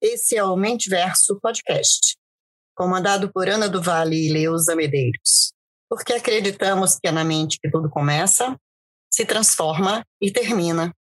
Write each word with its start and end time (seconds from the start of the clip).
Esse 0.00 0.36
é 0.36 0.44
o 0.44 0.54
Mentiverso 0.54 1.40
Podcast, 1.40 2.16
comandado 2.76 3.32
por 3.32 3.48
Ana 3.48 3.68
do 3.68 3.82
Vale 3.82 4.28
e 4.28 4.32
Leusa 4.32 4.76
Medeiros, 4.76 5.52
porque 5.88 6.12
acreditamos 6.12 6.96
que 6.96 7.08
é 7.08 7.12
na 7.12 7.24
mente 7.24 7.58
que 7.60 7.68
tudo 7.68 7.90
começa, 7.90 8.56
se 9.12 9.24
transforma 9.24 10.04
e 10.22 10.30
termina. 10.30 10.94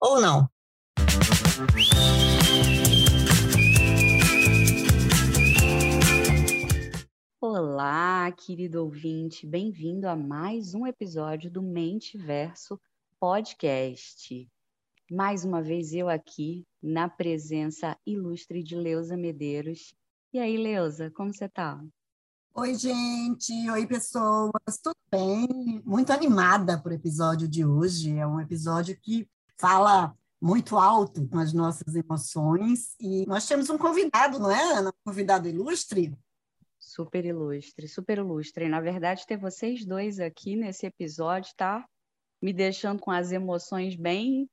Ou 0.00 0.20
não? 0.20 0.48
Olá, 7.38 8.32
querido 8.32 8.82
ouvinte, 8.82 9.46
bem-vindo 9.46 10.08
a 10.08 10.16
mais 10.16 10.74
um 10.74 10.86
episódio 10.86 11.50
do 11.50 11.60
Mente 11.60 12.16
Verso 12.16 12.80
Podcast. 13.20 14.50
Mais 15.10 15.44
uma 15.44 15.62
vez 15.62 15.92
eu 15.92 16.08
aqui 16.08 16.66
na 16.82 17.10
presença 17.10 17.94
ilustre 18.06 18.62
de 18.62 18.74
Leusa 18.74 19.18
Medeiros. 19.18 19.94
E 20.32 20.38
aí, 20.38 20.56
Leusa, 20.56 21.10
como 21.10 21.32
você 21.32 21.44
está? 21.44 21.78
Oi, 22.54 22.74
gente. 22.74 23.70
Oi, 23.70 23.86
pessoas. 23.86 24.78
Tudo 24.82 24.96
bem? 25.10 25.82
Muito 25.84 26.14
animada 26.14 26.80
por 26.80 26.90
episódio 26.90 27.46
de 27.46 27.66
hoje. 27.66 28.16
É 28.16 28.26
um 28.26 28.40
episódio 28.40 28.98
que 28.98 29.28
fala 29.58 30.16
muito 30.40 30.78
alto 30.78 31.28
com 31.28 31.38
as 31.38 31.52
nossas 31.52 31.94
emoções 31.94 32.96
e 32.98 33.26
nós 33.26 33.46
temos 33.46 33.68
um 33.68 33.76
convidado, 33.76 34.38
não 34.38 34.50
é, 34.50 34.78
Ana? 34.78 34.88
Um 34.88 35.10
convidado 35.10 35.46
ilustre. 35.46 36.16
Super 36.96 37.26
ilustre, 37.26 37.86
super 37.86 38.16
ilustre. 38.16 38.64
E, 38.64 38.68
na 38.70 38.80
verdade, 38.80 39.26
ter 39.26 39.36
vocês 39.36 39.84
dois 39.84 40.18
aqui 40.18 40.56
nesse 40.56 40.86
episódio 40.86 41.52
tá 41.54 41.86
me 42.40 42.54
deixando 42.54 43.00
com 43.00 43.10
as 43.10 43.32
emoções 43.32 43.94
bem 43.94 44.48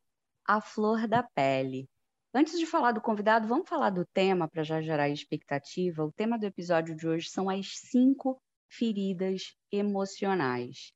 a 0.45 0.59
flor 0.59 1.07
da 1.07 1.23
pele. 1.23 1.87
Antes 2.33 2.59
de 2.59 2.65
falar 2.65 2.91
do 2.91 2.99
convidado, 2.99 3.47
vamos 3.47 3.69
falar 3.69 3.91
do 3.91 4.05
tema 4.13 4.49
para 4.49 4.61
já 4.61 4.81
gerar 4.81 5.07
expectativa. 5.07 6.03
O 6.03 6.11
tema 6.11 6.37
do 6.37 6.45
episódio 6.45 6.93
de 6.93 7.07
hoje 7.07 7.29
são 7.29 7.49
as 7.49 7.77
cinco 7.77 8.37
feridas 8.69 9.55
emocionais, 9.71 10.91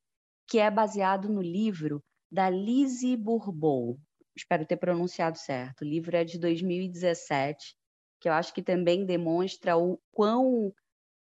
que 0.50 0.60
é 0.60 0.70
baseado 0.70 1.30
no 1.30 1.42
livro 1.42 2.04
da 2.30 2.50
Lizzie 2.50 3.16
Bourbeau. 3.16 3.98
Espero 4.36 4.66
ter 4.66 4.76
pronunciado 4.76 5.38
certo. 5.38 5.84
O 5.84 5.86
livro 5.86 6.14
é 6.14 6.26
de 6.26 6.38
2017, 6.38 7.74
que 8.20 8.28
eu 8.28 8.34
acho 8.34 8.54
que 8.54 8.62
também 8.62 9.06
demonstra 9.06 9.78
o 9.78 9.98
quão 10.12 10.74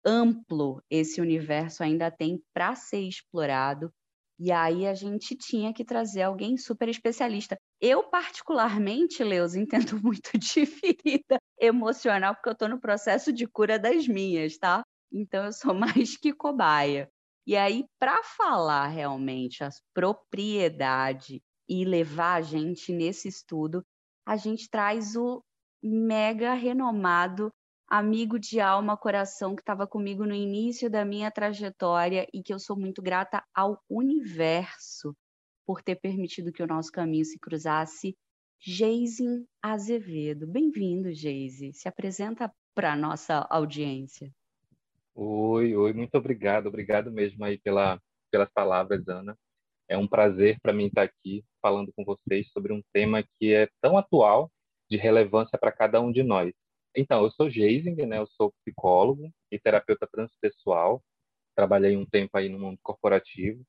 amplo 0.06 0.81
esse 0.89 1.20
universo 1.20 1.84
ainda 1.84 2.11
tem 2.11 2.42
para 2.53 2.75
ser 2.75 3.02
explorado 3.02 3.92
e 4.38 4.52
aí 4.52 4.86
a 4.86 4.94
gente 4.94 5.36
tinha 5.36 5.73
que 5.73 5.86
trazer 5.86 6.23
alguém 6.23 6.58
super 6.58 6.89
especialista. 6.89 7.58
Eu, 7.80 8.03
particularmente, 8.09 9.23
Leus, 9.23 9.56
entendo 9.95 10.02
muito 10.02 10.38
de 10.38 10.66
ferida 10.66 11.39
emocional, 11.59 12.36
porque 12.36 12.50
eu 12.50 12.53
estou 12.53 12.70
no 12.70 12.80
processo 12.80 13.31
de 13.31 13.47
cura 13.47 13.80
das 13.80 14.08
minhas, 14.08 14.58
tá? 14.58 14.84
Então 15.12 15.45
eu 15.45 15.53
sou 15.53 15.73
mais 16.08 16.17
que 16.17 16.34
cobaia. 16.34 17.09
E 17.47 17.56
aí, 17.56 17.86
para 18.00 18.22
falar 18.23 18.88
realmente 18.88 19.64
a 19.64 19.69
propriedade 19.94 21.42
e 21.69 21.86
levar 21.86 22.36
a 22.36 22.42
gente 22.42 22.92
nesse 22.92 23.28
estudo, 23.28 23.84
a 24.28 24.36
gente 24.36 24.67
traz 24.69 25.16
o 25.16 25.42
mega 25.81 26.53
renomado 26.53 27.52
amigo 27.88 28.39
de 28.39 28.59
alma, 28.59 28.97
coração, 28.97 29.55
que 29.55 29.61
estava 29.61 29.86
comigo 29.88 30.25
no 30.25 30.33
início 30.33 30.89
da 30.89 31.05
minha 31.05 31.30
trajetória 31.30 32.28
e 32.33 32.41
que 32.41 32.53
eu 32.53 32.59
sou 32.59 32.78
muito 32.78 33.02
grata 33.02 33.44
ao 33.53 33.81
universo 33.89 35.16
por 35.66 35.81
ter 35.81 35.95
permitido 35.95 36.52
que 36.52 36.63
o 36.63 36.67
nosso 36.67 36.91
caminho 36.91 37.25
se 37.25 37.39
cruzasse. 37.39 38.16
Geise 38.59 39.45
Azevedo. 39.61 40.47
Bem-vindo, 40.47 41.11
Geise. 41.11 41.73
Se 41.73 41.88
apresenta 41.88 42.52
para 42.73 42.94
a 42.94 42.95
nossa 42.95 43.45
audiência. 43.50 44.31
Oi, 45.13 45.75
oi, 45.75 45.94
muito 45.94 46.16
obrigado. 46.16 46.68
Obrigado 46.68 47.12
mesmo 47.12 47.44
aí 47.45 47.57
pela, 47.57 48.01
pelas 48.31 48.50
palavras, 48.51 49.07
Ana. 49.07 49.38
É 49.88 49.97
um 49.97 50.07
prazer 50.07 50.59
para 50.62 50.74
mim 50.74 50.88
estar 50.88 51.03
aqui 51.03 51.44
falando 51.62 51.94
com 51.95 52.03
vocês 52.03 52.50
sobre 52.51 52.74
um 52.74 52.81
tema 52.91 53.24
que 53.40 53.53
é 53.53 53.69
tão 53.81 53.97
atual, 53.97 54.51
de 54.90 54.97
relevância 54.97 55.57
para 55.57 55.72
cada 55.72 56.01
um 56.01 56.12
de 56.12 56.24
nós. 56.24 56.53
Então, 56.95 57.23
eu 57.23 57.31
sou 57.31 57.50
Geising, 57.50 57.95
né? 58.06 58.17
Eu 58.17 58.28
sou 58.28 58.53
psicólogo 58.63 59.29
e 59.51 59.59
terapeuta 59.59 60.07
transpessoal. 60.07 61.03
Trabalhei 61.56 61.97
um 61.97 62.06
tempo 62.06 62.38
aí 62.38 62.50
no 62.50 62.59
mundo 62.59 62.79
corporativo, 62.81 63.63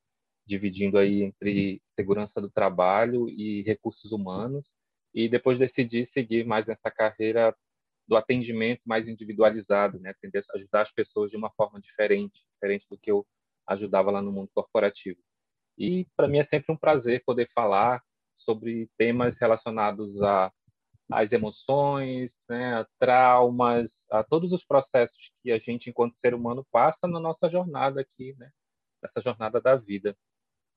dividindo 0.47 0.97
aí 0.99 1.23
entre 1.23 1.83
segurança 1.95 2.41
do 2.41 2.51
trabalho 2.51 3.29
e 3.29 3.63
recursos 3.63 4.13
humanos. 4.13 4.65
E 5.13 5.29
depois 5.29 5.59
decidi 5.59 6.09
seguir 6.13 6.45
mais 6.45 6.67
nessa 6.67 6.91
carreira 6.91 7.55
do 8.07 8.17
atendimento 8.17 8.83
mais 8.87 9.09
individualizado, 9.09 9.99
né? 9.99 10.11
Atender, 10.11 10.45
ajudar 10.55 10.83
as 10.83 10.93
pessoas 10.93 11.31
de 11.31 11.37
uma 11.37 11.51
forma 11.51 11.81
diferente, 11.81 12.41
diferente 12.53 12.87
do 12.89 12.99
que 12.99 13.11
eu 13.11 13.27
ajudava 13.67 14.11
lá 14.11 14.23
no 14.23 14.31
mundo 14.31 14.51
corporativo. 14.55 15.19
E 15.77 16.07
para 16.17 16.29
mim 16.29 16.39
é 16.39 16.47
sempre 16.47 16.73
um 16.73 16.77
prazer 16.77 17.23
poder 17.25 17.51
falar 17.53 18.03
sobre 18.39 18.89
temas 18.97 19.37
relacionados 19.39 20.23
a 20.23 20.53
as 21.11 21.31
emoções, 21.31 22.31
né, 22.49 22.85
traumas, 22.99 23.89
a 24.11 24.23
todos 24.23 24.53
os 24.53 24.65
processos 24.65 25.31
que 25.43 25.51
a 25.51 25.59
gente, 25.59 25.91
enquanto 25.91 26.17
ser 26.21 26.35
humano, 26.35 26.67
passa 26.71 27.07
na 27.07 27.21
nossa 27.21 27.49
jornada 27.49 28.01
aqui, 28.01 28.35
né, 28.39 28.51
nessa 29.03 29.21
jornada 29.21 29.61
da 29.61 29.77
vida. 29.77 30.17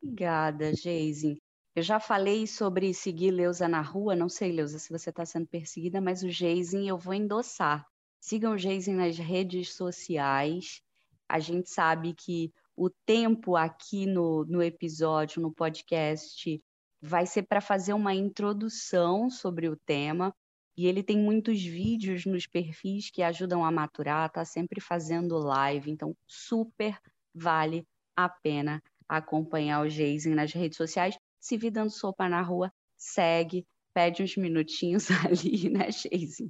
Obrigada, 0.02 0.74
Geise. 0.74 1.42
Eu 1.76 1.84
já 1.84 2.00
falei 2.00 2.48
sobre 2.48 2.94
seguir 2.94 3.32
Leusa 3.32 3.68
na 3.68 3.82
rua, 3.82 4.16
não 4.16 4.28
sei, 4.28 4.52
Leusa, 4.52 4.80
se 4.80 4.90
você 4.90 5.12
está 5.12 5.26
sendo 5.26 5.48
perseguida, 5.48 6.02
mas 6.02 6.24
o 6.24 6.30
Geisen 6.30 6.88
eu 6.88 6.98
vou 6.98 7.14
endossar. 7.14 7.86
Sigam 8.20 8.54
o 8.54 8.58
Geisen 8.58 8.96
nas 8.96 9.18
redes 9.18 9.74
sociais. 9.76 10.82
A 11.28 11.40
gente 11.40 11.70
sabe 11.70 12.14
que 12.14 12.52
o 12.76 12.90
tempo 12.90 13.56
aqui 13.56 14.06
no, 14.06 14.46
no 14.46 14.64
episódio, 14.64 15.42
no 15.42 15.54
podcast, 15.54 16.62
vai 17.02 17.26
ser 17.26 17.44
para 17.44 17.62
fazer 17.62 17.94
uma 17.94 18.14
introdução 18.14 19.30
sobre 19.30 19.68
o 19.68 19.76
tema. 19.76 20.34
E 20.78 20.88
ele 20.88 21.04
tem 21.04 21.18
muitos 21.18 21.62
vídeos 21.62 22.26
nos 22.26 22.48
perfis 22.48 23.10
que 23.12 23.22
ajudam 23.22 23.66
a 23.66 23.72
maturar, 23.72 24.32
tá 24.32 24.46
sempre 24.46 24.80
fazendo 24.80 25.38
live, 25.38 25.92
então 25.92 26.16
super 26.26 26.98
vale 27.34 27.86
a 28.16 28.30
pena 28.30 28.82
acompanhar 29.08 29.82
o 29.82 29.90
Jason 29.90 30.30
nas 30.30 30.54
redes 30.54 30.78
sociais. 30.78 31.18
Se 31.40 31.58
vir 31.58 31.72
dando 31.72 31.90
sopa 31.90 32.30
na 32.30 32.42
rua, 32.42 32.72
segue, 32.98 33.66
pede 33.94 34.24
uns 34.24 34.38
minutinhos 34.38 35.08
ali, 35.26 35.70
né, 35.70 35.88
Jason? 35.88 36.50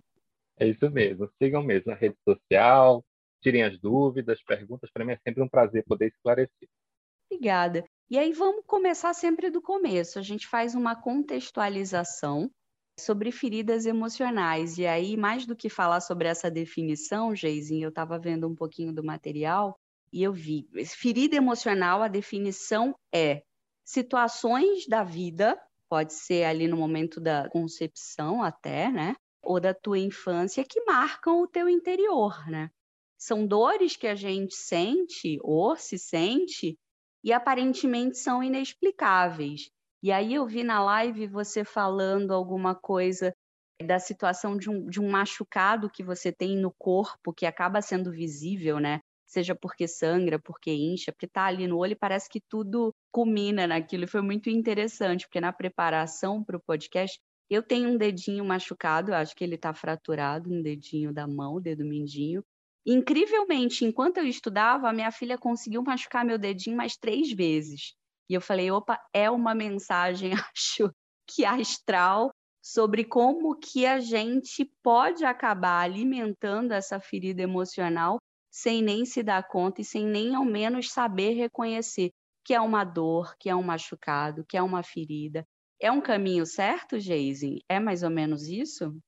É 0.57 0.67
isso 0.67 0.89
mesmo, 0.91 1.29
sigam 1.41 1.63
mesmo 1.63 1.91
na 1.91 1.97
rede 1.97 2.17
social, 2.23 3.03
tirem 3.41 3.63
as 3.63 3.79
dúvidas, 3.79 4.43
perguntas, 4.43 4.91
para 4.91 5.05
mim 5.05 5.13
é 5.13 5.19
sempre 5.25 5.41
um 5.41 5.47
prazer 5.47 5.83
poder 5.85 6.07
esclarecer. 6.07 6.69
Obrigada. 7.31 7.83
E 8.11 8.17
aí 8.17 8.33
vamos 8.33 8.63
começar 8.65 9.13
sempre 9.13 9.51
do 9.51 9.61
começo. 9.61 10.17
A 10.17 10.23
gente 10.23 10.47
faz 10.47 10.73
uma 10.73 10.95
contextualização 10.95 12.49
sobre 12.99 13.31
feridas 13.31 13.85
emocionais. 13.85 14.79
E 14.79 14.87
aí, 14.87 15.15
mais 15.15 15.45
do 15.45 15.55
que 15.55 15.69
falar 15.69 16.01
sobre 16.01 16.27
essa 16.27 16.49
definição, 16.49 17.35
Geizinho, 17.35 17.85
eu 17.85 17.89
estava 17.89 18.17
vendo 18.17 18.47
um 18.47 18.55
pouquinho 18.55 18.91
do 18.91 19.03
material 19.03 19.79
e 20.11 20.23
eu 20.23 20.33
vi. 20.33 20.67
Ferida 20.87 21.35
emocional, 21.35 22.01
a 22.01 22.07
definição 22.07 22.95
é 23.13 23.43
situações 23.85 24.87
da 24.87 25.03
vida, 25.03 25.55
pode 25.87 26.13
ser 26.13 26.45
ali 26.45 26.67
no 26.67 26.77
momento 26.77 27.21
da 27.21 27.47
concepção 27.49 28.41
até, 28.41 28.91
né? 28.91 29.15
Ou 29.39 29.59
da 29.59 29.73
tua 29.73 29.99
infância, 29.99 30.65
que 30.67 30.83
marcam 30.83 31.43
o 31.43 31.47
teu 31.47 31.69
interior, 31.69 32.43
né? 32.49 32.71
São 33.19 33.45
dores 33.45 33.95
que 33.95 34.07
a 34.07 34.15
gente 34.15 34.55
sente 34.55 35.37
ou 35.43 35.75
se 35.75 35.99
sente 35.99 36.75
e 37.23 37.33
aparentemente 37.33 38.17
são 38.17 38.43
inexplicáveis. 38.43 39.69
E 40.01 40.11
aí 40.11 40.33
eu 40.33 40.45
vi 40.45 40.63
na 40.63 40.81
live 40.83 41.27
você 41.27 41.63
falando 41.63 42.33
alguma 42.33 42.73
coisa 42.73 43.33
da 43.85 43.99
situação 43.99 44.57
de 44.57 44.69
um, 44.69 44.87
de 44.87 44.99
um 44.99 45.09
machucado 45.09 45.89
que 45.89 46.03
você 46.03 46.31
tem 46.31 46.57
no 46.57 46.71
corpo, 46.77 47.33
que 47.33 47.45
acaba 47.45 47.81
sendo 47.81 48.11
visível, 48.11 48.79
né? 48.79 48.99
Seja 49.25 49.55
porque 49.55 49.87
sangra, 49.87 50.39
porque 50.39 50.71
incha, 50.71 51.11
porque 51.11 51.27
tá 51.27 51.45
ali 51.45 51.67
no 51.67 51.77
olho 51.77 51.93
e 51.93 51.95
parece 51.95 52.27
que 52.29 52.41
tudo 52.41 52.93
culmina 53.11 53.67
naquilo. 53.67 54.05
E 54.05 54.07
foi 54.07 54.21
muito 54.21 54.49
interessante, 54.49 55.25
porque 55.27 55.39
na 55.39 55.53
preparação 55.53 56.43
para 56.43 56.57
o 56.57 56.61
podcast, 56.61 57.19
eu 57.49 57.63
tenho 57.63 57.89
um 57.89 57.97
dedinho 57.97 58.43
machucado, 58.45 59.13
acho 59.13 59.35
que 59.35 59.43
ele 59.43 59.55
está 59.55 59.73
fraturado, 59.73 60.51
um 60.51 60.61
dedinho 60.61 61.13
da 61.13 61.27
mão, 61.27 61.55
o 61.55 61.61
dedo 61.61 61.85
mindinho. 61.85 62.43
Incrivelmente, 62.91 63.85
enquanto 63.85 64.17
eu 64.17 64.25
estudava, 64.25 64.89
a 64.89 64.93
minha 64.93 65.11
filha 65.11 65.37
conseguiu 65.37 65.83
machucar 65.83 66.25
meu 66.25 66.39
dedinho 66.39 66.75
mais 66.75 66.97
três 66.97 67.31
vezes. 67.31 67.93
E 68.27 68.33
eu 68.33 68.41
falei, 68.41 68.71
opa, 68.71 68.99
é 69.13 69.29
uma 69.29 69.53
mensagem, 69.53 70.31
acho 70.51 70.91
que 71.27 71.45
astral, 71.45 72.31
sobre 72.59 73.03
como 73.03 73.55
que 73.59 73.85
a 73.85 73.99
gente 73.99 74.65
pode 74.81 75.23
acabar 75.23 75.81
alimentando 75.81 76.71
essa 76.71 76.99
ferida 76.99 77.43
emocional 77.43 78.17
sem 78.51 78.81
nem 78.81 79.05
se 79.05 79.21
dar 79.21 79.47
conta 79.47 79.81
e 79.81 79.85
sem 79.85 80.03
nem 80.07 80.33
ao 80.33 80.43
menos 80.43 80.91
saber 80.91 81.33
reconhecer. 81.33 82.09
que 82.43 82.55
é 82.55 82.59
uma 82.59 82.83
dor, 82.83 83.35
que 83.37 83.51
é 83.51 83.55
um 83.55 83.61
machucado, 83.61 84.43
que 84.49 84.57
é 84.57 84.63
uma 84.63 84.81
ferida. 84.81 85.45
É 85.79 85.91
um 85.91 86.01
caminho 86.01 86.43
certo, 86.43 86.99
Geise? 86.99 87.63
É 87.69 87.79
mais 87.79 88.01
ou 88.01 88.09
menos 88.09 88.47
isso? 88.47 88.99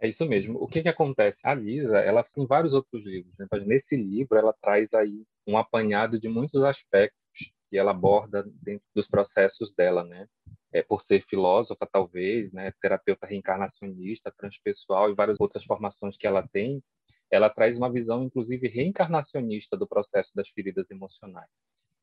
É 0.00 0.08
isso 0.08 0.24
mesmo. 0.26 0.62
O 0.62 0.66
que, 0.66 0.82
que 0.82 0.88
acontece? 0.88 1.38
A 1.42 1.54
Lisa, 1.54 1.98
ela 1.98 2.22
tem 2.22 2.46
vários 2.46 2.72
outros 2.72 3.02
livros. 3.04 3.32
Né? 3.38 3.46
Mas 3.50 3.66
nesse 3.66 3.96
livro, 3.96 4.36
ela 4.36 4.52
traz 4.60 4.92
aí 4.92 5.24
um 5.46 5.56
apanhado 5.56 6.18
de 6.20 6.28
muitos 6.28 6.62
aspectos 6.62 7.18
que 7.70 7.78
ela 7.78 7.90
aborda 7.92 8.44
dentro 8.62 8.86
dos 8.94 9.06
processos 9.08 9.72
dela, 9.74 10.04
né? 10.04 10.28
É, 10.72 10.82
por 10.82 11.02
ser 11.04 11.24
filósofa, 11.28 11.88
talvez, 11.90 12.52
né? 12.52 12.72
Terapeuta 12.80 13.26
reencarnacionista, 13.26 14.32
transpessoal 14.36 15.10
e 15.10 15.14
várias 15.14 15.40
outras 15.40 15.64
formações 15.64 16.16
que 16.16 16.26
ela 16.26 16.46
tem, 16.46 16.82
ela 17.30 17.50
traz 17.50 17.76
uma 17.76 17.90
visão, 17.90 18.24
inclusive, 18.24 18.68
reencarnacionista 18.68 19.76
do 19.76 19.86
processo 19.86 20.30
das 20.34 20.48
feridas 20.50 20.88
emocionais. 20.90 21.50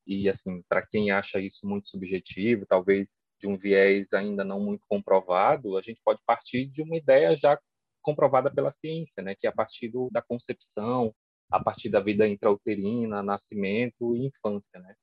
E, 0.05 0.27
assim, 0.29 0.61
para 0.67 0.85
quem 0.85 1.11
acha 1.11 1.39
isso 1.39 1.65
muito 1.65 1.89
subjetivo, 1.89 2.65
talvez 2.65 3.07
de 3.39 3.47
um 3.47 3.57
viés 3.57 4.11
ainda 4.13 4.43
não 4.43 4.59
muito 4.59 4.85
comprovado, 4.87 5.77
a 5.77 5.81
gente 5.81 6.01
pode 6.03 6.19
partir 6.25 6.65
de 6.65 6.81
uma 6.81 6.97
ideia 6.97 7.37
já 7.37 7.57
comprovada 8.03 8.51
pela 8.51 8.73
ciência, 8.81 9.23
né? 9.23 9.35
Que 9.35 9.47
é 9.47 9.49
a 9.49 9.53
partir 9.53 9.87
do, 9.89 10.09
da 10.11 10.21
concepção, 10.21 11.13
a 11.51 11.63
partir 11.63 11.89
da 11.89 11.99
vida 11.99 12.27
intrauterina, 12.27 13.23
nascimento 13.23 14.15
e 14.15 14.27
infância, 14.27 14.79
né? 14.79 14.93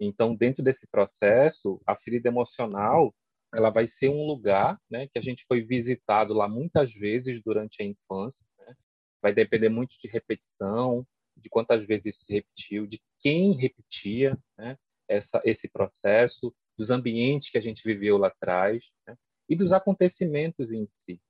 Então, 0.00 0.34
dentro 0.34 0.62
desse 0.62 0.86
processo, 0.86 1.80
a 1.86 1.96
ferida 1.96 2.28
emocional 2.28 3.12
ela 3.52 3.70
vai 3.70 3.90
ser 3.98 4.08
um 4.08 4.26
lugar, 4.26 4.78
né, 4.90 5.06
que 5.08 5.18
a 5.18 5.22
gente 5.22 5.44
foi 5.46 5.62
visitado 5.62 6.34
lá 6.34 6.48
muitas 6.48 6.92
vezes 6.92 7.42
durante 7.42 7.82
a 7.82 7.84
infância. 7.84 8.38
Né? 8.58 8.74
Vai 9.22 9.32
depender 9.32 9.68
muito 9.68 9.94
de 10.02 10.08
repetição, 10.08 11.06
de 11.36 11.48
quantas 11.48 11.86
vezes 11.86 12.14
se 12.16 12.32
repetiu, 12.32 12.86
de 12.86 13.00
quem 13.20 13.52
repetia, 13.52 14.36
né, 14.56 14.76
essa, 15.08 15.40
esse 15.44 15.68
processo, 15.68 16.54
dos 16.76 16.90
ambientes 16.90 17.50
que 17.50 17.58
a 17.58 17.60
gente 17.60 17.82
viveu 17.82 18.18
lá 18.18 18.28
atrás 18.28 18.82
né, 19.06 19.16
e 19.48 19.56
dos 19.56 19.72
acontecimentos 19.72 20.70
em 20.70 20.86
si. 21.04 21.20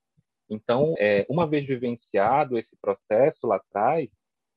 Então, 0.50 0.94
é, 0.98 1.26
uma 1.28 1.46
vez 1.46 1.66
vivenciado 1.66 2.58
esse 2.58 2.76
processo 2.80 3.46
lá 3.46 3.56
atrás, 3.56 4.08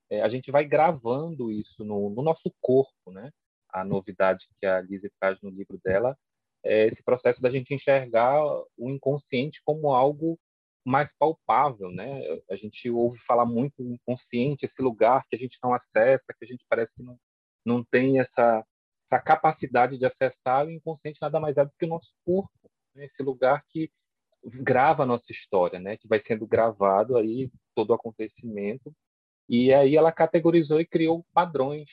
é, 0.09 0.21
a 0.21 0.29
gente 0.29 0.51
vai 0.51 0.65
gravando 0.65 1.51
isso 1.51 1.83
no, 1.83 2.09
no 2.09 2.21
nosso 2.21 2.53
corpo, 2.61 3.11
né? 3.11 3.31
a 3.71 3.83
novidade 3.83 4.45
que 4.59 4.65
a 4.65 4.81
Lise 4.81 5.11
traz 5.19 5.39
no 5.41 5.49
livro 5.49 5.79
dela 5.83 6.17
é 6.63 6.87
esse 6.87 7.01
processo 7.03 7.41
da 7.41 7.49
gente 7.49 7.73
enxergar 7.73 8.43
o 8.77 8.89
inconsciente 8.89 9.61
como 9.65 9.93
algo 9.93 10.37
mais 10.85 11.09
palpável, 11.17 11.91
né? 11.91 12.21
A 12.49 12.55
gente 12.55 12.89
ouve 12.89 13.19
falar 13.25 13.45
muito 13.45 13.83
do 13.83 13.93
inconsciente, 13.93 14.65
esse 14.65 14.81
lugar 14.81 15.25
que 15.29 15.35
a 15.35 15.39
gente 15.39 15.57
não 15.63 15.73
acessa, 15.73 16.33
que 16.37 16.45
a 16.45 16.47
gente 16.47 16.65
parece 16.69 16.91
que 16.95 17.03
não, 17.03 17.17
não 17.65 17.83
tem 17.83 18.19
essa, 18.19 18.65
essa 19.09 19.21
capacidade 19.21 19.97
de 19.97 20.05
acessar. 20.05 20.65
O 20.65 20.71
inconsciente 20.71 21.19
nada 21.21 21.39
mais 21.39 21.57
é 21.57 21.65
do 21.65 21.71
que 21.77 21.85
o 21.85 21.89
nosso 21.89 22.11
corpo, 22.25 22.51
né? 22.95 23.05
esse 23.05 23.23
lugar 23.23 23.63
que 23.69 23.91
grava 24.43 25.03
a 25.03 25.05
nossa 25.05 25.31
história, 25.31 25.79
né? 25.79 25.97
Que 25.97 26.07
vai 26.07 26.21
sendo 26.25 26.47
gravado 26.47 27.17
aí 27.17 27.51
todo 27.75 27.91
o 27.91 27.93
acontecimento. 27.93 28.93
E 29.47 29.73
aí 29.73 29.95
ela 29.95 30.11
categorizou 30.11 30.79
e 30.79 30.85
criou 30.85 31.25
padrões 31.33 31.89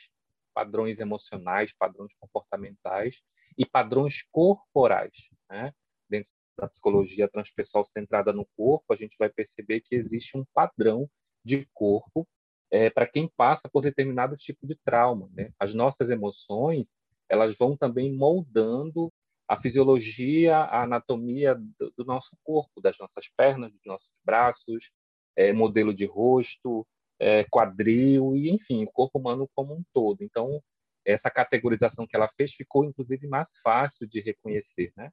padrões 0.58 0.98
emocionais, 0.98 1.72
padrões 1.78 2.10
comportamentais 2.18 3.14
e 3.56 3.64
padrões 3.64 4.24
corporais. 4.32 5.12
Né? 5.48 5.72
Dentro 6.10 6.28
da 6.58 6.68
psicologia 6.68 7.28
transpessoal 7.28 7.88
centrada 7.96 8.32
no 8.32 8.44
corpo, 8.56 8.92
a 8.92 8.96
gente 8.96 9.14
vai 9.16 9.28
perceber 9.28 9.82
que 9.82 9.94
existe 9.94 10.36
um 10.36 10.44
padrão 10.52 11.08
de 11.44 11.64
corpo 11.72 12.26
é, 12.72 12.90
para 12.90 13.06
quem 13.06 13.30
passa 13.36 13.68
por 13.72 13.82
determinado 13.82 14.36
tipo 14.36 14.66
de 14.66 14.74
trauma. 14.84 15.28
Né? 15.32 15.52
As 15.60 15.72
nossas 15.72 16.10
emoções 16.10 16.86
elas 17.28 17.54
vão 17.56 17.76
também 17.76 18.12
moldando 18.12 19.12
a 19.48 19.60
fisiologia, 19.60 20.58
a 20.58 20.82
anatomia 20.82 21.54
do, 21.54 21.92
do 21.96 22.04
nosso 22.04 22.30
corpo, 22.44 22.80
das 22.80 22.96
nossas 22.98 23.26
pernas, 23.36 23.72
dos 23.72 23.84
nossos 23.86 24.10
braços, 24.24 24.84
é, 25.34 25.52
modelo 25.52 25.94
de 25.94 26.04
rosto, 26.04 26.86
é, 27.18 27.44
quadril 27.44 28.36
e, 28.36 28.50
enfim, 28.50 28.84
o 28.84 28.92
corpo 28.92 29.18
humano 29.18 29.48
como 29.54 29.74
um 29.74 29.82
todo. 29.92 30.22
Então, 30.22 30.62
essa 31.04 31.30
categorização 31.30 32.06
que 32.06 32.14
ela 32.14 32.30
fez 32.36 32.52
ficou, 32.52 32.84
inclusive, 32.84 33.26
mais 33.26 33.48
fácil 33.62 34.06
de 34.06 34.20
reconhecer, 34.20 34.92
né? 34.96 35.10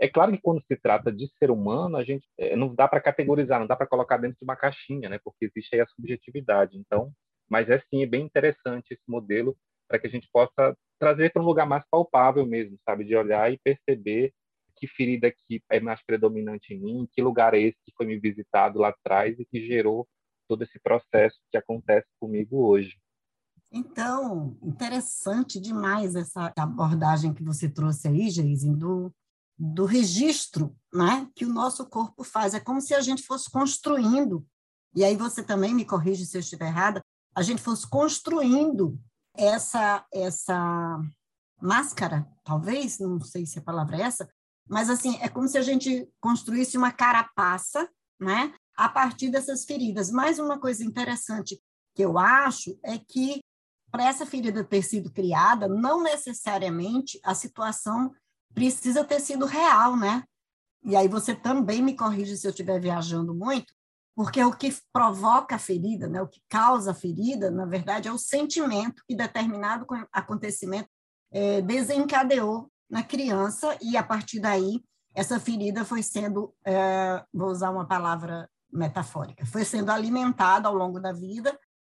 É 0.00 0.06
claro 0.08 0.30
que 0.30 0.40
quando 0.40 0.62
se 0.64 0.76
trata 0.76 1.10
de 1.10 1.28
ser 1.38 1.50
humano, 1.50 1.96
a 1.96 2.04
gente 2.04 2.24
é, 2.38 2.54
não 2.54 2.72
dá 2.72 2.86
para 2.86 3.00
categorizar, 3.00 3.58
não 3.58 3.66
dá 3.66 3.74
para 3.74 3.86
colocar 3.86 4.16
dentro 4.18 4.38
de 4.38 4.44
uma 4.44 4.54
caixinha, 4.54 5.08
né? 5.08 5.18
Porque 5.24 5.46
existe 5.46 5.74
aí 5.74 5.80
a 5.80 5.86
subjetividade. 5.86 6.76
Então, 6.78 7.12
mas 7.48 7.68
é 7.68 7.80
sim, 7.90 8.02
é 8.02 8.06
bem 8.06 8.24
interessante 8.24 8.92
esse 8.92 9.02
modelo 9.08 9.56
para 9.88 9.98
que 9.98 10.06
a 10.06 10.10
gente 10.10 10.28
possa 10.30 10.76
trazer 10.98 11.32
para 11.32 11.42
um 11.42 11.46
lugar 11.46 11.66
mais 11.66 11.84
palpável 11.90 12.44
mesmo, 12.46 12.78
sabe? 12.84 13.04
De 13.04 13.14
olhar 13.14 13.52
e 13.52 13.58
perceber 13.58 14.32
que 14.76 14.86
ferida 14.86 15.28
aqui 15.28 15.62
é 15.70 15.80
mais 15.80 16.00
predominante 16.04 16.72
em 16.72 16.80
mim, 16.80 17.08
que 17.12 17.20
lugar 17.20 17.54
é 17.54 17.60
esse 17.60 17.78
que 17.84 17.92
foi 17.96 18.06
me 18.06 18.18
visitado 18.18 18.78
lá 18.78 18.88
atrás 18.88 19.38
e 19.38 19.44
que 19.44 19.66
gerou 19.66 20.08
todo 20.48 20.62
esse 20.62 20.78
processo 20.80 21.38
que 21.50 21.58
acontece 21.58 22.06
comigo 22.18 22.64
hoje. 22.64 22.96
Então, 23.70 24.56
interessante 24.62 25.60
demais 25.60 26.14
essa 26.14 26.52
abordagem 26.56 27.34
que 27.34 27.42
você 27.42 27.68
trouxe 27.68 28.08
aí, 28.08 28.30
Geise, 28.30 28.74
do, 28.74 29.12
do 29.58 29.84
registro 29.84 30.74
né, 30.92 31.28
que 31.34 31.44
o 31.44 31.52
nosso 31.52 31.86
corpo 31.86 32.24
faz. 32.24 32.54
É 32.54 32.60
como 32.60 32.80
se 32.80 32.94
a 32.94 33.00
gente 33.00 33.22
fosse 33.22 33.50
construindo, 33.50 34.46
e 34.94 35.04
aí 35.04 35.16
você 35.16 35.42
também 35.42 35.74
me 35.74 35.84
corrige 35.84 36.24
se 36.24 36.36
eu 36.36 36.40
estiver 36.40 36.68
errada, 36.68 37.02
a 37.34 37.42
gente 37.42 37.60
fosse 37.60 37.88
construindo 37.88 38.98
essa, 39.36 40.04
essa 40.12 41.00
máscara, 41.60 42.26
talvez, 42.44 42.98
não 42.98 43.20
sei 43.20 43.46
se 43.46 43.58
a 43.58 43.62
palavra 43.62 43.96
é 43.96 44.02
essa, 44.02 44.28
mas 44.68 44.90
assim, 44.90 45.18
é 45.20 45.28
como 45.28 45.48
se 45.48 45.56
a 45.56 45.62
gente 45.62 46.08
construísse 46.20 46.76
uma 46.76 46.92
carapaça, 46.92 47.88
né, 48.20 48.54
a 48.76 48.88
partir 48.88 49.30
dessas 49.30 49.64
feridas. 49.64 50.10
Mais 50.10 50.38
uma 50.38 50.58
coisa 50.58 50.84
interessante 50.84 51.60
que 51.94 52.04
eu 52.04 52.18
acho 52.18 52.78
é 52.84 52.98
que 52.98 53.40
para 53.90 54.06
essa 54.06 54.26
ferida 54.26 54.62
ter 54.62 54.82
sido 54.82 55.10
criada, 55.10 55.66
não 55.66 56.02
necessariamente 56.02 57.18
a 57.24 57.34
situação 57.34 58.12
precisa 58.54 59.04
ter 59.04 59.20
sido 59.20 59.46
real, 59.46 59.96
né? 59.96 60.22
E 60.84 60.94
aí 60.94 61.08
você 61.08 61.34
também 61.34 61.82
me 61.82 61.96
corrige 61.96 62.36
se 62.36 62.46
eu 62.46 62.50
estiver 62.50 62.80
viajando 62.80 63.34
muito, 63.34 63.72
porque 64.18 64.42
o 64.42 64.50
que 64.50 64.76
provoca 64.92 65.54
a 65.54 65.58
ferida, 65.60 66.08
né, 66.08 66.20
o 66.20 66.26
que 66.26 66.42
causa 66.48 66.90
a 66.90 66.94
ferida, 66.94 67.52
na 67.52 67.64
verdade, 67.64 68.08
é 68.08 68.12
o 68.12 68.18
sentimento 68.18 69.00
que 69.06 69.14
determinado 69.14 69.86
acontecimento 70.12 70.88
é, 71.30 71.62
desencadeou 71.62 72.68
na 72.90 73.04
criança, 73.04 73.78
e 73.80 73.96
a 73.96 74.02
partir 74.02 74.40
daí, 74.40 74.82
essa 75.14 75.38
ferida 75.38 75.84
foi 75.84 76.02
sendo, 76.02 76.52
é, 76.66 77.24
vou 77.32 77.48
usar 77.48 77.70
uma 77.70 77.86
palavra 77.86 78.50
metafórica. 78.72 79.46
Foi 79.46 79.64
sendo 79.64 79.92
alimentada 79.92 80.66
ao 80.66 80.74
longo 80.74 80.98
da 80.98 81.12
vida 81.12 81.56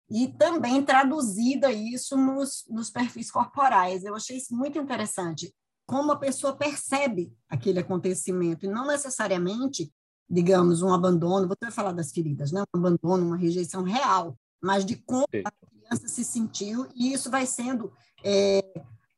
e 0.09 0.27
também 0.27 0.83
traduzida 0.83 1.71
isso 1.71 2.17
nos, 2.17 2.65
nos 2.69 2.89
perfis 2.89 3.31
corporais. 3.31 4.03
Eu 4.03 4.13
achei 4.13 4.35
isso 4.35 4.53
muito 4.53 4.77
interessante, 4.77 5.55
como 5.87 6.11
a 6.11 6.19
pessoa 6.19 6.53
percebe 6.53 7.33
aquele 7.47 7.79
acontecimento, 7.79 8.65
e 8.65 8.69
não 8.69 8.85
necessariamente, 8.85 9.89
digamos, 10.29 10.81
um 10.81 10.93
abandono, 10.93 11.47
vou 11.47 11.57
até 11.59 11.71
falar 11.71 11.91
das 11.91 12.11
feridas, 12.11 12.51
né? 12.51 12.61
um 12.73 12.79
abandono, 12.79 13.25
uma 13.25 13.37
rejeição 13.37 13.83
real, 13.83 14.37
mas 14.61 14.85
de 14.85 14.95
como 14.95 15.25
a 15.45 15.67
criança 15.67 16.07
se 16.07 16.23
sentiu, 16.23 16.87
e 16.95 17.13
isso 17.13 17.31
vai 17.31 17.45
sendo 17.45 17.91
é, 18.23 18.61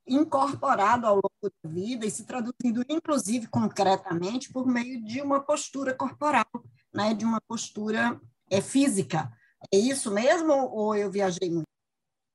incorporado 0.07 1.05
ao 1.05 1.15
longo 1.15 1.53
da 1.63 1.69
vida 1.69 2.05
e 2.05 2.11
se 2.11 2.25
traduzindo, 2.25 2.85
inclusive, 2.87 3.47
concretamente, 3.47 4.51
por 4.51 4.65
meio 4.65 5.03
de 5.03 5.21
uma 5.21 5.41
postura 5.41 5.93
corporal 5.93 6.45
né, 6.93 7.13
de 7.13 7.25
uma 7.25 7.41
postura 7.41 8.19
é, 8.49 8.61
física. 8.61 9.31
É 9.73 9.77
isso 9.77 10.11
mesmo 10.11 10.53
ou 10.53 10.95
eu 10.95 11.09
viajei 11.09 11.49
muito? 11.49 11.67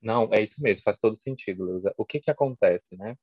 Não, 0.01 0.33
é 0.33 0.43
isso 0.43 0.55
mesmo, 0.59 0.83
faz 0.83 0.97
todo 1.01 1.19
sentido, 1.23 1.65
Leusa. 1.65 1.93
O 1.97 2.05
que, 2.05 2.21
que 2.21 2.31
acontece, 2.31 2.97
né? 2.97 3.17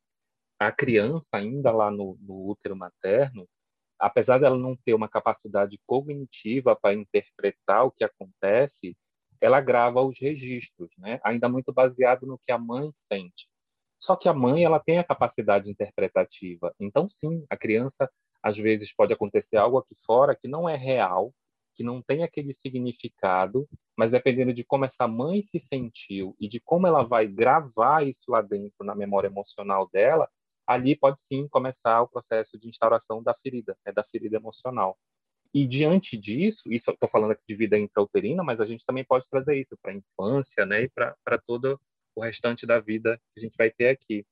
A 0.60 0.72
criança, 0.72 1.25
ainda 1.31 1.72
lá 1.72 1.89
no, 1.89 2.17
no 2.22 2.50
útero 2.50 2.75
materno, 2.75 3.48
apesar 4.03 4.38
dela 4.38 4.57
não 4.57 4.75
ter 4.75 4.93
uma 4.93 5.07
capacidade 5.07 5.79
cognitiva 5.88 6.75
para 6.75 6.93
interpretar 6.93 7.86
o 7.86 7.91
que 7.91 8.03
acontece, 8.03 8.98
ela 9.39 9.62
grava 9.62 10.01
os 10.01 10.19
registros, 10.19 10.89
né? 10.98 11.19
ainda 11.24 11.48
muito 11.48 11.72
baseado 11.72 12.25
no 12.25 12.38
que 12.38 12.51
a 12.51 12.57
mãe 12.57 12.91
sente. 13.12 13.48
Só 14.01 14.17
que 14.17 14.27
a 14.27 14.33
mãe 14.33 14.65
ela 14.65 14.79
tem 14.79 15.00
a 15.00 15.03
capacidade 15.03 15.69
interpretativa. 15.69 16.74
Então, 16.77 17.10
sim, 17.24 17.45
a 17.50 17.55
criança 17.55 18.10
às 18.41 18.57
vezes 18.57 18.93
pode 18.93 19.13
acontecer 19.13 19.55
algo 19.55 19.77
aqui 19.77 19.95
fora 20.05 20.36
que 20.36 20.50
não 20.50 20.67
é 20.67 20.75
real, 20.75 21.33
que 21.74 21.83
não 21.83 22.01
tem 22.01 22.24
aquele 22.24 22.57
significado, 22.62 23.65
mas 23.98 24.12
dependendo 24.12 24.53
de 24.53 24.65
como 24.65 24.83
essa 24.83 25.07
mãe 25.07 25.45
se 25.50 25.65
sentiu 25.74 26.36
e 26.41 26.50
de 26.50 26.60
como 26.60 26.86
ela 26.86 27.03
vai 27.03 27.25
gravar 27.25 28.05
isso 28.05 28.29
lá 28.29 28.41
dentro 28.41 28.83
na 28.86 28.93
memória 28.93 29.27
emocional 29.27 29.89
dela, 29.93 30.29
ali 30.67 30.96
pode 30.96 31.17
sim 31.32 31.48
começar 31.48 32.01
o 32.01 32.08
processo 32.08 32.58
de 32.58 32.70
instauração 32.70 33.22
da 33.22 33.34
ferida, 33.36 33.77
né, 33.86 33.91
da 33.91 34.03
ferida 34.03 34.38
emocional. 34.38 34.98
E 35.53 35.67
diante 35.67 36.17
disso, 36.17 36.62
isso 36.65 36.89
estou 36.91 37.10
falando 37.10 37.32
aqui 37.32 37.43
de 37.48 37.55
vida 37.55 37.77
intrauterina, 37.77 38.43
mas 38.43 38.60
a 38.60 38.65
gente 38.65 38.86
também 38.86 39.03
pode 39.03 39.25
trazer 39.29 39.55
isso 39.60 39.77
para 39.82 39.91
a 39.91 39.96
infância, 39.96 40.65
né, 40.65 40.84
e 40.84 40.89
para 40.89 41.38
todo 41.46 41.79
o 42.15 42.22
restante 42.22 42.65
da 42.65 42.79
vida 42.79 43.20
que 43.34 43.39
a 43.39 43.43
gente 43.43 43.55
vai 43.58 43.70
ter 43.70 43.89
aqui. 43.89 44.25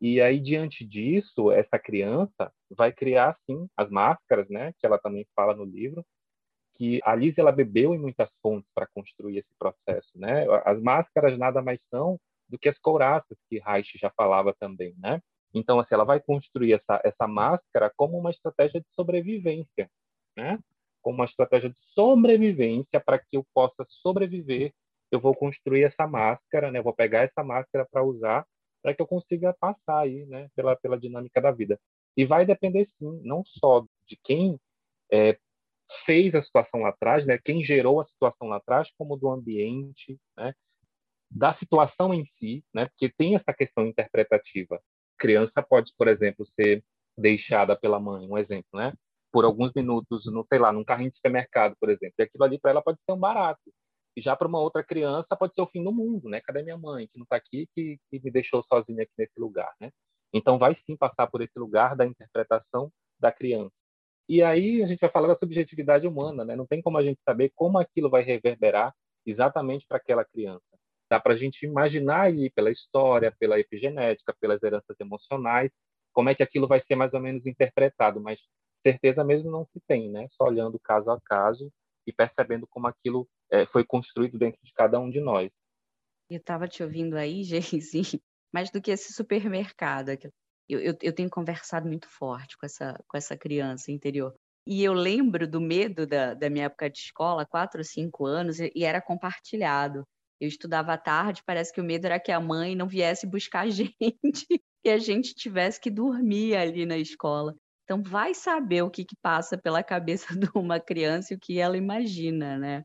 E 0.00 0.20
aí, 0.20 0.38
diante 0.38 0.84
disso, 0.84 1.50
essa 1.50 1.78
criança 1.78 2.52
vai 2.70 2.92
criar, 2.92 3.36
sim, 3.46 3.68
as 3.76 3.90
máscaras, 3.90 4.48
né? 4.48 4.72
Que 4.78 4.86
ela 4.86 4.98
também 4.98 5.26
fala 5.34 5.54
no 5.56 5.64
livro, 5.64 6.04
que 6.76 7.00
a 7.04 7.14
Liz 7.16 7.36
ela 7.38 7.52
bebeu 7.52 7.94
em 7.94 7.98
muitas 7.98 8.30
fontes 8.42 8.70
para 8.74 8.86
construir 8.86 9.38
esse 9.38 9.54
processo, 9.58 10.10
né? 10.14 10.46
As 10.64 10.80
máscaras 10.80 11.36
nada 11.38 11.62
mais 11.62 11.80
são 11.90 12.18
do 12.48 12.58
que 12.58 12.68
as 12.68 12.78
couraças 12.78 13.36
que 13.48 13.58
Reich 13.58 13.98
já 13.98 14.10
falava 14.10 14.54
também, 14.58 14.94
né? 14.98 15.20
Então, 15.54 15.80
assim, 15.80 15.94
ela 15.94 16.04
vai 16.04 16.20
construir 16.20 16.74
essa, 16.74 17.00
essa 17.04 17.26
máscara 17.26 17.92
como 17.96 18.18
uma 18.18 18.30
estratégia 18.30 18.80
de 18.80 18.86
sobrevivência, 18.94 19.90
né? 20.36 20.58
Como 21.02 21.16
uma 21.16 21.24
estratégia 21.24 21.70
de 21.70 21.76
sobrevivência 21.94 23.00
para 23.00 23.18
que 23.18 23.36
eu 23.36 23.46
possa 23.54 23.86
sobreviver, 24.02 24.72
eu 25.10 25.20
vou 25.20 25.34
construir 25.34 25.84
essa 25.84 26.06
máscara, 26.06 26.70
né? 26.70 26.78
Eu 26.80 26.84
vou 26.84 26.94
pegar 26.94 27.22
essa 27.22 27.42
máscara 27.42 27.86
para 27.90 28.02
usar 28.02 28.46
para 28.82 28.94
que 28.94 29.02
eu 29.02 29.06
consiga 29.06 29.54
passar 29.58 30.00
aí, 30.00 30.24
né? 30.26 30.48
Pela 30.54 30.76
pela 30.76 30.98
dinâmica 30.98 31.40
da 31.40 31.50
vida. 31.50 31.78
E 32.16 32.24
vai 32.24 32.44
depender 32.46 32.88
sim, 32.98 33.20
não 33.24 33.42
só 33.44 33.84
de 34.06 34.16
quem 34.24 34.58
é, 35.12 35.38
fez 36.04 36.34
a 36.34 36.42
situação 36.42 36.80
lá 36.80 36.90
atrás, 36.90 37.26
né? 37.26 37.38
Quem 37.44 37.64
gerou 37.64 38.00
a 38.00 38.06
situação 38.06 38.48
lá 38.48 38.56
atrás, 38.56 38.88
como 38.98 39.16
do 39.16 39.30
ambiente, 39.30 40.18
né? 40.36 40.54
Da 41.30 41.54
situação 41.54 42.14
em 42.14 42.24
si, 42.38 42.64
né? 42.74 42.86
Porque 42.86 43.10
tem 43.10 43.36
essa 43.36 43.52
questão 43.54 43.86
interpretativa. 43.86 44.80
Criança 45.18 45.62
pode, 45.62 45.92
por 45.96 46.08
exemplo, 46.08 46.46
ser 46.58 46.84
deixada 47.16 47.76
pela 47.76 48.00
mãe, 48.00 48.28
um 48.28 48.38
exemplo, 48.38 48.68
né? 48.74 48.92
Por 49.32 49.44
alguns 49.44 49.72
minutos, 49.74 50.26
no 50.26 50.46
sei 50.48 50.58
lá, 50.58 50.72
num 50.72 50.84
carrinho 50.84 51.10
de 51.10 51.16
supermercado, 51.16 51.74
por 51.80 51.90
exemplo. 51.90 52.14
E 52.18 52.22
aquilo 52.22 52.44
ali 52.44 52.58
para 52.58 52.70
ela 52.70 52.82
pode 52.82 52.98
ser 53.04 53.12
um 53.12 53.18
barato. 53.18 53.60
E 54.16 54.22
já 54.22 54.34
para 54.36 54.48
uma 54.48 54.60
outra 54.60 54.82
criança 54.82 55.36
pode 55.36 55.54
ser 55.54 55.62
o 55.62 55.66
fim 55.66 55.82
do 55.84 55.92
mundo, 55.92 56.28
né? 56.28 56.40
Cadê 56.40 56.62
minha 56.62 56.78
mãe 56.78 57.06
que 57.08 57.18
não 57.18 57.24
está 57.24 57.36
aqui, 57.36 57.68
que, 57.74 57.98
que 58.10 58.20
me 58.22 58.30
deixou 58.30 58.64
sozinha 58.64 59.02
aqui 59.02 59.12
nesse 59.18 59.38
lugar, 59.38 59.72
né? 59.80 59.90
Então 60.32 60.58
vai 60.58 60.76
sim 60.86 60.96
passar 60.96 61.26
por 61.28 61.40
esse 61.42 61.58
lugar 61.58 61.96
da 61.96 62.06
interpretação 62.06 62.90
da 63.18 63.32
criança. 63.32 63.72
E 64.28 64.42
aí 64.42 64.82
a 64.82 64.86
gente 64.86 65.00
vai 65.00 65.10
falar 65.10 65.28
da 65.28 65.38
subjetividade 65.38 66.06
humana, 66.06 66.44
né? 66.44 66.54
Não 66.56 66.66
tem 66.66 66.82
como 66.82 66.98
a 66.98 67.02
gente 67.02 67.20
saber 67.24 67.50
como 67.54 67.78
aquilo 67.78 68.10
vai 68.10 68.22
reverberar 68.22 68.94
exatamente 69.26 69.86
para 69.86 69.96
aquela 69.98 70.24
criança. 70.24 70.67
Dá 71.10 71.18
para 71.18 71.34
a 71.34 71.36
gente 71.36 71.64
imaginar 71.64 72.22
aí 72.22 72.50
pela 72.50 72.70
história, 72.70 73.34
pela 73.38 73.58
epigenética, 73.58 74.34
pelas 74.40 74.62
heranças 74.62 74.96
emocionais, 75.00 75.70
como 76.12 76.28
é 76.28 76.34
que 76.34 76.42
aquilo 76.42 76.66
vai 76.66 76.82
ser 76.86 76.96
mais 76.96 77.12
ou 77.14 77.20
menos 77.20 77.46
interpretado, 77.46 78.20
mas 78.20 78.38
certeza 78.86 79.24
mesmo 79.24 79.50
não 79.50 79.64
se 79.66 79.80
tem, 79.86 80.10
né? 80.10 80.28
Só 80.32 80.44
olhando 80.44 80.78
caso 80.78 81.10
a 81.10 81.20
caso 81.20 81.72
e 82.06 82.12
percebendo 82.12 82.66
como 82.66 82.86
aquilo 82.86 83.28
é, 83.50 83.66
foi 83.66 83.84
construído 83.84 84.38
dentro 84.38 84.58
de 84.62 84.72
cada 84.72 84.98
um 84.98 85.10
de 85.10 85.20
nós. 85.20 85.50
Eu 86.30 86.38
estava 86.38 86.68
te 86.68 86.82
ouvindo 86.82 87.16
aí, 87.16 87.42
Geise, 87.44 88.22
mais 88.52 88.70
do 88.70 88.80
que 88.80 88.90
esse 88.90 89.12
supermercado. 89.12 90.10
Eu, 90.10 90.80
eu, 90.80 90.96
eu, 91.00 91.14
tenho 91.14 91.30
conversado 91.30 91.86
muito 91.86 92.08
forte 92.08 92.56
com 92.58 92.66
essa, 92.66 92.98
com 93.08 93.16
essa 93.16 93.36
criança 93.36 93.90
interior. 93.90 94.34
E 94.66 94.84
eu 94.84 94.92
lembro 94.92 95.48
do 95.48 95.60
medo 95.60 96.06
da, 96.06 96.34
da 96.34 96.50
minha 96.50 96.66
época 96.66 96.90
de 96.90 96.98
escola, 96.98 97.46
quatro 97.46 97.80
ou 97.80 97.84
cinco 97.84 98.26
anos, 98.26 98.60
e, 98.60 98.70
e 98.74 98.84
era 98.84 99.00
compartilhado. 99.00 100.04
Eu 100.40 100.48
estudava 100.48 100.92
à 100.92 100.98
tarde, 100.98 101.42
parece 101.44 101.72
que 101.72 101.80
o 101.80 101.84
medo 101.84 102.06
era 102.06 102.20
que 102.20 102.30
a 102.30 102.40
mãe 102.40 102.76
não 102.76 102.86
viesse 102.86 103.26
buscar 103.26 103.60
a 103.66 103.70
gente, 103.70 104.46
que 104.82 104.88
a 104.88 104.98
gente 104.98 105.34
tivesse 105.34 105.80
que 105.80 105.90
dormir 105.90 106.56
ali 106.56 106.86
na 106.86 106.96
escola. 106.96 107.54
Então, 107.84 108.02
vai 108.02 108.34
saber 108.34 108.82
o 108.82 108.90
que, 108.90 109.04
que 109.04 109.16
passa 109.22 109.56
pela 109.56 109.82
cabeça 109.82 110.26
de 110.38 110.48
uma 110.54 110.78
criança 110.78 111.32
e 111.32 111.36
o 111.36 111.40
que 111.40 111.58
ela 111.58 111.76
imagina, 111.76 112.58
né? 112.58 112.84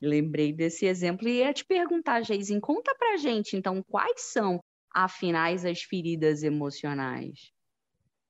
Lembrei 0.00 0.52
desse 0.52 0.86
exemplo 0.86 1.28
e 1.28 1.38
ia 1.38 1.52
te 1.52 1.64
perguntar, 1.64 2.22
Geizinho, 2.22 2.60
conta 2.60 2.94
pra 2.96 3.16
gente, 3.16 3.56
então, 3.56 3.82
quais 3.82 4.32
são 4.32 4.60
afinais 4.94 5.64
as 5.64 5.82
feridas 5.82 6.44
emocionais? 6.44 7.52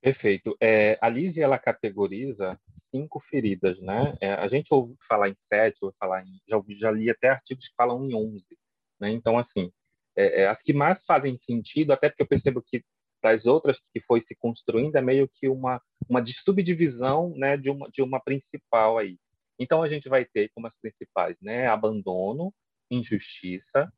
Perfeito. 0.01 0.57
É, 0.61 0.99
a 1.01 1.09
Lise, 1.09 1.41
ela 1.41 1.59
categoriza 1.59 2.59
cinco 2.91 3.21
feridas, 3.29 3.79
né? 3.81 4.17
É, 4.21 4.33
a 4.35 4.49
gente 4.49 4.69
ouve 4.73 4.95
falar 5.09 5.29
em 5.29 5.37
sete, 5.49 5.79
ouve 5.83 5.97
falar 5.99 6.25
em, 6.25 6.41
já, 6.49 6.63
já 6.79 6.91
li 6.91 7.11
até 7.11 7.29
artigos 7.29 7.67
que 7.67 7.75
falam 7.77 8.05
em 8.05 8.15
onze, 8.15 8.59
né? 9.01 9.11
Então, 9.11 9.39
assim, 9.39 9.73
é, 10.17 10.43
é, 10.43 10.49
as 10.49 10.61
que 10.63 10.73
mais 10.73 10.99
fazem 11.07 11.39
sentido, 11.47 11.93
até 11.93 12.09
porque 12.09 12.23
eu 12.23 12.27
percebo 12.27 12.63
que 12.63 12.83
das 13.23 13.45
outras 13.47 13.77
que 13.93 14.01
foi 14.01 14.23
se 14.23 14.35
construindo 14.37 14.97
é 14.97 15.01
meio 15.01 15.29
que 15.29 15.49
uma 15.49 15.81
uma 16.09 16.25
subdivisão, 16.45 17.35
né, 17.37 17.57
de 17.57 17.69
uma 17.71 17.91
de 17.91 18.03
uma 18.03 18.21
principal 18.21 18.99
aí. 18.99 19.19
Então 19.59 19.83
a 19.83 19.89
gente 19.89 20.09
vai 20.09 20.25
ter 20.25 20.51
como 20.55 20.67
as 20.69 20.75
principais, 20.81 21.37
né, 21.43 21.67
abandono, 21.67 22.53
injustiça, 22.91 23.93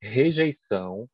rejeição, 0.00 1.08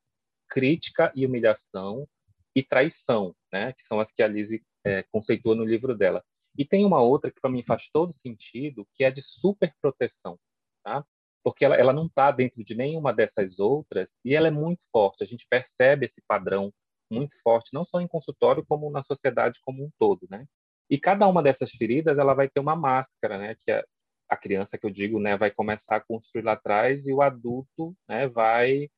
crítica 0.48 1.12
e 1.14 1.26
humilhação 1.26 2.06
e 2.54 2.62
traição, 2.62 3.34
né? 3.52 3.72
Que 3.72 3.86
são 3.86 4.00
as 4.00 4.10
que 4.12 4.22
a 4.22 4.28
Lise 4.28 4.62
é, 4.84 5.02
conceitua 5.12 5.54
no 5.54 5.64
livro 5.64 5.96
dela. 5.96 6.24
E 6.56 6.64
tem 6.64 6.84
uma 6.84 7.00
outra 7.00 7.30
que 7.30 7.40
para 7.40 7.50
mim 7.50 7.62
faz 7.64 7.82
todo 7.92 8.14
sentido, 8.22 8.86
que 8.94 9.04
é 9.04 9.10
de 9.10 9.22
superproteção, 9.22 10.38
tá? 10.84 11.04
Porque 11.42 11.64
ela, 11.64 11.76
ela 11.76 11.92
não 11.92 12.06
está 12.06 12.30
dentro 12.30 12.62
de 12.64 12.74
nenhuma 12.74 13.12
dessas 13.12 13.58
outras 13.58 14.08
e 14.24 14.34
ela 14.34 14.48
é 14.48 14.50
muito 14.50 14.80
forte. 14.92 15.24
A 15.24 15.26
gente 15.26 15.46
percebe 15.48 16.06
esse 16.06 16.22
padrão 16.28 16.72
muito 17.10 17.36
forte, 17.42 17.70
não 17.72 17.84
só 17.84 18.00
em 18.00 18.08
consultório 18.08 18.64
como 18.66 18.90
na 18.90 19.02
sociedade 19.04 19.58
como 19.64 19.84
um 19.84 19.90
todo, 19.98 20.26
né? 20.30 20.46
E 20.88 20.98
cada 20.98 21.26
uma 21.28 21.42
dessas 21.42 21.70
feridas 21.72 22.18
ela 22.18 22.34
vai 22.34 22.48
ter 22.48 22.60
uma 22.60 22.76
máscara, 22.76 23.38
né? 23.38 23.56
Que 23.64 23.72
é 23.72 23.84
a 24.30 24.36
criança 24.36 24.78
que 24.78 24.86
eu 24.86 24.90
digo, 24.90 25.18
né, 25.18 25.36
vai 25.36 25.50
começar 25.50 25.96
a 25.96 26.00
construir 26.00 26.42
lá 26.42 26.52
atrás 26.52 27.04
e 27.04 27.12
o 27.12 27.20
adulto, 27.20 27.96
né, 28.08 28.28
vai 28.28 28.88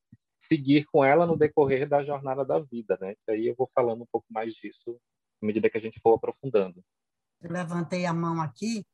seguir 0.47 0.85
com 0.85 1.03
ela 1.03 1.25
no 1.25 1.35
decorrer 1.35 1.89
da 1.89 2.03
jornada 2.03 2.45
da 2.45 2.59
vida, 2.59 2.97
né? 3.01 3.15
E 3.27 3.31
aí 3.31 3.47
eu 3.47 3.55
vou 3.55 3.69
falando 3.73 4.03
um 4.03 4.07
pouco 4.11 4.27
mais 4.29 4.53
disso 4.53 4.99
à 5.41 5.45
medida 5.45 5.69
que 5.69 5.77
a 5.77 5.81
gente 5.81 5.99
for 6.01 6.13
aprofundando. 6.13 6.83
Eu 7.43 7.51
levantei 7.51 8.05
a 8.05 8.13
mão 8.13 8.41
aqui 8.41 8.85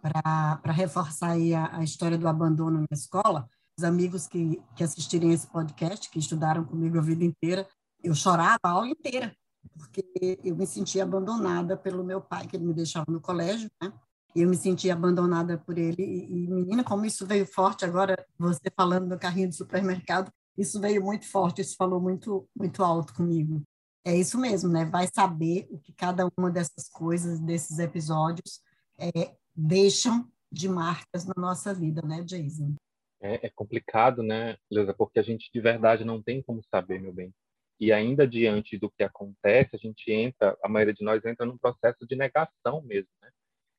para 0.00 0.72
reforçar 0.72 1.30
aí 1.30 1.52
a, 1.52 1.78
a, 1.78 1.82
história 1.82 2.16
do 2.16 2.28
abandono 2.28 2.80
na 2.80 2.86
escola. 2.96 3.48
Os 3.76 3.82
amigos 3.82 4.28
que, 4.28 4.62
que 4.76 4.84
assistirem 4.84 5.32
esse 5.32 5.46
podcast, 5.48 6.08
que 6.08 6.18
estudaram 6.18 6.64
comigo 6.64 6.98
a 6.98 7.02
vida 7.02 7.24
inteira, 7.24 7.68
eu 8.02 8.14
chorava 8.14 8.60
a 8.62 8.70
aula 8.70 8.88
inteira, 8.88 9.34
porque 9.76 10.38
eu 10.44 10.54
me 10.54 10.66
sentia 10.66 11.02
abandonada 11.02 11.76
pelo 11.76 12.04
meu 12.04 12.20
pai, 12.20 12.46
que 12.46 12.56
ele 12.56 12.64
me 12.64 12.72
deixava 12.72 13.06
no 13.08 13.20
colégio, 13.20 13.68
né? 13.82 13.92
E 14.34 14.42
eu 14.42 14.48
me 14.48 14.56
sentia 14.56 14.92
abandonada 14.92 15.58
por 15.58 15.76
ele. 15.76 16.02
E, 16.02 16.44
e 16.44 16.48
menina, 16.48 16.84
como 16.84 17.04
isso 17.04 17.26
veio 17.26 17.46
forte 17.46 17.84
agora, 17.84 18.24
você 18.38 18.70
falando 18.76 19.08
do 19.08 19.18
carrinho 19.18 19.48
de 19.48 19.56
supermercado, 19.56 20.30
isso 20.56 20.80
veio 20.80 21.02
muito 21.02 21.28
forte, 21.28 21.60
isso 21.60 21.74
falou 21.76 22.00
muito, 22.00 22.48
muito 22.54 22.84
alto 22.84 23.12
comigo. 23.12 23.62
É 24.06 24.14
isso 24.14 24.38
mesmo, 24.38 24.70
né? 24.70 24.84
Vai 24.84 25.08
saber 25.12 25.66
o 25.68 25.80
que 25.80 25.92
cada 25.92 26.30
uma 26.38 26.48
dessas 26.48 26.88
coisas, 26.88 27.40
desses 27.40 27.80
episódios, 27.80 28.62
é, 28.96 29.34
deixam 29.52 30.30
de 30.50 30.68
marcas 30.68 31.26
na 31.26 31.34
nossa 31.36 31.74
vida, 31.74 32.00
né, 32.02 32.22
Jason? 32.22 32.76
É, 33.20 33.48
é 33.48 33.50
complicado, 33.50 34.22
né, 34.22 34.56
Leusa? 34.70 34.94
Porque 34.94 35.18
a 35.18 35.24
gente 35.24 35.50
de 35.52 35.60
verdade 35.60 36.04
não 36.04 36.22
tem 36.22 36.40
como 36.40 36.62
saber, 36.70 37.00
meu 37.00 37.12
bem. 37.12 37.34
E 37.80 37.92
ainda 37.92 38.28
diante 38.28 38.78
do 38.78 38.88
que 38.88 39.02
acontece, 39.02 39.74
a 39.74 39.78
gente 39.78 40.12
entra, 40.12 40.56
a 40.62 40.68
maioria 40.68 40.94
de 40.94 41.02
nós 41.02 41.24
entra 41.24 41.44
num 41.44 41.58
processo 41.58 42.06
de 42.06 42.14
negação 42.14 42.82
mesmo, 42.82 43.10
né? 43.20 43.28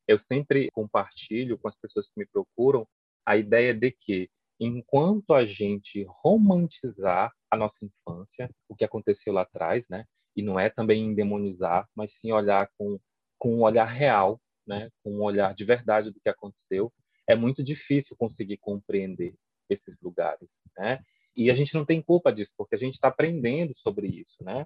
Eu 0.05 0.19
sempre 0.27 0.69
compartilho 0.71 1.57
com 1.57 1.69
as 1.69 1.75
pessoas 1.77 2.05
que 2.05 2.19
me 2.19 2.25
procuram 2.25 2.85
a 3.25 3.37
ideia 3.37 3.73
de 3.73 3.91
que 3.91 4.29
enquanto 4.59 5.33
a 5.33 5.45
gente 5.45 6.05
romantizar 6.21 7.31
a 7.49 7.55
nossa 7.55 7.77
infância, 7.81 8.51
o 8.67 8.75
que 8.75 8.83
aconteceu 8.83 9.31
lá 9.31 9.43
atrás, 9.43 9.85
né? 9.89 10.03
E 10.37 10.43
não 10.43 10.59
é 10.59 10.69
também 10.69 11.15
demonizar, 11.15 11.89
mas 11.95 12.11
sim 12.21 12.31
olhar 12.31 12.69
com, 12.77 12.99
com 13.39 13.55
um 13.55 13.63
olhar 13.63 13.85
real, 13.85 14.39
né? 14.67 14.89
Com 15.03 15.15
um 15.15 15.23
olhar 15.23 15.55
de 15.55 15.65
verdade 15.65 16.11
do 16.11 16.19
que 16.19 16.29
aconteceu, 16.29 16.93
é 17.27 17.35
muito 17.35 17.63
difícil 17.63 18.15
conseguir 18.15 18.57
compreender 18.57 19.33
esses 19.69 19.99
lugares, 20.01 20.47
né? 20.77 20.99
E 21.35 21.51
a 21.51 21.55
gente 21.55 21.73
não 21.73 21.85
tem 21.85 22.01
culpa 22.01 22.31
disso, 22.31 22.51
porque 22.55 22.75
a 22.75 22.77
gente 22.77 22.93
está 22.95 23.07
aprendendo 23.07 23.73
sobre 23.77 24.07
isso, 24.07 24.43
né? 24.43 24.65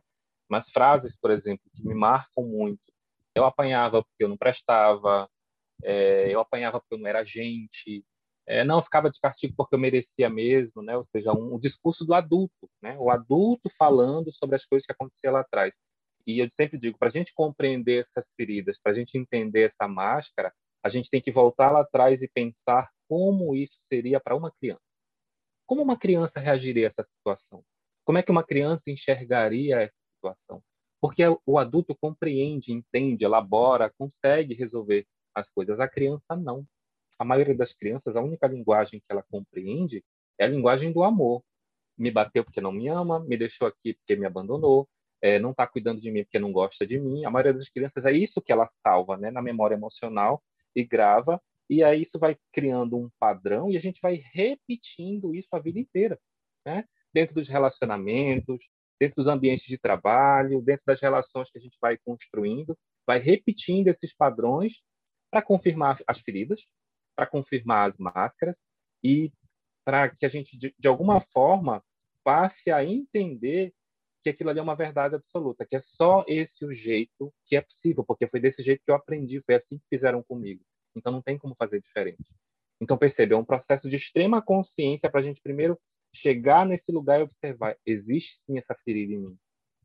Mas 0.49 0.69
frases, 0.71 1.15
por 1.21 1.31
exemplo, 1.31 1.63
que 1.73 1.87
me 1.87 1.93
marcam 1.95 2.43
muito. 2.43 2.81
Eu 3.33 3.45
apanhava 3.45 4.03
porque 4.03 4.23
eu 4.25 4.29
não 4.29 4.37
prestava, 4.37 5.29
é, 5.83 6.33
eu 6.33 6.39
apanhava 6.41 6.79
porque 6.79 6.95
eu 6.95 6.99
não 6.99 7.07
era 7.07 7.23
gente, 7.23 8.05
é, 8.47 8.63
não 8.63 8.83
ficava 8.83 9.09
de 9.09 9.19
castigo 9.19 9.53
porque 9.55 9.75
eu 9.75 9.79
merecia 9.79 10.29
mesmo, 10.29 10.81
né? 10.81 10.97
Ou 10.97 11.05
seja, 11.11 11.31
um, 11.31 11.55
um 11.55 11.59
discurso 11.59 12.05
do 12.05 12.13
adulto, 12.13 12.69
né? 12.81 12.97
O 12.99 13.09
adulto 13.09 13.69
falando 13.77 14.31
sobre 14.33 14.55
as 14.55 14.65
coisas 14.65 14.85
que 14.85 14.91
aconteciam 14.91 15.33
lá 15.33 15.41
atrás. 15.41 15.73
E 16.25 16.39
eu 16.39 16.49
sempre 16.59 16.77
digo, 16.77 16.97
para 16.97 17.09
a 17.09 17.11
gente 17.11 17.33
compreender 17.33 18.05
essas 18.05 18.29
feridas, 18.35 18.77
para 18.81 18.91
a 18.91 18.95
gente 18.95 19.17
entender 19.17 19.71
essa 19.71 19.87
máscara, 19.87 20.53
a 20.83 20.89
gente 20.89 21.09
tem 21.09 21.21
que 21.21 21.31
voltar 21.31 21.71
lá 21.71 21.81
atrás 21.81 22.21
e 22.21 22.27
pensar 22.27 22.89
como 23.07 23.55
isso 23.55 23.77
seria 23.91 24.19
para 24.19 24.35
uma 24.35 24.51
criança. 24.51 24.81
Como 25.65 25.81
uma 25.81 25.97
criança 25.97 26.39
reagiria 26.39 26.87
a 26.87 26.91
essa 26.91 27.09
situação? 27.17 27.63
Como 28.05 28.17
é 28.17 28.23
que 28.23 28.31
uma 28.31 28.43
criança 28.43 28.83
enxergaria 28.87 29.81
essa 29.81 29.95
situação? 30.15 30.61
Porque 30.99 31.23
o 31.45 31.57
adulto 31.57 31.95
compreende, 31.95 32.71
entende, 32.71 33.23
elabora, 33.23 33.91
consegue 33.97 34.53
resolver 34.53 35.05
as 35.35 35.49
coisas. 35.49 35.79
A 35.79 35.87
criança 35.87 36.35
não 36.35 36.65
a 37.21 37.23
maioria 37.23 37.53
das 37.55 37.71
crianças, 37.71 38.15
a 38.15 38.21
única 38.21 38.47
linguagem 38.47 38.99
que 38.99 39.05
ela 39.07 39.23
compreende 39.29 40.03
é 40.39 40.45
a 40.45 40.47
linguagem 40.47 40.91
do 40.91 41.03
amor. 41.03 41.43
Me 41.95 42.09
bateu 42.09 42.43
porque 42.43 42.59
não 42.59 42.71
me 42.71 42.87
ama, 42.87 43.19
me 43.19 43.37
deixou 43.37 43.67
aqui 43.67 43.93
porque 43.93 44.15
me 44.15 44.25
abandonou, 44.25 44.89
é, 45.21 45.37
não 45.37 45.51
está 45.51 45.67
cuidando 45.67 46.01
de 46.01 46.09
mim 46.09 46.23
porque 46.23 46.39
não 46.39 46.51
gosta 46.51 46.85
de 46.87 46.99
mim. 46.99 47.23
A 47.23 47.29
maioria 47.29 47.53
das 47.53 47.69
crianças 47.69 48.03
é 48.05 48.11
isso 48.11 48.41
que 48.41 48.51
ela 48.51 48.67
salva, 48.81 49.17
né, 49.17 49.29
na 49.29 49.39
memória 49.39 49.75
emocional 49.75 50.41
e 50.75 50.83
grava. 50.83 51.39
E 51.69 51.83
aí 51.83 52.01
isso 52.01 52.17
vai 52.17 52.35
criando 52.51 52.97
um 52.97 53.07
padrão 53.19 53.69
e 53.69 53.77
a 53.77 53.79
gente 53.79 53.99
vai 54.01 54.15
repetindo 54.33 55.35
isso 55.35 55.49
a 55.51 55.59
vida 55.59 55.79
inteira, 55.79 56.19
né? 56.65 56.85
Dentro 57.13 57.35
dos 57.35 57.47
relacionamentos, 57.47 58.59
dentro 58.99 59.17
dos 59.23 59.27
ambientes 59.27 59.67
de 59.67 59.77
trabalho, 59.77 60.59
dentro 60.59 60.85
das 60.87 60.99
relações 60.99 61.51
que 61.51 61.59
a 61.59 61.61
gente 61.61 61.77
vai 61.79 61.99
construindo, 62.03 62.75
vai 63.05 63.19
repetindo 63.19 63.89
esses 63.89 64.11
padrões 64.15 64.73
para 65.29 65.41
confirmar 65.41 65.99
as 66.07 66.19
feridas, 66.21 66.59
para 67.21 67.27
confirmar 67.27 67.91
as 67.91 67.97
máscaras 67.99 68.55
e 69.03 69.31
para 69.85 70.09
que 70.09 70.25
a 70.25 70.29
gente, 70.29 70.57
de, 70.57 70.73
de, 70.77 70.87
alguma 70.87 71.21
forma, 71.31 71.83
passe 72.23 72.71
a 72.71 72.83
entender 72.83 73.71
que 74.23 74.29
aquilo 74.31 74.49
ali 74.49 74.57
é 74.57 74.63
uma 74.63 74.75
verdade 74.75 75.15
absoluta, 75.15 75.63
que 75.63 75.75
é 75.75 75.81
só 75.97 76.25
esse 76.27 76.65
o 76.65 76.73
jeito 76.73 77.31
que 77.45 77.55
é 77.55 77.61
possível, 77.61 78.03
porque 78.03 78.25
foi 78.25 78.39
desse 78.39 78.63
jeito 78.63 78.81
que 78.83 78.89
eu 78.89 78.95
aprendi, 78.95 79.39
foi 79.41 79.55
assim 79.55 79.77
que 79.77 79.85
fizeram 79.87 80.23
comigo. 80.23 80.63
Então 80.95 81.11
não 81.11 81.21
tem 81.21 81.37
como 81.37 81.55
fazer 81.55 81.79
diferente. 81.79 82.23
Então 82.79 82.97
percebe, 82.97 83.35
é 83.35 83.37
um 83.37 83.45
processo 83.45 83.87
de 83.87 83.97
extrema 83.97 84.41
consciência 84.41 85.09
para 85.09 85.19
a 85.19 85.23
gente 85.23 85.41
primeiro 85.41 85.79
chegar 86.15 86.65
nesse 86.65 86.91
lugar 86.91 87.19
e 87.19 87.23
observar, 87.23 87.77
existe 87.85 88.39
sim 88.47 88.57
essa 88.57 88.75
ferida 88.83 89.13
em 89.13 89.19
mim. 89.19 89.37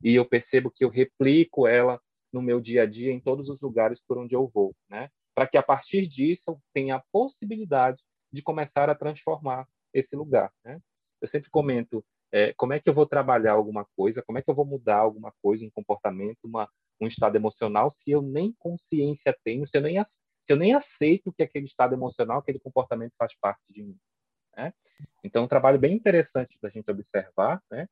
E 0.03 0.15
eu 0.15 0.25
percebo 0.25 0.71
que 0.71 0.85
eu 0.85 0.89
replico 0.89 1.67
ela 1.67 2.01
no 2.33 2.41
meu 2.41 2.63
dia 2.63 2.85
a 2.85 2.87
dia 2.87 3.13
em 3.13 3.21
todos 3.21 3.51
os 3.51 3.61
lugares 3.61 4.01
por 4.09 4.17
onde 4.17 4.35
eu 4.35 4.49
vou, 4.49 4.75
né? 4.89 5.11
Para 5.37 5.47
que 5.47 5.59
a 5.59 5.63
partir 5.63 6.07
disso 6.07 6.59
tenha 6.73 6.97
a 6.97 7.05
possibilidade 7.13 8.03
de 8.33 8.41
começar 8.41 8.89
a 8.89 8.95
transformar 8.95 9.69
esse 9.93 10.17
lugar, 10.17 10.51
né? 10.65 10.81
Eu 11.21 11.29
sempre 11.29 11.51
comento 11.51 12.03
é, 12.33 12.55
como 12.55 12.73
é 12.73 12.81
que 12.81 12.89
eu 12.89 12.95
vou 12.95 13.07
trabalhar 13.07 13.53
alguma 13.53 13.87
coisa, 13.97 14.23
como 14.23 14.39
é 14.39 14.43
que 14.43 14.51
eu 14.51 14.55
vou 14.55 14.65
mudar 14.65 14.97
alguma 14.97 15.33
coisa, 15.43 15.65
um 15.65 15.71
comportamento, 15.71 16.39
uma, 16.45 16.69
um 17.01 17.07
estado 17.07 17.37
emocional, 17.37 17.95
se 18.03 18.11
eu 18.11 18.23
nem 18.23 18.55
consciência 18.59 19.37
tenho, 19.45 19.69
se 19.69 19.77
eu 19.77 19.83
nem, 19.83 20.03
se 20.03 20.07
eu 20.49 20.57
nem 20.57 20.75
aceito 20.75 21.33
que 21.33 21.43
aquele 21.43 21.67
estado 21.67 21.95
emocional, 21.95 22.39
aquele 22.39 22.59
comportamento 22.59 23.13
faz 23.19 23.33
parte 23.39 23.63
de 23.71 23.83
mim. 23.83 23.99
Né? 24.57 24.73
Então, 25.23 25.45
um 25.45 25.49
trabalho 25.49 25.79
bem 25.79 25.95
interessante 25.95 26.59
da 26.63 26.71
gente 26.71 26.91
observar, 26.91 27.63
né? 27.71 27.87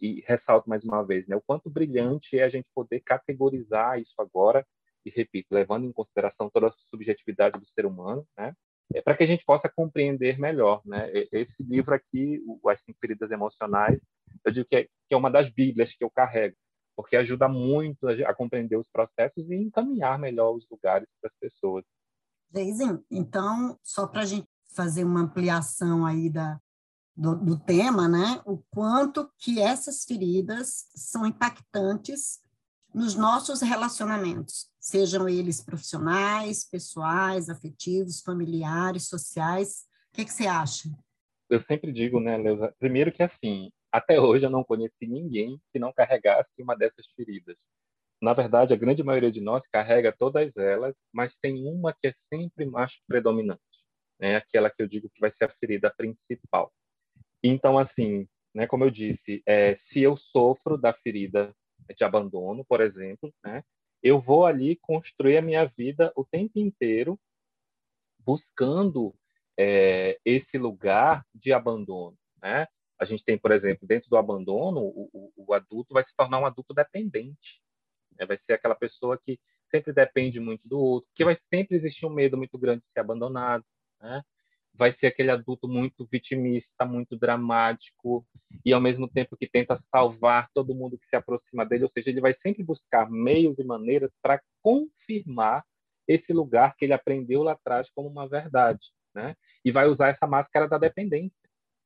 e 0.00 0.22
ressalto 0.26 0.68
mais 0.68 0.84
uma 0.84 1.02
vez, 1.02 1.26
né, 1.26 1.36
o 1.36 1.40
quanto 1.40 1.70
brilhante 1.70 2.38
é 2.38 2.44
a 2.44 2.48
gente 2.48 2.68
poder 2.74 3.00
categorizar 3.00 3.98
isso 4.00 4.14
agora, 4.18 4.66
e 5.06 5.10
repito, 5.10 5.54
levando 5.54 5.86
em 5.86 5.92
consideração 5.92 6.50
toda 6.50 6.66
a 6.66 6.74
subjetividade 6.90 7.60
do 7.60 7.66
ser 7.68 7.86
humano, 7.86 8.26
né, 8.36 8.52
é 8.92 9.00
para 9.00 9.16
que 9.16 9.22
a 9.22 9.26
gente 9.26 9.44
possa 9.44 9.68
compreender 9.68 10.38
melhor, 10.38 10.80
né? 10.84 11.10
Esse 11.32 11.60
livro 11.60 11.94
aqui, 11.94 12.40
As 12.68 12.80
Cinco 12.82 12.98
Feridas 13.00 13.30
Emocionais, 13.30 14.00
eu 14.44 14.52
digo 14.52 14.68
que 14.68 14.76
é, 14.76 14.84
que 14.84 15.12
é 15.12 15.16
uma 15.16 15.30
das 15.30 15.52
bíblias 15.52 15.92
que 15.92 16.04
eu 16.04 16.10
carrego, 16.10 16.56
porque 16.94 17.16
ajuda 17.16 17.48
muito 17.48 18.06
a, 18.08 18.34
compreender 18.34 18.76
os 18.76 18.88
processos 18.88 19.50
e 19.50 19.54
encaminhar 19.54 20.18
melhor 20.18 20.54
os 20.54 20.66
lugares 20.70 21.08
para 21.20 21.30
as 21.30 21.36
pessoas. 21.38 21.84
Deizinho, 22.48 23.04
então, 23.10 23.76
só 23.82 24.06
para 24.06 24.22
a 24.22 24.24
gente 24.24 24.48
fazer 24.72 25.04
uma 25.04 25.20
ampliação 25.20 26.06
aí 26.06 26.30
da, 26.30 26.60
do, 27.16 27.34
do, 27.34 27.58
tema, 27.58 28.08
né? 28.08 28.40
O 28.46 28.58
quanto 28.70 29.28
que 29.36 29.60
essas 29.60 30.04
feridas 30.04 30.86
são 30.94 31.26
impactantes 31.26 32.40
nos 32.96 33.14
nossos 33.14 33.60
relacionamentos, 33.60 34.70
sejam 34.80 35.28
eles 35.28 35.62
profissionais, 35.62 36.66
pessoais, 36.66 37.50
afetivos, 37.50 38.22
familiares, 38.22 39.06
sociais. 39.06 39.84
O 40.10 40.16
que, 40.16 40.24
que 40.24 40.32
você 40.32 40.46
acha? 40.46 40.88
Eu 41.50 41.62
sempre 41.64 41.92
digo, 41.92 42.18
né, 42.18 42.38
Leusa, 42.38 42.74
primeiro 42.78 43.12
que 43.12 43.22
assim, 43.22 43.70
até 43.92 44.18
hoje 44.18 44.46
eu 44.46 44.50
não 44.50 44.64
conheci 44.64 45.06
ninguém 45.06 45.60
que 45.70 45.78
não 45.78 45.92
carregasse 45.92 46.50
uma 46.58 46.74
dessas 46.74 47.06
feridas. 47.14 47.54
Na 48.22 48.32
verdade, 48.32 48.72
a 48.72 48.78
grande 48.78 49.02
maioria 49.02 49.30
de 49.30 49.42
nós 49.42 49.62
carrega 49.70 50.16
todas 50.18 50.56
elas, 50.56 50.94
mas 51.12 51.34
tem 51.42 51.66
uma 51.66 51.92
que 51.92 52.08
é 52.08 52.14
sempre 52.32 52.64
mais 52.64 52.90
predominante, 53.06 53.60
né? 54.18 54.36
Aquela 54.36 54.70
que 54.70 54.82
eu 54.82 54.88
digo 54.88 55.10
que 55.10 55.20
vai 55.20 55.30
ser 55.32 55.44
a 55.44 55.54
ferida 55.60 55.92
principal. 55.94 56.72
Então, 57.44 57.78
assim, 57.78 58.26
né, 58.54 58.66
como 58.66 58.84
eu 58.84 58.90
disse, 58.90 59.42
é, 59.44 59.76
se 59.92 60.00
eu 60.00 60.16
sofro 60.16 60.78
da 60.78 60.94
ferida 60.94 61.54
de 61.94 62.04
abandono, 62.04 62.64
por 62.64 62.80
exemplo, 62.80 63.32
né? 63.44 63.62
Eu 64.02 64.20
vou 64.20 64.46
ali 64.46 64.76
construir 64.76 65.38
a 65.38 65.42
minha 65.42 65.64
vida 65.64 66.12
o 66.14 66.24
tempo 66.24 66.58
inteiro 66.58 67.18
buscando 68.18 69.14
é, 69.58 70.18
esse 70.24 70.58
lugar 70.58 71.24
de 71.34 71.52
abandono, 71.52 72.16
né? 72.42 72.66
A 72.98 73.04
gente 73.04 73.24
tem, 73.24 73.36
por 73.36 73.52
exemplo, 73.52 73.86
dentro 73.86 74.08
do 74.08 74.16
abandono, 74.16 74.80
o, 74.80 75.10
o, 75.12 75.46
o 75.48 75.54
adulto 75.54 75.92
vai 75.92 76.04
se 76.04 76.14
tornar 76.16 76.38
um 76.40 76.46
adulto 76.46 76.72
dependente. 76.72 77.60
Né? 78.18 78.24
Vai 78.24 78.38
ser 78.38 78.54
aquela 78.54 78.74
pessoa 78.74 79.18
que 79.18 79.38
sempre 79.70 79.92
depende 79.92 80.40
muito 80.40 80.66
do 80.66 80.78
outro, 80.78 81.10
que 81.14 81.24
vai 81.24 81.38
sempre 81.52 81.76
existir 81.76 82.06
um 82.06 82.10
medo 82.10 82.36
muito 82.36 82.56
grande 82.56 82.80
de 82.80 82.92
ser 82.92 83.00
abandonado, 83.00 83.64
né? 84.00 84.22
Vai 84.76 84.94
ser 84.98 85.06
aquele 85.06 85.30
adulto 85.30 85.68
muito 85.68 86.06
vitimista, 86.10 86.84
muito 86.84 87.16
dramático, 87.16 88.26
e 88.64 88.72
ao 88.72 88.80
mesmo 88.80 89.08
tempo 89.08 89.36
que 89.36 89.48
tenta 89.48 89.82
salvar 89.90 90.48
todo 90.54 90.74
mundo 90.74 90.98
que 90.98 91.08
se 91.08 91.16
aproxima 91.16 91.64
dele, 91.64 91.84
ou 91.84 91.90
seja, 91.90 92.10
ele 92.10 92.20
vai 92.20 92.34
sempre 92.42 92.62
buscar 92.62 93.10
meios 93.10 93.58
e 93.58 93.64
maneiras 93.64 94.10
para 94.22 94.40
confirmar 94.62 95.64
esse 96.06 96.32
lugar 96.32 96.76
que 96.76 96.84
ele 96.84 96.92
aprendeu 96.92 97.42
lá 97.42 97.52
atrás 97.52 97.88
como 97.94 98.08
uma 98.08 98.28
verdade, 98.28 98.92
né? 99.14 99.34
E 99.64 99.72
vai 99.72 99.88
usar 99.88 100.08
essa 100.08 100.26
máscara 100.26 100.68
da 100.68 100.78
dependência. 100.78 101.36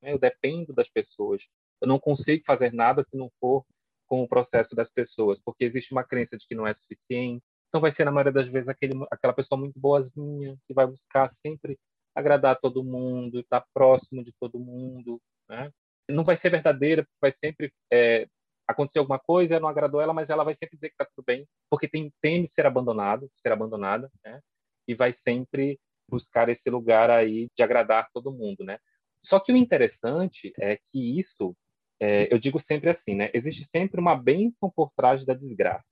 Né? 0.02 0.12
Eu 0.12 0.18
dependo 0.18 0.72
das 0.74 0.88
pessoas. 0.88 1.42
Eu 1.80 1.88
não 1.88 1.98
consigo 1.98 2.44
fazer 2.44 2.72
nada 2.72 3.06
se 3.08 3.16
não 3.16 3.30
for 3.40 3.64
com 4.06 4.22
o 4.22 4.28
processo 4.28 4.74
das 4.74 4.90
pessoas, 4.90 5.38
porque 5.44 5.64
existe 5.64 5.92
uma 5.92 6.04
crença 6.04 6.36
de 6.36 6.46
que 6.46 6.54
não 6.54 6.66
é 6.66 6.74
suficiente. 6.74 7.42
Então 7.68 7.80
vai 7.80 7.94
ser 7.94 8.04
na 8.04 8.10
maioria 8.10 8.32
das 8.32 8.48
vezes 8.48 8.68
aquele, 8.68 8.92
aquela 9.10 9.32
pessoa 9.32 9.58
muito 9.58 9.78
boazinha 9.78 10.56
que 10.66 10.74
vai 10.74 10.86
buscar 10.86 11.32
sempre 11.46 11.78
agradar 12.20 12.58
todo 12.60 12.84
mundo, 12.84 13.40
estar 13.40 13.64
próximo 13.74 14.24
de 14.24 14.32
todo 14.40 14.58
mundo, 14.58 15.20
né? 15.48 15.70
Não 16.08 16.24
vai 16.24 16.38
ser 16.38 16.50
verdadeira, 16.50 17.06
vai 17.20 17.32
sempre 17.42 17.72
é, 17.92 18.26
acontecer 18.66 18.98
alguma 18.98 19.18
coisa, 19.18 19.60
não 19.60 19.68
agradou 19.68 20.00
ela, 20.00 20.12
mas 20.12 20.28
ela 20.30 20.44
vai 20.44 20.54
sempre 20.54 20.76
dizer 20.76 20.88
que 20.88 20.94
está 20.94 21.04
tudo 21.04 21.24
bem, 21.24 21.46
porque 21.68 21.88
tem 21.88 22.12
teme 22.20 22.50
ser 22.54 22.66
abandonado, 22.66 23.30
ser 23.42 23.52
abandonada, 23.52 24.10
né? 24.24 24.40
E 24.88 24.94
vai 24.94 25.14
sempre 25.26 25.78
buscar 26.08 26.48
esse 26.48 26.68
lugar 26.68 27.10
aí 27.10 27.48
de 27.56 27.62
agradar 27.62 28.08
todo 28.12 28.32
mundo, 28.32 28.64
né? 28.64 28.78
Só 29.26 29.38
que 29.38 29.52
o 29.52 29.56
interessante 29.56 30.52
é 30.58 30.76
que 30.76 31.20
isso, 31.20 31.54
é, 32.00 32.32
eu 32.32 32.38
digo 32.38 32.60
sempre 32.66 32.90
assim, 32.90 33.14
né? 33.14 33.30
Existe 33.34 33.68
sempre 33.74 34.00
uma 34.00 34.16
bênção 34.16 34.70
por 34.70 34.90
trás 34.96 35.24
da 35.24 35.34
desgraça. 35.34 35.84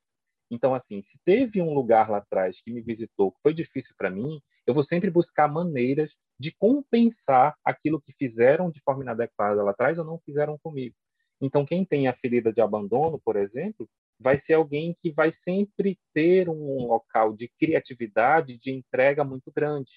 Então, 0.51 0.75
assim, 0.75 1.03
se 1.03 1.19
teve 1.25 1.61
um 1.61 1.75
lugar 1.75 2.11
lá 2.11 2.19
atrás 2.19 2.59
que 2.63 2.73
me 2.73 2.81
visitou, 2.81 3.33
que 3.33 3.41
foi 3.43 3.53
difícil 3.53 3.95
para 3.97 4.11
mim, 4.11 4.41
eu 4.69 4.75
vou 4.75 4.85
sempre 4.85 5.11
buscar 5.11 5.49
maneiras 5.49 6.11
de 6.39 6.53
compensar 6.53 7.57
aquilo 7.65 8.03
que 8.03 8.13
fizeram 8.13 8.71
de 8.71 8.83
forma 8.83 9.03
inadequada 9.03 9.63
lá 9.63 9.71
atrás 9.71 9.97
ou 9.99 10.05
não 10.05 10.19
fizeram 10.19 10.59
comigo. 10.59 10.95
Então, 11.41 11.65
quem 11.65 11.87
tem 11.87 12.07
a 12.07 12.13
ferida 12.13 12.53
de 12.53 12.61
abandono, 12.61 13.19
por 13.25 13.37
exemplo, 13.37 13.89
vai 14.21 14.39
ser 14.43 14.53
alguém 14.53 14.95
que 15.01 15.11
vai 15.11 15.33
sempre 15.43 15.99
ter 16.13 16.51
um 16.51 16.87
local 16.87 17.33
de 17.33 17.49
criatividade, 17.59 18.59
de 18.59 18.71
entrega 18.71 19.25
muito 19.25 19.51
grande, 19.51 19.91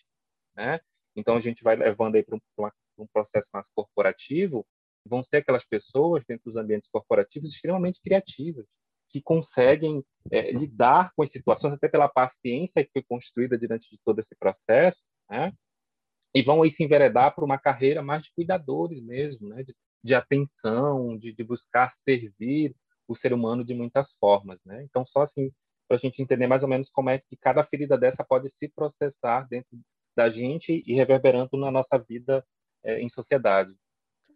né? 0.55 0.79
Então, 1.17 1.35
a 1.35 1.41
gente 1.41 1.61
vai 1.61 1.75
levando 1.75 2.15
aí 2.15 2.23
para 2.23 2.37
um, 2.37 2.69
um 2.99 3.07
processo 3.07 3.47
mais 3.53 3.65
corporativo, 3.75 4.65
vão 5.05 5.21
ser 5.25 5.37
aquelas 5.37 5.65
pessoas 5.65 6.23
dentro 6.25 6.45
dos 6.49 6.55
ambientes 6.55 6.89
corporativos 6.89 7.53
extremamente 7.53 7.99
criativas, 8.01 8.65
que 9.11 9.21
conseguem 9.21 10.03
é, 10.31 10.51
lidar 10.51 11.11
com 11.15 11.23
as 11.23 11.31
situações, 11.31 11.73
até 11.73 11.87
pela 11.87 12.07
paciência 12.07 12.83
que 12.83 12.91
foi 12.91 13.03
construída 13.03 13.57
durante 13.57 13.89
de 13.89 13.99
todo 14.03 14.19
esse 14.19 14.35
processo, 14.39 14.99
né? 15.29 15.53
e 16.33 16.41
vão 16.41 16.63
aí 16.63 16.71
se 16.73 16.83
enveredar 16.83 17.35
para 17.35 17.43
uma 17.43 17.57
carreira 17.57 18.01
mais 18.01 18.23
de 18.23 18.31
cuidadores 18.33 19.01
mesmo, 19.03 19.49
né? 19.49 19.63
de, 19.63 19.75
de 20.03 20.13
atenção, 20.13 21.17
de, 21.17 21.33
de, 21.33 21.43
buscar 21.43 21.93
servir 22.05 22.75
o 23.07 23.15
ser 23.17 23.33
humano 23.33 23.65
de 23.65 23.73
muitas 23.73 24.07
formas. 24.19 24.59
Né? 24.65 24.83
Então, 24.83 25.05
só 25.07 25.23
assim, 25.23 25.51
para 25.87 25.97
a 25.97 25.99
gente 25.99 26.21
entender 26.21 26.47
mais 26.47 26.63
ou 26.63 26.69
menos 26.69 26.89
como 26.89 27.09
é 27.09 27.19
que 27.19 27.35
cada 27.35 27.63
ferida 27.65 27.97
dessa 27.97 28.23
pode 28.23 28.49
se 28.57 28.69
processar 28.69 29.47
dentro 29.49 29.77
da 30.15 30.29
gente 30.29 30.83
e 30.85 30.93
reverberando 30.93 31.57
na 31.57 31.71
nossa 31.71 31.97
vida 31.97 32.45
é, 32.83 33.01
em 33.01 33.09
sociedade 33.09 33.73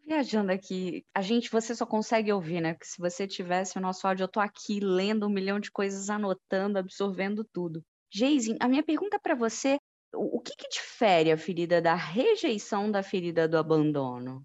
viajando 0.06 0.52
aqui. 0.52 1.04
A 1.14 1.22
gente, 1.22 1.50
você 1.50 1.76
só 1.76 1.86
consegue 1.86 2.32
ouvir, 2.32 2.62
né? 2.62 2.74
Porque 2.74 2.86
se 2.86 3.00
você 3.00 3.28
tivesse 3.28 3.78
o 3.78 3.82
nosso 3.82 4.08
áudio, 4.08 4.24
eu 4.24 4.28
tô 4.28 4.40
aqui 4.40 4.80
lendo 4.80 5.26
um 5.26 5.30
milhão 5.30 5.60
de 5.60 5.72
coisas, 5.72 6.10
anotando, 6.10 6.78
absorvendo 6.78 7.44
tudo. 7.44 7.84
Geise, 8.12 8.56
a 8.60 8.68
minha 8.68 8.84
pergunta 8.84 9.20
para 9.20 9.36
você, 9.36 9.78
o 10.14 10.40
que, 10.40 10.56
que 10.56 10.70
difere 10.70 11.32
a 11.32 11.38
ferida 11.38 11.82
da 11.82 11.96
rejeição 11.96 12.90
da 12.90 13.04
ferida 13.04 13.48
do 13.48 13.58
abandono? 13.58 14.44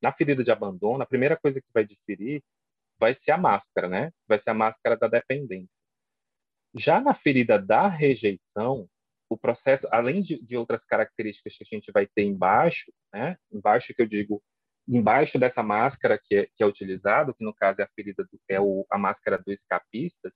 Na 0.00 0.12
ferida 0.12 0.44
de 0.44 0.50
abandono, 0.50 1.02
a 1.02 1.06
primeira 1.06 1.36
coisa 1.36 1.60
que 1.60 1.68
vai 1.74 1.84
diferir 1.84 2.42
vai 2.98 3.14
ser 3.14 3.32
a 3.32 3.38
máscara, 3.38 3.88
né? 3.88 4.12
Vai 4.26 4.40
ser 4.40 4.50
a 4.50 4.54
máscara 4.54 4.96
da 4.96 5.08
dependência. 5.08 5.68
Já 6.74 7.00
na 7.00 7.14
ferida 7.14 7.58
da 7.58 7.88
rejeição, 7.88 8.88
o 9.28 9.36
processo, 9.36 9.86
além 9.90 10.22
de, 10.22 10.40
de 10.40 10.56
outras 10.56 10.84
características 10.84 11.56
que 11.56 11.64
a 11.64 11.76
gente 11.76 11.92
vai 11.92 12.06
ter 12.06 12.22
embaixo, 12.22 12.90
né? 13.12 13.36
Embaixo 13.52 13.92
que 13.92 14.00
eu 14.00 14.06
digo 14.06 14.42
embaixo 14.88 15.38
dessa 15.38 15.62
máscara 15.62 16.18
que 16.18 16.34
é, 16.34 16.46
que 16.56 16.62
é 16.62 16.66
utilizado, 16.66 17.34
que 17.34 17.44
no 17.44 17.54
caso 17.54 17.80
é 17.80 17.84
a 17.84 17.90
ferida 17.94 18.24
do, 18.24 18.40
é 18.48 18.60
o, 18.60 18.86
a 18.90 18.96
máscara 18.96 19.38
do 19.38 19.52
escapista, 19.52 20.32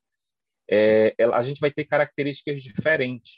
é, 0.71 1.15
ela, 1.17 1.37
a 1.37 1.43
gente 1.43 1.61
vai 1.61 1.71
ter 1.71 1.85
características 1.85 2.63
diferentes. 2.63 3.33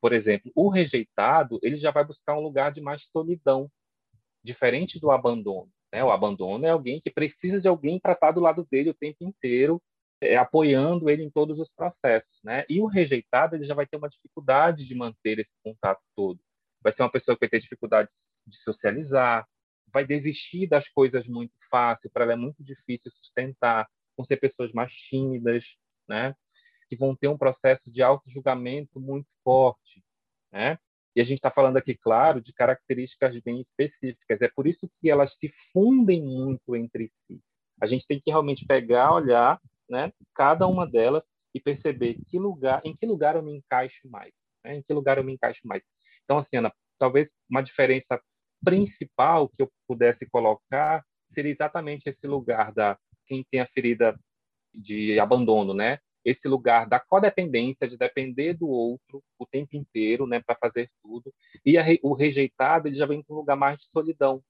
Por 0.00 0.12
exemplo, 0.12 0.50
o 0.54 0.68
rejeitado 0.68 1.58
ele 1.62 1.76
já 1.76 1.90
vai 1.90 2.04
buscar 2.04 2.36
um 2.36 2.42
lugar 2.42 2.72
de 2.72 2.80
mais 2.80 3.02
solidão, 3.12 3.70
diferente 4.44 4.98
do 4.98 5.10
abandono. 5.10 5.70
Né? 5.92 6.02
O 6.04 6.10
abandono 6.10 6.66
é 6.66 6.70
alguém 6.70 7.00
que 7.00 7.10
precisa 7.10 7.60
de 7.60 7.68
alguém 7.68 7.98
para 7.98 8.12
estar 8.12 8.32
do 8.32 8.40
lado 8.40 8.66
dele 8.70 8.90
o 8.90 8.94
tempo 8.94 9.24
inteiro, 9.24 9.80
é, 10.20 10.36
apoiando 10.36 11.08
ele 11.08 11.22
em 11.22 11.30
todos 11.30 11.58
os 11.58 11.70
processos. 11.70 12.38
Né? 12.42 12.64
E 12.68 12.80
o 12.80 12.86
rejeitado 12.86 13.56
ele 13.56 13.64
já 13.66 13.74
vai 13.74 13.86
ter 13.86 13.96
uma 13.96 14.08
dificuldade 14.08 14.84
de 14.84 14.94
manter 14.94 15.38
esse 15.38 15.52
contato 15.62 16.00
todo. 16.14 16.40
Vai 16.82 16.92
ser 16.92 17.02
uma 17.02 17.10
pessoa 17.10 17.36
que 17.36 17.40
vai 17.40 17.48
ter 17.48 17.60
dificuldade 17.60 18.08
de 18.46 18.56
socializar, 18.58 19.46
vai 19.96 20.06
desistir 20.06 20.66
das 20.66 20.86
coisas 20.90 21.26
muito 21.26 21.54
fácil, 21.70 22.10
para 22.10 22.24
ela 22.24 22.34
é 22.34 22.36
muito 22.36 22.62
difícil 22.62 23.10
sustentar, 23.12 23.88
vão 24.14 24.26
ser 24.26 24.36
pessoas 24.36 24.70
mais 24.72 24.92
tímidas, 24.92 25.64
né? 26.06 26.34
que 26.86 26.96
vão 26.96 27.16
ter 27.16 27.28
um 27.28 27.38
processo 27.38 27.90
de 27.90 28.02
auto-julgamento 28.02 29.00
muito 29.00 29.26
forte, 29.42 30.04
né? 30.52 30.78
E 31.16 31.20
a 31.20 31.24
gente 31.24 31.38
está 31.38 31.50
falando 31.50 31.78
aqui, 31.78 31.94
claro, 31.94 32.42
de 32.42 32.52
características 32.52 33.40
bem 33.40 33.62
específicas. 33.62 34.40
É 34.42 34.48
por 34.54 34.66
isso 34.66 34.86
que 35.00 35.10
elas 35.10 35.34
se 35.40 35.50
fundem 35.72 36.22
muito 36.22 36.76
entre 36.76 37.10
si. 37.26 37.40
A 37.80 37.86
gente 37.86 38.06
tem 38.06 38.20
que 38.20 38.30
realmente 38.30 38.66
pegar, 38.66 39.14
olhar, 39.14 39.58
né, 39.88 40.12
cada 40.34 40.66
uma 40.66 40.86
delas 40.86 41.22
e 41.54 41.58
perceber 41.58 42.18
que 42.28 42.38
lugar, 42.38 42.82
em 42.84 42.94
que 42.94 43.06
lugar 43.06 43.34
eu 43.34 43.42
me 43.42 43.56
encaixo 43.56 44.06
mais, 44.10 44.32
né? 44.62 44.76
em 44.76 44.82
que 44.82 44.92
lugar 44.92 45.16
eu 45.16 45.24
me 45.24 45.32
encaixo 45.32 45.60
mais. 45.64 45.82
Então, 46.24 46.38
assim, 46.38 46.58
Ana, 46.58 46.70
talvez 46.98 47.28
uma 47.48 47.62
diferença 47.62 48.20
principal 48.66 49.48
que 49.48 49.62
eu 49.62 49.70
pudesse 49.86 50.26
colocar 50.26 51.04
seria 51.32 51.52
exatamente 51.52 52.08
esse 52.08 52.26
lugar 52.26 52.72
da 52.72 52.98
quem 53.26 53.44
tem 53.48 53.60
a 53.60 53.66
ferida 53.66 54.18
de 54.74 55.18
abandono, 55.20 55.72
né? 55.72 56.00
esse 56.26 56.48
lugar 56.48 56.88
da 56.88 56.98
codependência, 56.98 57.88
de 57.88 57.96
depender 57.96 58.54
do 58.54 58.68
outro 58.68 59.22
o 59.38 59.46
tempo 59.46 59.76
inteiro, 59.76 60.26
né, 60.26 60.40
para 60.40 60.56
fazer 60.56 60.90
tudo. 61.00 61.32
E 61.64 61.78
a, 61.78 61.84
o 62.02 62.14
rejeitado, 62.14 62.88
ele 62.88 62.96
já 62.96 63.06
vem 63.06 63.22
para 63.22 63.32
um 63.32 63.38
lugar 63.38 63.54
mais 63.54 63.78
de 63.78 63.86
solidão, 63.92 64.42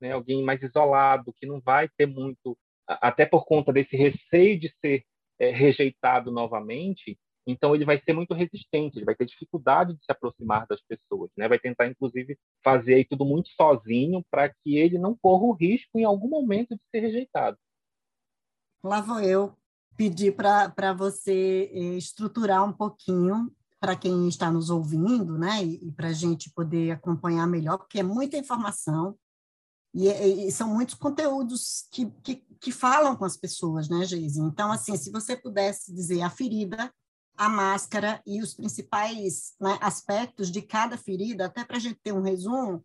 né, 0.00 0.12
alguém 0.12 0.44
mais 0.44 0.62
isolado, 0.62 1.32
que 1.32 1.44
não 1.44 1.60
vai 1.60 1.88
ter 1.88 2.06
muito, 2.06 2.56
até 2.86 3.26
por 3.26 3.44
conta 3.44 3.72
desse 3.72 3.96
receio 3.96 4.60
de 4.60 4.72
ser 4.80 5.04
é, 5.40 5.50
rejeitado 5.50 6.30
novamente, 6.30 7.18
então 7.50 7.74
ele 7.74 7.84
vai 7.84 8.00
ser 8.00 8.12
muito 8.12 8.34
resistente, 8.34 8.98
ele 8.98 9.06
vai 9.06 9.14
ter 9.14 9.24
dificuldade 9.24 9.94
de 9.94 10.04
se 10.04 10.12
aproximar 10.12 10.66
das 10.66 10.80
pessoas, 10.82 11.30
né? 11.36 11.48
Vai 11.48 11.58
tentar 11.58 11.86
inclusive 11.86 12.38
fazer 12.62 12.94
aí 12.94 13.04
tudo 13.04 13.24
muito 13.24 13.48
sozinho 13.50 14.22
para 14.30 14.50
que 14.50 14.76
ele 14.76 14.98
não 14.98 15.16
corra 15.16 15.44
o 15.44 15.52
risco 15.52 15.98
em 15.98 16.04
algum 16.04 16.28
momento 16.28 16.74
de 16.74 16.82
ser 16.90 17.00
rejeitado. 17.00 17.56
Lá 18.84 19.00
vou 19.00 19.20
eu 19.20 19.56
pedir 19.96 20.36
para 20.36 20.92
você 20.92 21.70
eh, 21.72 21.96
estruturar 21.96 22.64
um 22.64 22.72
pouquinho 22.72 23.50
para 23.80 23.96
quem 23.96 24.28
está 24.28 24.50
nos 24.50 24.70
ouvindo, 24.70 25.38
né, 25.38 25.64
e, 25.64 25.88
e 25.88 25.92
para 25.92 26.08
a 26.08 26.12
gente 26.12 26.50
poder 26.50 26.90
acompanhar 26.90 27.46
melhor, 27.46 27.78
porque 27.78 28.00
é 28.00 28.02
muita 28.02 28.36
informação 28.36 29.16
e, 29.94 30.08
e 30.08 30.52
são 30.52 30.68
muitos 30.68 30.94
conteúdos 30.94 31.86
que, 31.90 32.10
que, 32.22 32.36
que, 32.60 32.72
falam 32.72 33.16
com 33.16 33.24
as 33.24 33.36
pessoas, 33.36 33.88
né, 33.88 34.04
Geise? 34.04 34.40
Então, 34.40 34.70
assim, 34.70 34.96
se 34.96 35.10
você 35.10 35.36
pudesse 35.36 35.94
dizer 35.94 36.22
a 36.22 36.30
ferida, 36.30 36.92
a 37.38 37.48
máscara 37.48 38.20
e 38.26 38.42
os 38.42 38.54
principais 38.54 39.54
né, 39.60 39.78
aspectos 39.80 40.50
de 40.50 40.60
cada 40.60 40.98
ferida, 40.98 41.46
até 41.46 41.64
para 41.64 41.76
a 41.76 41.80
gente 41.80 42.00
ter 42.02 42.12
um 42.12 42.22
resumo 42.22 42.84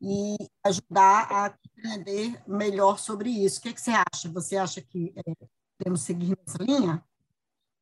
e 0.00 0.36
ajudar 0.64 1.22
a 1.30 1.50
compreender 1.50 2.42
melhor 2.46 2.98
sobre 2.98 3.30
isso. 3.30 3.58
O 3.58 3.62
que, 3.62 3.70
é 3.70 3.72
que 3.72 3.80
você 3.80 3.90
acha? 3.90 4.28
Você 4.28 4.56
acha 4.56 4.82
que 4.82 5.12
é, 5.16 5.46
Podemos 5.78 6.02
seguir 6.02 6.36
nessa 6.38 6.62
linha? 6.62 7.04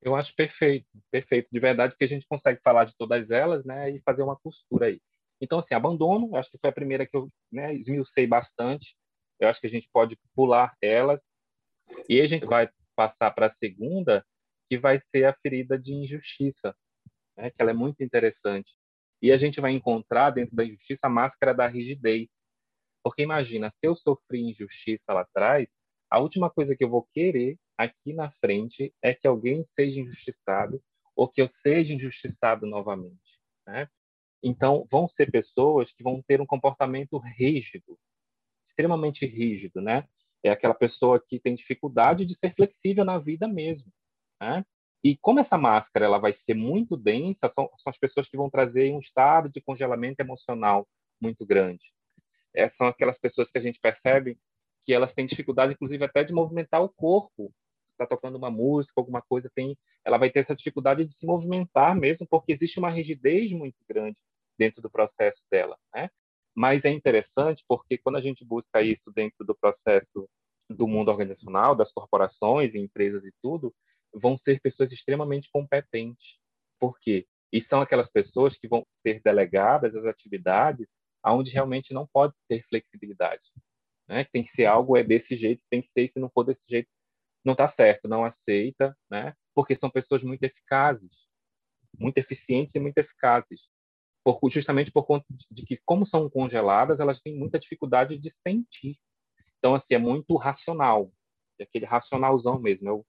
Eu 0.00 0.16
acho 0.16 0.34
perfeito, 0.34 0.86
perfeito. 1.10 1.48
De 1.52 1.60
verdade 1.60 1.94
que 1.96 2.04
a 2.04 2.08
gente 2.08 2.26
consegue 2.26 2.60
falar 2.62 2.84
de 2.84 2.96
todas 2.96 3.30
elas, 3.30 3.64
né, 3.64 3.90
e 3.90 4.00
fazer 4.00 4.22
uma 4.22 4.36
costura 4.36 4.86
aí. 4.86 5.00
Então, 5.40 5.58
assim, 5.58 5.74
abandono, 5.74 6.34
acho 6.36 6.50
que 6.50 6.58
foi 6.58 6.70
a 6.70 6.74
primeira 6.74 7.06
que 7.06 7.16
eu 7.16 7.28
né, 7.50 7.74
esmiucei 7.74 8.26
bastante. 8.26 8.96
Eu 9.38 9.48
acho 9.48 9.60
que 9.60 9.66
a 9.66 9.70
gente 9.70 9.88
pode 9.92 10.18
pular 10.34 10.74
elas. 10.80 11.20
E 12.08 12.20
a 12.20 12.26
gente 12.26 12.46
vai 12.46 12.68
passar 12.96 13.30
para 13.32 13.46
a 13.46 13.54
segunda, 13.54 14.24
que 14.72 14.78
vai 14.78 15.02
ser 15.10 15.26
a 15.26 15.34
ferida 15.34 15.78
de 15.78 15.92
injustiça, 15.92 16.74
né, 17.36 17.50
que 17.50 17.56
ela 17.60 17.72
é 17.72 17.74
muito 17.74 18.02
interessante. 18.02 18.72
E 19.20 19.30
a 19.30 19.36
gente 19.36 19.60
vai 19.60 19.70
encontrar 19.72 20.30
dentro 20.30 20.56
da 20.56 20.64
injustiça 20.64 21.00
a 21.02 21.10
máscara 21.10 21.52
da 21.52 21.66
rigidez. 21.66 22.26
Porque 23.04 23.20
imagina, 23.20 23.68
se 23.68 23.86
eu 23.86 23.94
sofri 23.94 24.40
injustiça 24.40 25.12
lá 25.12 25.20
atrás, 25.20 25.68
a 26.10 26.18
última 26.20 26.48
coisa 26.48 26.74
que 26.74 26.82
eu 26.82 26.88
vou 26.88 27.06
querer 27.12 27.58
aqui 27.76 28.14
na 28.14 28.30
frente 28.40 28.94
é 29.02 29.12
que 29.12 29.26
alguém 29.26 29.62
seja 29.78 30.00
injustiçado 30.00 30.82
ou 31.14 31.28
que 31.28 31.42
eu 31.42 31.50
seja 31.62 31.92
injustiçado 31.92 32.66
novamente. 32.66 33.20
Né? 33.66 33.86
Então, 34.42 34.88
vão 34.90 35.06
ser 35.06 35.30
pessoas 35.30 35.92
que 35.92 36.02
vão 36.02 36.22
ter 36.22 36.40
um 36.40 36.46
comportamento 36.46 37.18
rígido, 37.18 37.98
extremamente 38.70 39.26
rígido, 39.26 39.82
né? 39.82 40.08
É 40.42 40.48
aquela 40.48 40.74
pessoa 40.74 41.20
que 41.20 41.38
tem 41.38 41.54
dificuldade 41.54 42.24
de 42.24 42.34
ser 42.38 42.54
flexível 42.54 43.04
na 43.04 43.18
vida 43.18 43.46
mesmo, 43.46 43.92
né? 44.42 44.64
E 45.04 45.16
como 45.16 45.40
essa 45.40 45.56
máscara 45.56 46.04
ela 46.06 46.18
vai 46.18 46.34
ser 46.44 46.54
muito 46.54 46.96
densa, 46.96 47.50
são, 47.54 47.68
são 47.78 47.90
as 47.90 47.98
pessoas 47.98 48.28
que 48.28 48.36
vão 48.36 48.50
trazer 48.50 48.92
um 48.92 49.00
estado 49.00 49.48
de 49.48 49.60
congelamento 49.60 50.20
emocional 50.20 50.86
muito 51.20 51.46
grande. 51.46 51.82
É, 52.54 52.68
são 52.70 52.88
aquelas 52.88 53.18
pessoas 53.18 53.48
que 53.50 53.58
a 53.58 53.60
gente 53.60 53.80
percebe 53.80 54.36
que 54.84 54.92
elas 54.92 55.12
têm 55.14 55.26
dificuldade, 55.26 55.72
inclusive, 55.74 56.04
até 56.04 56.24
de 56.24 56.32
movimentar 56.32 56.82
o 56.82 56.88
corpo. 56.88 57.52
Está 57.92 58.06
tocando 58.06 58.36
uma 58.36 58.50
música, 58.50 58.92
alguma 58.96 59.22
coisa, 59.22 59.50
tem, 59.54 59.76
ela 60.04 60.18
vai 60.18 60.30
ter 60.30 60.40
essa 60.40 60.56
dificuldade 60.56 61.04
de 61.04 61.16
se 61.16 61.24
movimentar 61.24 61.96
mesmo, 61.96 62.26
porque 62.26 62.52
existe 62.52 62.78
uma 62.78 62.90
rigidez 62.90 63.52
muito 63.52 63.76
grande 63.88 64.16
dentro 64.58 64.82
do 64.82 64.90
processo 64.90 65.40
dela, 65.50 65.76
né? 65.94 66.10
Mas 66.54 66.84
é 66.84 66.90
interessante 66.90 67.64
porque 67.66 67.96
quando 67.96 68.16
a 68.16 68.20
gente 68.20 68.44
busca 68.44 68.82
isso 68.82 69.10
dentro 69.14 69.44
do 69.44 69.54
processo 69.54 70.28
do 70.68 70.86
mundo 70.86 71.10
organizacional, 71.10 71.74
das 71.74 71.92
corporações, 71.92 72.74
empresas 72.74 73.24
e 73.24 73.32
tudo, 73.42 73.74
vão 74.14 74.38
ser 74.38 74.60
pessoas 74.60 74.90
extremamente 74.92 75.48
competentes. 75.52 76.38
Por 76.78 76.98
quê? 77.00 77.26
E 77.52 77.62
são 77.64 77.80
aquelas 77.80 78.10
pessoas 78.10 78.56
que 78.56 78.68
vão 78.68 78.86
ser 79.06 79.20
delegadas 79.22 79.94
às 79.94 80.04
atividades 80.06 80.86
onde 81.24 81.50
realmente 81.50 81.94
não 81.94 82.06
pode 82.06 82.34
ter 82.48 82.64
flexibilidade 82.68 83.42
né? 84.12 84.24
Tem 84.32 84.44
que 84.44 84.54
ser 84.54 84.66
algo 84.66 84.96
é 84.96 85.02
desse 85.02 85.36
jeito, 85.36 85.62
tem 85.70 85.82
que 85.82 85.90
ser, 85.92 86.10
se 86.12 86.18
não 86.20 86.30
for 86.30 86.44
desse 86.44 86.62
jeito, 86.68 86.88
não 87.44 87.52
está 87.52 87.72
certo, 87.72 88.08
não 88.08 88.24
aceita, 88.24 88.96
né? 89.10 89.34
Porque 89.54 89.76
são 89.76 89.90
pessoas 89.90 90.22
muito 90.22 90.42
eficazes, 90.44 91.10
muito 91.98 92.18
eficientes 92.18 92.74
e 92.74 92.78
muito 92.78 92.98
eficazes, 92.98 93.60
por, 94.24 94.38
justamente 94.50 94.90
por 94.92 95.04
conta 95.04 95.24
de 95.50 95.64
que, 95.64 95.78
como 95.84 96.06
são 96.06 96.28
congeladas, 96.30 97.00
elas 97.00 97.20
têm 97.20 97.36
muita 97.36 97.58
dificuldade 97.58 98.18
de 98.18 98.32
sentir. 98.46 98.98
Então, 99.58 99.74
assim, 99.74 99.94
é 99.94 99.98
muito 99.98 100.36
racional, 100.36 101.10
é 101.58 101.64
aquele 101.64 101.86
racionalzão 101.86 102.60
mesmo, 102.60 102.88
é 102.88 102.92
o, 102.92 102.98
o 102.98 103.04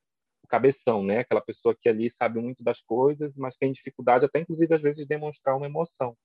cabeção, 0.54 1.04
né? 1.04 1.20
Aquela 1.20 1.42
pessoa 1.42 1.76
que 1.76 1.90
ali 1.90 2.14
sabe 2.20 2.40
muito 2.40 2.64
das 2.64 2.80
coisas, 2.82 3.34
mas 3.36 3.58
tem 3.58 3.72
dificuldade 3.72 4.24
até, 4.24 4.40
inclusive, 4.40 4.72
às 4.76 4.82
vezes, 4.84 4.98
de 5.00 5.06
demonstrar 5.06 5.58
uma 5.58 5.66
emoção. 5.66 6.16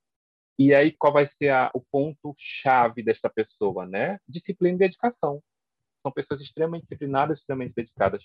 E 0.59 0.75
aí, 0.75 0.93
qual 0.93 1.15
vai 1.15 1.31
ser 1.39 1.49
a, 1.49 1.71
o 1.73 1.81
ponto-chave 1.81 3.03
desta 3.03 3.31
pessoa? 3.31 3.87
Né? 3.87 4.19
Disciplina 4.29 4.77
e 4.77 4.79
dedicação. 4.81 5.43
São 6.03 6.13
pessoas 6.13 6.43
extremamente 6.43 6.83
disciplinadas, 6.83 7.39
extremamente 7.39 7.73
dedicadas. 7.75 8.23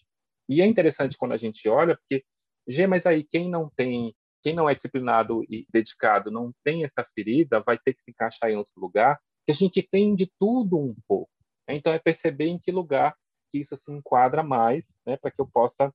E 0.49 0.61
é 0.61 0.65
interessante 0.65 1.17
quando 1.17 1.31
a 1.31 1.37
gente 1.37 1.69
olha, 1.69 1.95
porque, 1.95 2.25
Gê, 2.67 2.85
mas 2.85 3.05
aí 3.05 3.23
quem 3.23 3.49
não 3.49 3.69
tem, 3.69 4.13
quem 4.43 4.53
não 4.53 4.69
é 4.69 4.75
disciplinado 4.75 5.41
e 5.49 5.65
dedicado, 5.71 6.29
não 6.29 6.53
tem 6.65 6.83
essa 6.83 7.07
ferida, 7.15 7.61
vai 7.61 7.77
ter 7.77 7.93
que 7.93 8.03
se 8.03 8.11
encaixar 8.11 8.49
em 8.49 8.57
outro 8.57 8.73
lugar, 8.75 9.21
que 9.45 9.53
a 9.53 9.55
gente 9.55 9.81
tem 9.81 10.15
de 10.15 10.29
tudo 10.37 10.77
um 10.77 10.95
pouco. 11.07 11.31
Então, 11.69 11.93
é 11.93 11.99
perceber 11.99 12.47
em 12.47 12.59
que 12.59 12.73
lugar 12.73 13.15
que 13.53 13.59
isso 13.59 13.77
se 13.85 13.91
enquadra 13.91 14.43
mais, 14.43 14.83
né, 15.05 15.17
para 15.17 15.31
que 15.31 15.39
eu 15.39 15.47
possa, 15.47 15.93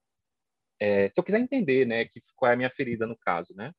é, 0.80 1.08
se 1.08 1.14
eu 1.16 1.24
quiser 1.24 1.40
entender, 1.40 1.86
né, 1.86 2.04
que, 2.06 2.22
qual 2.36 2.50
é 2.52 2.54
a 2.54 2.56
minha 2.56 2.70
ferida 2.70 3.06
no 3.06 3.18
caso, 3.18 3.52
né. 3.54 3.72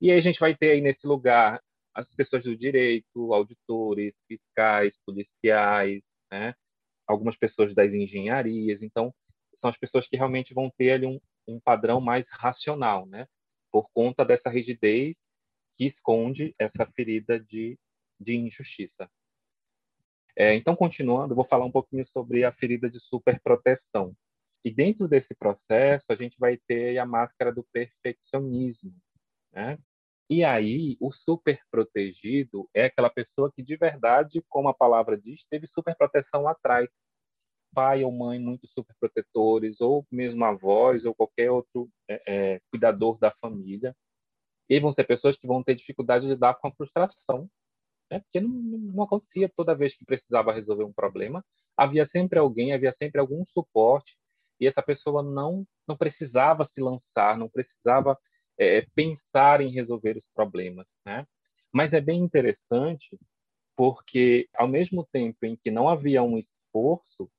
E 0.00 0.10
aí 0.10 0.18
a 0.18 0.22
gente 0.22 0.40
vai 0.40 0.56
ter 0.56 0.72
aí 0.72 0.80
nesse 0.80 1.06
lugar 1.06 1.62
as 1.94 2.06
pessoas 2.14 2.44
do 2.44 2.56
direito, 2.56 3.34
auditores, 3.34 4.14
fiscais, 4.28 4.94
policiais, 5.04 6.02
né? 6.30 6.54
algumas 7.06 7.36
pessoas 7.36 7.74
das 7.74 7.92
engenharias. 7.92 8.80
Então, 8.82 9.12
são 9.60 9.70
as 9.70 9.76
pessoas 9.76 10.06
que 10.06 10.16
realmente 10.16 10.54
vão 10.54 10.70
ter 10.78 10.92
ali 10.92 11.06
um, 11.06 11.20
um 11.48 11.58
padrão 11.58 12.00
mais 12.00 12.24
racional, 12.30 13.06
né? 13.06 13.26
por 13.72 13.88
conta 13.92 14.24
dessa 14.24 14.48
rigidez 14.48 15.16
que 15.76 15.86
esconde 15.86 16.54
essa 16.58 16.86
ferida 16.94 17.40
de, 17.40 17.78
de 18.20 18.36
injustiça. 18.36 19.10
É, 20.40 20.54
então, 20.54 20.76
continuando, 20.76 21.34
vou 21.34 21.44
falar 21.44 21.64
um 21.64 21.70
pouquinho 21.70 22.06
sobre 22.12 22.44
a 22.44 22.52
ferida 22.52 22.88
de 22.88 23.00
superproteção. 23.00 24.14
E 24.64 24.70
dentro 24.70 25.08
desse 25.08 25.34
processo, 25.34 26.04
a 26.08 26.14
gente 26.14 26.38
vai 26.38 26.56
ter 26.56 26.96
a 26.96 27.04
máscara 27.04 27.52
do 27.52 27.64
perfeccionismo, 27.72 28.94
né? 29.52 29.76
E 30.30 30.44
aí, 30.44 30.96
o 31.00 31.10
super 31.10 31.60
protegido 31.72 32.68
é 32.72 32.84
aquela 32.84 33.10
pessoa 33.10 33.50
que, 33.50 33.64
de 33.64 33.76
verdade, 33.76 34.40
como 34.48 34.68
a 34.68 34.74
palavra 34.74 35.18
diz, 35.18 35.42
teve 35.50 35.66
super 35.74 35.96
proteção 35.96 36.42
lá 36.42 36.52
atrás. 36.52 36.88
Pai 37.74 38.04
ou 38.04 38.12
mãe 38.12 38.38
muito 38.38 38.68
super 38.68 38.94
protetores, 39.00 39.80
ou 39.80 40.06
mesmo 40.08 40.44
avós, 40.44 41.04
ou 41.04 41.14
qualquer 41.16 41.50
outro 41.50 41.88
é, 42.08 42.22
é, 42.28 42.60
cuidador 42.70 43.18
da 43.18 43.32
família. 43.40 43.92
E 44.68 44.78
vão 44.78 44.94
ser 44.94 45.04
pessoas 45.04 45.36
que 45.36 45.48
vão 45.48 45.64
ter 45.64 45.74
dificuldade 45.74 46.26
de 46.26 46.32
lidar 46.32 46.54
com 46.54 46.68
a 46.68 46.72
frustração, 46.72 47.50
né? 48.10 48.20
porque 48.20 48.40
não, 48.40 48.48
não 48.48 49.02
acontecia 49.02 49.50
toda 49.56 49.74
vez 49.74 49.94
que 49.96 50.04
precisava 50.04 50.52
resolver 50.52 50.84
um 50.84 50.92
problema. 50.92 51.44
Havia 51.76 52.08
sempre 52.10 52.38
alguém, 52.38 52.72
havia 52.72 52.94
sempre 53.00 53.20
algum 53.20 53.44
suporte, 53.52 54.16
e 54.60 54.66
essa 54.66 54.82
pessoa 54.82 55.22
não, 55.22 55.66
não 55.86 55.96
precisava 55.96 56.68
se 56.74 56.80
lançar, 56.80 57.38
não 57.38 57.48
precisava 57.48 58.18
é, 58.58 58.84
pensar 58.94 59.60
em 59.60 59.70
resolver 59.70 60.16
os 60.16 60.24
problemas, 60.34 60.86
né? 61.06 61.24
Mas 61.72 61.92
é 61.92 62.00
bem 62.00 62.20
interessante 62.20 63.18
porque, 63.76 64.48
ao 64.54 64.66
mesmo 64.66 65.06
tempo 65.12 65.38
em 65.44 65.56
que 65.56 65.70
não 65.70 65.88
havia 65.88 66.22
um 66.22 66.38
esforço 66.38 67.30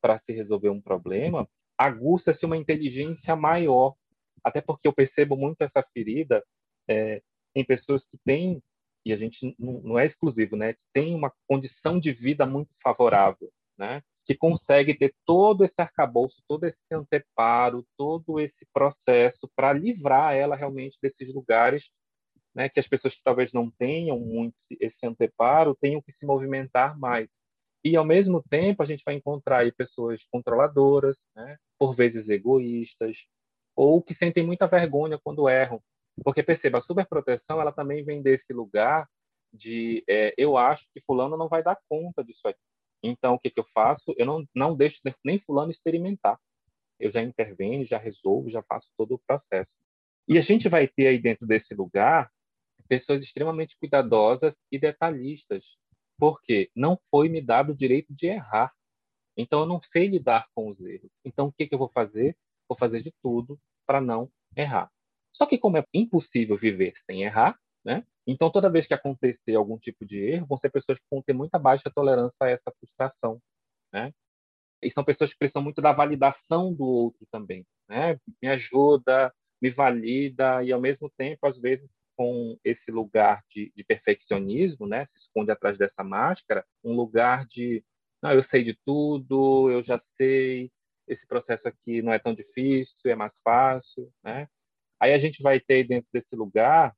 para 0.00 0.18
se 0.20 0.32
resolver 0.32 0.70
um 0.70 0.80
problema, 0.80 1.46
aguça-se 1.76 2.46
uma 2.46 2.56
inteligência 2.56 3.36
maior. 3.36 3.94
Até 4.42 4.60
porque 4.60 4.88
eu 4.88 4.92
percebo 4.92 5.36
muito 5.36 5.60
essa 5.60 5.82
ferida 5.92 6.42
é, 6.88 7.22
em 7.54 7.64
pessoas 7.64 8.02
que 8.04 8.16
têm, 8.24 8.62
e 9.04 9.12
a 9.12 9.16
gente 9.16 9.54
não, 9.58 9.98
é 9.98 10.06
exclusivo, 10.06 10.56
né? 10.56 10.74
Tem 10.92 11.14
uma 11.14 11.32
condição 11.46 12.00
de 12.00 12.12
vida 12.12 12.46
muito 12.46 12.70
favorável, 12.82 13.50
né? 13.76 14.02
que 14.26 14.34
consegue 14.34 14.94
ter 14.94 15.14
todo 15.26 15.64
esse 15.64 15.74
arcabouço, 15.78 16.42
todo 16.48 16.64
esse 16.64 16.78
anteparo, 16.90 17.84
todo 17.94 18.40
esse 18.40 18.66
processo 18.72 19.46
para 19.54 19.70
livrar 19.72 20.34
ela 20.34 20.56
realmente 20.56 20.96
desses 21.02 21.32
lugares 21.34 21.84
né, 22.54 22.68
que 22.68 22.78
as 22.78 22.86
pessoas 22.86 23.14
que 23.14 23.22
talvez 23.22 23.52
não 23.52 23.70
tenham 23.70 24.18
muito 24.18 24.54
esse 24.80 25.04
anteparo 25.04 25.76
tenham 25.80 26.00
que 26.00 26.12
se 26.12 26.24
movimentar 26.24 26.98
mais. 26.98 27.28
E, 27.82 27.96
ao 27.96 28.04
mesmo 28.04 28.42
tempo, 28.48 28.82
a 28.82 28.86
gente 28.86 29.02
vai 29.04 29.14
encontrar 29.14 29.58
aí 29.58 29.72
pessoas 29.72 30.20
controladoras, 30.30 31.16
né, 31.34 31.58
por 31.78 31.94
vezes 31.94 32.28
egoístas, 32.28 33.16
ou 33.76 34.00
que 34.00 34.14
sentem 34.14 34.46
muita 34.46 34.66
vergonha 34.68 35.18
quando 35.22 35.48
erram. 35.48 35.82
Porque, 36.22 36.42
perceba, 36.42 36.78
a 36.78 36.82
superproteção 36.82 37.60
ela 37.60 37.72
também 37.72 38.04
vem 38.04 38.22
desse 38.22 38.52
lugar 38.52 39.08
de 39.52 40.04
é, 40.08 40.34
eu 40.36 40.56
acho 40.56 40.84
que 40.92 41.02
fulano 41.06 41.36
não 41.36 41.48
vai 41.48 41.62
dar 41.62 41.78
conta 41.88 42.22
disso 42.24 42.46
aqui. 42.46 42.58
Então, 43.02 43.34
o 43.34 43.38
que, 43.38 43.50
que 43.50 43.60
eu 43.60 43.66
faço? 43.74 44.14
Eu 44.16 44.26
não, 44.26 44.46
não 44.54 44.76
deixo 44.76 44.98
nem 45.24 45.38
fulano 45.40 45.70
experimentar. 45.70 46.38
Eu 46.98 47.12
já 47.12 47.22
intervenho, 47.22 47.86
já 47.86 47.98
resolvo, 47.98 48.50
já 48.50 48.62
faço 48.62 48.88
todo 48.96 49.14
o 49.14 49.20
processo. 49.26 49.70
E 50.26 50.38
a 50.38 50.42
gente 50.42 50.68
vai 50.68 50.88
ter 50.88 51.08
aí 51.08 51.18
dentro 51.18 51.46
desse 51.46 51.74
lugar 51.74 52.30
pessoas 52.88 53.22
extremamente 53.22 53.76
cuidadosas 53.78 54.54
e 54.70 54.78
detalhistas, 54.78 55.64
porque 56.18 56.70
não 56.74 56.98
foi 57.10 57.28
me 57.28 57.40
dado 57.40 57.72
o 57.72 57.76
direito 57.76 58.14
de 58.14 58.26
errar. 58.26 58.72
Então, 59.36 59.60
eu 59.60 59.66
não 59.66 59.80
sei 59.92 60.06
lidar 60.06 60.46
com 60.54 60.70
os 60.70 60.80
erros. 60.80 61.10
Então, 61.24 61.48
o 61.48 61.52
que, 61.52 61.66
que 61.66 61.74
eu 61.74 61.78
vou 61.78 61.90
fazer? 61.90 62.36
Vou 62.68 62.78
fazer 62.78 63.02
de 63.02 63.12
tudo 63.22 63.58
para 63.86 64.00
não 64.00 64.30
errar. 64.56 64.90
Só 65.34 65.46
que, 65.46 65.58
como 65.58 65.76
é 65.78 65.84
impossível 65.92 66.56
viver 66.56 66.94
sem 67.06 67.22
errar, 67.22 67.58
né? 67.84 68.04
Então, 68.26 68.50
toda 68.50 68.70
vez 68.70 68.86
que 68.86 68.94
acontecer 68.94 69.54
algum 69.54 69.78
tipo 69.78 70.04
de 70.06 70.16
erro, 70.18 70.46
vão 70.46 70.58
ser 70.58 70.70
pessoas 70.70 70.98
que 70.98 71.04
vão 71.10 71.22
ter 71.22 71.34
muita 71.34 71.58
baixa 71.58 71.90
tolerância 71.94 72.34
a 72.40 72.48
essa 72.50 72.72
frustração, 72.78 73.40
né? 73.92 74.12
E 74.82 74.90
são 74.92 75.04
pessoas 75.04 75.30
que 75.30 75.38
precisam 75.38 75.62
muito 75.62 75.82
da 75.82 75.92
validação 75.92 76.72
do 76.72 76.84
outro 76.84 77.26
também, 77.30 77.66
né? 77.88 78.18
Me 78.42 78.48
ajuda, 78.48 79.32
me 79.60 79.70
valida 79.70 80.62
e, 80.64 80.72
ao 80.72 80.80
mesmo 80.80 81.10
tempo, 81.16 81.46
às 81.46 81.58
vezes, 81.58 81.88
com 82.16 82.58
esse 82.64 82.90
lugar 82.90 83.42
de, 83.50 83.72
de 83.74 83.84
perfeccionismo, 83.84 84.86
né? 84.86 85.06
Se 85.06 85.20
esconde 85.20 85.50
atrás 85.50 85.76
dessa 85.78 86.04
máscara, 86.04 86.64
um 86.82 86.94
lugar 86.94 87.46
de, 87.46 87.84
não, 88.22 88.32
eu 88.32 88.44
sei 88.44 88.64
de 88.64 88.78
tudo, 88.84 89.70
eu 89.70 89.82
já 89.84 90.00
sei, 90.16 90.70
esse 91.08 91.26
processo 91.26 91.66
aqui 91.68 92.02
não 92.02 92.12
é 92.12 92.18
tão 92.18 92.34
difícil, 92.34 92.94
é 93.10 93.14
mais 93.14 93.32
fácil, 93.42 94.10
né? 94.22 94.48
Aí 95.00 95.12
a 95.12 95.18
gente 95.18 95.42
vai 95.42 95.60
ter 95.60 95.84
dentro 95.84 96.08
desse 96.12 96.34
lugar 96.34 96.94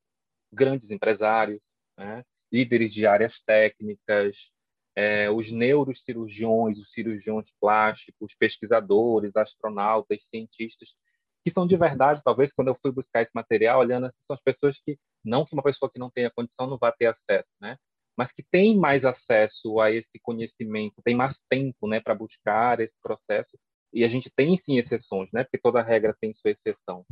grandes 0.53 0.91
empresários, 0.91 1.61
né? 1.99 2.25
líderes 2.53 2.93
de 2.93 3.07
áreas 3.07 3.35
técnicas, 3.45 4.37
é, 4.95 5.31
os 5.31 5.51
neurocirurgiões, 5.53 6.79
os 6.79 6.91
cirurgiões 6.93 7.47
plásticos, 7.61 8.35
pesquisadores, 8.39 9.37
astronautas, 9.37 10.19
cientistas, 10.31 10.89
que 11.45 11.53
são 11.53 11.67
de 11.67 11.77
verdade, 11.77 12.23
talvez, 12.25 12.51
quando 12.53 12.69
eu 12.69 12.79
fui 12.83 12.91
buscar 12.91 13.23
esse 13.23 13.31
material, 13.35 13.81
olhando, 13.81 14.07
assim, 14.07 14.19
são 14.27 14.35
as 14.35 14.43
pessoas 14.43 14.77
que, 14.85 14.99
não 15.25 15.45
que 15.45 15.55
uma 15.55 15.63
pessoa 15.63 15.91
que 15.91 15.99
não 15.99 16.11
tenha 16.11 16.31
condição 16.31 16.67
não 16.67 16.79
vá 16.79 16.91
ter 16.91 17.07
acesso, 17.07 17.49
né? 17.61 17.77
mas 18.17 18.33
que 18.33 18.43
tem 18.51 18.77
mais 18.77 19.05
acesso 19.05 19.79
a 19.79 19.93
esse 19.93 20.19
conhecimento, 20.23 21.03
tem 21.05 21.15
mais 21.15 21.37
tempo 21.51 21.87
né, 21.87 22.01
para 22.01 22.15
buscar 22.15 22.81
esse 22.81 22.95
processo, 23.03 23.51
e 23.93 24.03
a 24.05 24.09
gente 24.09 24.31
tem 24.35 24.61
sim 24.65 24.79
exceções, 24.79 25.29
né? 25.33 25.45
porque 25.45 25.59
toda 25.59 25.83
regra 25.83 26.17
tem 26.21 26.35
sua 26.35 26.51
exceção. 26.51 27.05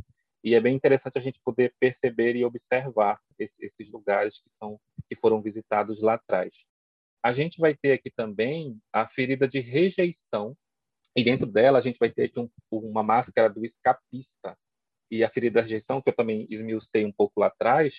E 0.45 0.53
é 0.53 0.61
bem 0.61 0.75
interessante 0.75 1.17
a 1.17 1.21
gente 1.21 1.41
poder 1.43 1.73
perceber 1.79 2.35
e 2.35 2.45
observar 2.45 3.19
esses 3.39 3.89
lugares 3.91 4.37
que, 4.37 4.49
são, 4.59 4.79
que 5.09 5.15
foram 5.15 5.41
visitados 5.41 5.99
lá 5.99 6.13
atrás. 6.13 6.53
A 7.23 7.33
gente 7.33 7.59
vai 7.59 7.73
ter 7.75 7.93
aqui 7.93 8.11
também 8.11 8.79
a 8.93 9.07
ferida 9.07 9.47
de 9.47 9.59
rejeição, 9.59 10.55
e 11.15 11.23
dentro 11.23 11.47
dela 11.47 11.79
a 11.79 11.81
gente 11.81 11.97
vai 11.97 12.11
ter 12.11 12.25
aqui 12.25 12.39
um, 12.39 12.47
uma 12.71 13.01
máscara 13.01 13.49
do 13.49 13.65
escapista. 13.65 14.55
E 15.09 15.23
a 15.23 15.29
ferida 15.31 15.55
da 15.55 15.61
rejeição, 15.63 15.99
que 15.99 16.09
eu 16.09 16.15
também 16.15 16.45
esmiucei 16.47 17.03
um 17.05 17.11
pouco 17.11 17.39
lá 17.39 17.47
atrás, 17.47 17.95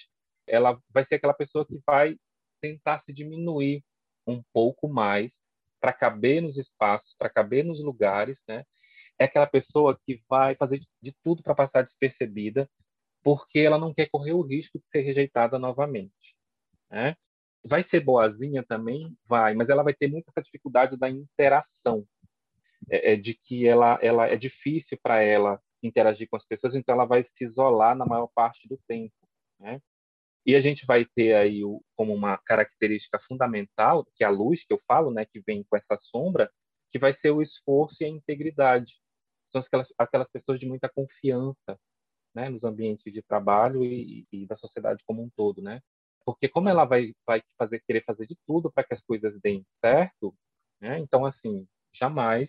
ela 0.46 0.80
vai 0.90 1.04
ser 1.04 1.16
aquela 1.16 1.35
pessoa 1.35 1.66
que 1.66 1.80
vai 1.85 2.16
tentar 2.61 3.02
se 3.04 3.12
diminuir 3.12 3.82
um 4.24 4.40
pouco 4.52 4.88
mais 4.88 5.32
para 5.80 5.92
caber 5.92 6.40
nos 6.40 6.56
espaços, 6.56 7.12
para 7.18 7.28
caber 7.28 7.64
nos 7.64 7.80
lugares, 7.80 8.38
né? 8.46 8.64
É 9.18 9.24
aquela 9.24 9.46
pessoa 9.46 9.98
que 10.05 10.22
vai 10.29 10.55
fazer 10.55 10.81
de 11.02 11.14
tudo 11.22 11.42
para 11.42 11.55
passar 11.55 11.83
despercebida, 11.83 12.68
porque 13.22 13.59
ela 13.59 13.79
não 13.79 13.92
quer 13.92 14.09
correr 14.09 14.33
o 14.33 14.42
risco 14.42 14.79
de 14.79 14.85
ser 14.90 15.00
rejeitada 15.00 15.59
novamente. 15.59 16.12
Né? 16.90 17.16
Vai 17.64 17.85
ser 17.88 18.00
boazinha 18.00 18.62
também? 18.62 19.16
Vai, 19.26 19.55
mas 19.55 19.68
ela 19.68 19.83
vai 19.83 19.94
ter 19.94 20.09
muita 20.09 20.31
dificuldade 20.42 20.96
da 20.96 21.11
interação, 21.11 22.07
é, 22.90 23.12
é, 23.12 23.16
de 23.16 23.35
que 23.35 23.66
ela, 23.66 23.98
ela 24.00 24.26
é 24.29 24.37
difícil 24.37 24.98
para 25.02 25.22
ela 25.22 25.61
interagir 25.83 26.29
com 26.29 26.37
as 26.37 26.46
pessoas, 26.46 26.74
então 26.74 26.94
ela 26.94 27.05
vai 27.05 27.24
se 27.24 27.44
isolar 27.44 27.96
na 27.96 28.07
maior 28.07 28.29
parte 28.35 28.68
do 28.68 28.79
tempo. 28.87 29.14
Né? 29.59 29.81
E 30.44 30.55
a 30.55 30.61
gente 30.61 30.87
vai 30.87 31.05
ter 31.05 31.35
aí 31.35 31.64
o, 31.64 31.83
como 31.96 32.14
uma 32.14 32.38
característica 32.38 33.18
fundamental, 33.26 34.07
que 34.14 34.22
é 34.22 34.26
a 34.26 34.31
luz 34.31 34.64
que 34.64 34.72
eu 34.72 34.81
falo, 34.87 35.11
né, 35.11 35.24
que 35.24 35.40
vem 35.40 35.64
com 35.64 35.76
essa 35.76 35.98
sombra, 36.02 36.48
que 36.92 36.98
vai 37.00 37.12
ser 37.18 37.33
o 37.33 37.42
esforço 37.42 37.96
e 38.00 38.05
a 38.05 38.09
integridade 38.09 38.94
são 39.64 39.66
aquelas, 39.66 39.88
aquelas 39.99 40.29
pessoas 40.31 40.61
de 40.61 40.66
muita 40.66 40.88
confiança 40.88 41.79
né, 42.35 42.49
nos 42.51 42.62
ambientes 42.64 43.12
de 43.12 43.23
trabalho 43.23 43.85
e, 43.85 44.27
e, 44.31 44.47
da 44.47 44.57
sociedade 44.57 45.03
como 45.07 45.23
um 45.23 45.31
todo, 45.37 45.62
né? 45.62 45.81
Porque 46.25 46.49
como 46.49 46.69
ela 46.69 46.85
vai, 46.85 47.14
vai 47.27 47.42
fazer, 47.59 47.81
querer 47.87 48.05
fazer 48.05 48.27
de 48.27 48.37
tudo 48.47 48.71
para 48.71 48.85
que 48.85 48.95
as 48.95 49.01
coisas 49.03 49.40
deem 49.40 49.64
certo, 49.81 50.35
né? 50.81 50.99
Então, 50.99 51.25
assim, 51.25 51.66
jamais 51.95 52.49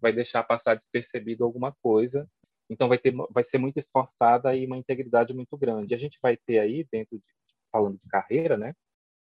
vai 0.00 0.12
deixar 0.12 0.42
passar 0.44 0.76
despercebido 0.76 1.44
alguma 1.44 1.72
coisa. 1.82 2.28
Então, 2.68 2.88
vai, 2.88 2.98
ter, 2.98 3.14
vai 3.30 3.44
ser 3.44 3.58
muito 3.58 3.78
esforçada 3.78 4.54
e 4.54 4.66
uma 4.66 4.76
integridade 4.76 5.32
muito 5.32 5.56
grande. 5.56 5.94
A 5.94 5.98
gente 5.98 6.18
vai 6.20 6.36
ter 6.36 6.58
aí, 6.58 6.86
dentro 6.92 7.16
de, 7.16 7.24
falando 7.72 7.98
de 7.98 8.08
carreira, 8.08 8.56
né? 8.58 8.74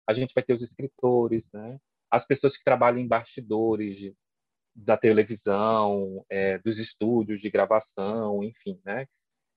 A 0.07 0.13
gente 0.13 0.33
vai 0.33 0.43
ter 0.43 0.53
os 0.53 0.61
escritores, 0.61 1.43
né? 1.53 1.79
As 2.09 2.25
pessoas 2.25 2.55
que 2.55 2.63
trabalham 2.63 2.99
em 2.99 3.07
bastidores, 3.07 4.13
da 4.75 4.97
televisão, 4.97 6.25
é, 6.29 6.57
dos 6.59 6.77
estúdios 6.77 7.41
de 7.41 7.49
gravação, 7.49 8.43
enfim, 8.43 8.79
né? 8.85 9.05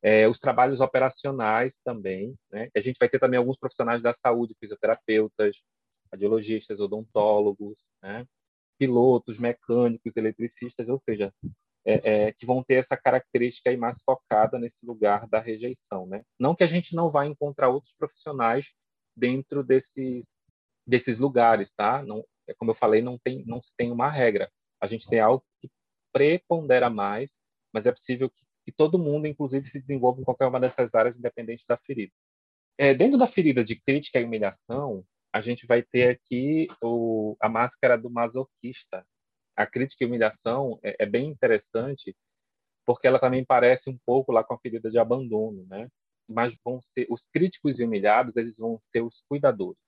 É, 0.03 0.29
os 0.29 0.39
trabalhos 0.39 0.81
operacionais 0.81 1.73
também, 1.85 2.35
né? 2.51 2.69
A 2.77 2.81
gente 2.81 2.99
vai 2.99 3.09
ter 3.09 3.19
também 3.19 3.39
alguns 3.39 3.59
profissionais 3.59 4.03
da 4.03 4.15
saúde, 4.23 4.57
fisioterapeutas, 4.61 5.57
radiologistas, 6.13 6.81
odontólogos, 6.81 7.77
né? 8.03 8.27
Pilotos, 8.79 9.39
mecânicos, 9.39 10.13
eletricistas, 10.17 10.89
ou 10.89 11.01
seja, 11.09 11.33
é, 11.87 12.27
é, 12.29 12.33
que 12.33 12.47
vão 12.47 12.63
ter 12.63 12.85
essa 12.85 12.97
característica 12.97 13.71
aí 13.71 13.77
mais 13.77 13.97
focada 14.05 14.59
nesse 14.59 14.85
lugar 14.85 15.29
da 15.29 15.41
rejeição, 15.41 16.07
né? 16.07 16.23
Não 16.39 16.55
que 16.55 16.65
a 16.65 16.69
gente 16.69 16.95
não 16.95 17.11
vá 17.11 17.27
encontrar 17.27 17.69
outros 17.69 17.93
profissionais 17.99 18.67
dentro 19.17 19.63
desses 19.63 20.25
desses 20.87 21.19
lugares, 21.19 21.71
tá? 21.77 22.03
Não, 22.03 22.25
é 22.47 22.55
como 22.55 22.73
eu 22.73 22.75
falei, 22.75 23.01
não 23.03 23.19
tem 23.19 23.45
não 23.47 23.63
se 23.63 23.71
tem 23.77 23.91
uma 23.91 24.11
regra 24.11 24.51
a 24.81 24.87
gente 24.87 25.07
tem 25.09 25.21
algo 25.21 25.45
que 25.61 25.71
prepondera 26.13 26.91
mais, 26.91 27.29
mas 27.73 27.87
é 27.87 27.93
possível 27.93 28.31
que, 28.31 28.45
que 28.65 28.73
todo 28.73 28.99
mundo, 28.99 29.27
inclusive, 29.27 29.71
se 29.71 29.81
desenvolva 29.81 30.21
em 30.21 30.25
qualquer 30.25 30.47
uma 30.47 30.61
dessas 30.61 30.95
áreas, 30.95 31.17
independente 31.17 31.65
da 31.69 31.77
ferida. 31.77 32.13
É, 32.79 32.95
dentro 32.95 33.19
da 33.19 33.27
ferida 33.27 33.65
de 33.65 33.77
crítica 33.77 34.21
e 34.21 34.25
humilhação, 34.25 35.05
a 35.33 35.41
gente 35.41 35.67
vai 35.67 35.83
ter 35.83 36.11
aqui 36.11 36.69
o, 36.83 37.37
a 37.41 37.49
máscara 37.49 37.97
do 37.99 38.11
masoquista. 38.11 39.05
A 39.57 39.67
crítica 39.67 40.03
e 40.03 40.07
humilhação 40.07 40.79
é, 40.83 40.97
é, 41.01 41.07
bem 41.07 41.29
interessante, 41.29 42.17
porque 42.85 43.07
ela 43.07 43.19
também 43.19 43.45
parece 43.45 43.89
um 43.89 43.99
pouco 44.05 44.33
lá 44.33 44.43
com 44.43 44.55
a 44.55 44.59
ferida 44.59 44.91
de 44.91 44.99
abandono, 44.99 45.65
né? 45.67 45.89
mas 46.29 46.55
vão 46.65 46.83
ser 46.95 47.07
os 47.11 47.21
críticos 47.33 47.79
e 47.79 47.85
humilhados, 47.85 48.37
eles 48.37 48.57
vão 48.57 48.81
ser 48.93 49.03
os 49.03 49.23
cuidadores, 49.29 49.79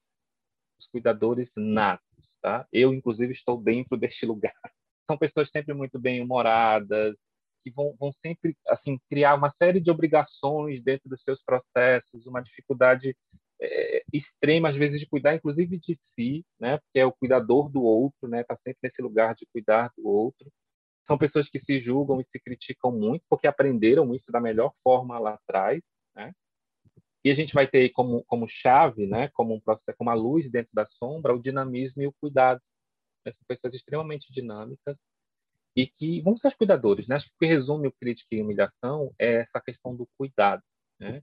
os 0.79 0.87
cuidadores 0.89 1.51
natos, 1.57 2.26
tá? 2.47 2.65
Eu 2.73 2.95
inclusive 2.95 3.33
estou 3.33 3.61
dentro 3.61 3.97
deste 3.97 4.25
lugar. 4.25 4.55
São 5.11 5.19
pessoas 5.19 5.51
sempre 5.51 5.75
muito 5.75 5.99
bem 5.99 6.23
humoradas, 6.23 7.17
que 7.65 7.73
vão, 7.73 7.93
vão 7.99 8.13
sempre 8.25 8.57
assim 8.69 9.01
criar 9.11 9.35
uma 9.35 9.53
série 9.61 9.81
de 9.81 9.91
obrigações 9.91 10.81
dentro 10.85 11.09
dos 11.09 11.21
seus 11.25 11.43
processos, 11.43 12.25
uma 12.25 12.41
dificuldade 12.41 13.17
é, 13.61 14.05
extrema 14.13 14.69
às 14.69 14.77
vezes 14.77 15.01
de 15.01 15.09
cuidar, 15.09 15.35
inclusive 15.35 15.77
de 15.77 15.99
si, 16.15 16.45
né? 16.61 16.79
Porque 16.79 17.01
é 17.01 17.05
o 17.05 17.13
cuidador 17.13 17.69
do 17.69 17.83
outro, 17.83 18.29
né? 18.29 18.43
Está 18.43 18.57
sempre 18.59 18.79
nesse 18.85 19.03
lugar 19.03 19.35
de 19.35 19.45
cuidar 19.53 19.91
do 19.97 20.07
outro 20.07 20.49
são 21.07 21.17
pessoas 21.17 21.49
que 21.49 21.61
se 21.61 21.81
julgam 21.81 22.21
e 22.21 22.27
se 22.33 22.41
criticam 22.41 22.91
muito 22.91 23.25
porque 23.29 23.47
aprenderam 23.47 24.13
isso 24.13 24.31
da 24.31 24.41
melhor 24.41 24.73
forma 24.83 25.19
lá 25.19 25.35
atrás, 25.35 25.81
né? 26.17 26.33
E 27.27 27.31
a 27.33 27.35
gente 27.35 27.53
vai 27.53 27.67
ter 27.67 27.89
como 27.91 28.23
como 28.27 28.47
chave, 28.49 29.05
né, 29.05 29.27
como 29.35 29.53
um 29.53 29.61
processo, 29.61 29.99
como 29.99 30.11
a 30.11 30.15
luz 30.15 30.49
dentro 30.49 30.71
da 30.73 30.87
sombra, 30.91 31.35
o 31.35 31.43
dinamismo 31.43 32.01
e 32.01 32.07
o 32.07 32.13
cuidado. 32.21 32.63
São 33.25 33.35
pessoas 33.49 33.75
extremamente 33.75 34.33
dinâmicas 34.33 34.97
e 35.77 35.89
que 35.89 36.21
vão 36.23 36.37
ser 36.39 36.49
os 36.49 36.55
cuidadores, 36.55 37.09
né? 37.09 37.17
Acho 37.17 37.27
que 37.27 37.33
o 37.35 37.39
que 37.41 37.47
resume 37.47 37.89
o 37.89 37.93
crítica 37.93 38.29
e 38.33 38.41
humilhação 38.41 39.13
é 39.19 39.43
essa 39.43 39.61
questão 39.61 39.97
do 39.97 40.09
cuidado, 40.17 40.63
né? 41.01 41.21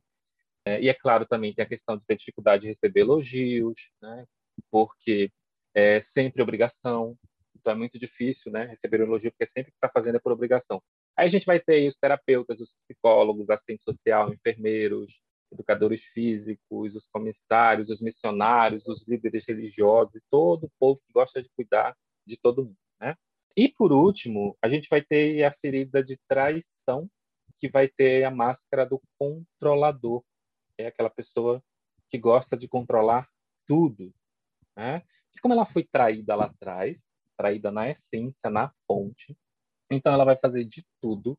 É, 0.65 0.81
e 0.81 0.89
é 0.89 0.93
claro 0.93 1.25
também 1.25 1.53
tem 1.53 1.63
a 1.63 1.69
questão 1.69 1.97
de 1.97 2.05
ter 2.05 2.17
dificuldade 2.17 2.63
de 2.63 2.69
receber 2.69 3.01
elogios, 3.01 3.75
né? 4.01 4.25
Porque 4.69 5.31
é 5.73 6.03
sempre 6.13 6.41
obrigação, 6.41 7.17
então 7.55 7.71
é 7.73 7.75
muito 7.75 7.97
difícil, 7.97 8.51
né, 8.51 8.65
receber 8.65 9.01
um 9.01 9.05
elogio, 9.05 9.31
porque 9.31 9.51
sempre 9.53 9.71
que 9.71 9.77
está 9.77 9.89
fazendo 9.89 10.17
é 10.17 10.19
por 10.19 10.33
obrigação. 10.33 10.83
Aí 11.17 11.29
a 11.29 11.31
gente 11.31 11.45
vai 11.45 11.59
ter 11.61 11.89
os 11.89 11.95
terapeutas, 11.97 12.59
os 12.59 12.69
psicólogos, 12.87 13.49
assistente 13.49 13.83
social, 13.85 14.33
enfermeiros, 14.33 15.22
educadores 15.53 16.01
físicos, 16.13 16.95
os 16.95 17.05
comissários, 17.11 17.89
os 17.89 18.01
missionários, 18.01 18.85
os 18.85 19.05
líderes 19.07 19.45
religiosos, 19.47 20.21
todo 20.29 20.65
o 20.65 20.71
povo 20.79 20.99
que 21.05 21.13
gosta 21.13 21.41
de 21.41 21.49
cuidar 21.55 21.95
de 22.25 22.37
todo 22.37 22.65
mundo, 22.65 22.77
né? 22.99 23.15
E 23.55 23.69
por 23.69 23.91
último, 23.91 24.57
a 24.61 24.67
gente 24.67 24.89
vai 24.89 25.01
ter 25.01 25.43
a 25.43 25.51
ferida 25.61 26.03
de 26.03 26.17
traição, 26.27 27.09
que 27.59 27.69
vai 27.69 27.87
ter 27.87 28.23
a 28.23 28.31
máscara 28.31 28.85
do 28.85 29.01
controlador, 29.17 30.23
é 30.77 30.87
aquela 30.87 31.09
pessoa 31.09 31.63
que 32.09 32.17
gosta 32.17 32.57
de 32.57 32.67
controlar 32.67 33.29
tudo, 33.67 34.13
né? 34.75 35.03
E 35.35 35.39
como 35.39 35.53
ela 35.53 35.65
foi 35.65 35.83
traída 35.83 36.35
lá 36.35 36.45
atrás, 36.45 36.97
traída 37.37 37.71
na 37.71 37.89
essência, 37.89 38.49
na 38.49 38.71
fonte. 38.87 39.35
Então, 39.89 40.13
ela 40.13 40.25
vai 40.25 40.35
fazer 40.35 40.65
de 40.65 40.85
tudo 41.01 41.37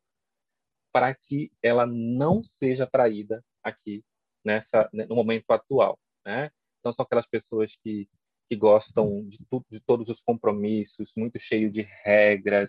para 0.93 1.15
que 1.15 1.51
ela 1.63 1.87
não 1.87 2.43
seja 2.61 2.87
traída 2.87 3.45
aqui 3.65 4.05
nessa 4.45 4.89
no 4.93 5.17
momento 5.17 5.51
atual, 5.51 5.99
né? 6.25 6.51
Então, 6.81 6.93
são 6.93 7.05
aquelas 7.05 7.27
pessoas 7.27 7.73
que 7.83 8.09
que 8.47 8.57
gostam 8.57 9.27
de, 9.27 9.39
de 9.71 9.81
todos 9.81 10.07
os 10.07 10.21
compromissos, 10.21 11.11
muito 11.17 11.41
cheio 11.41 11.73
de 11.73 11.81
regras, 12.05 12.69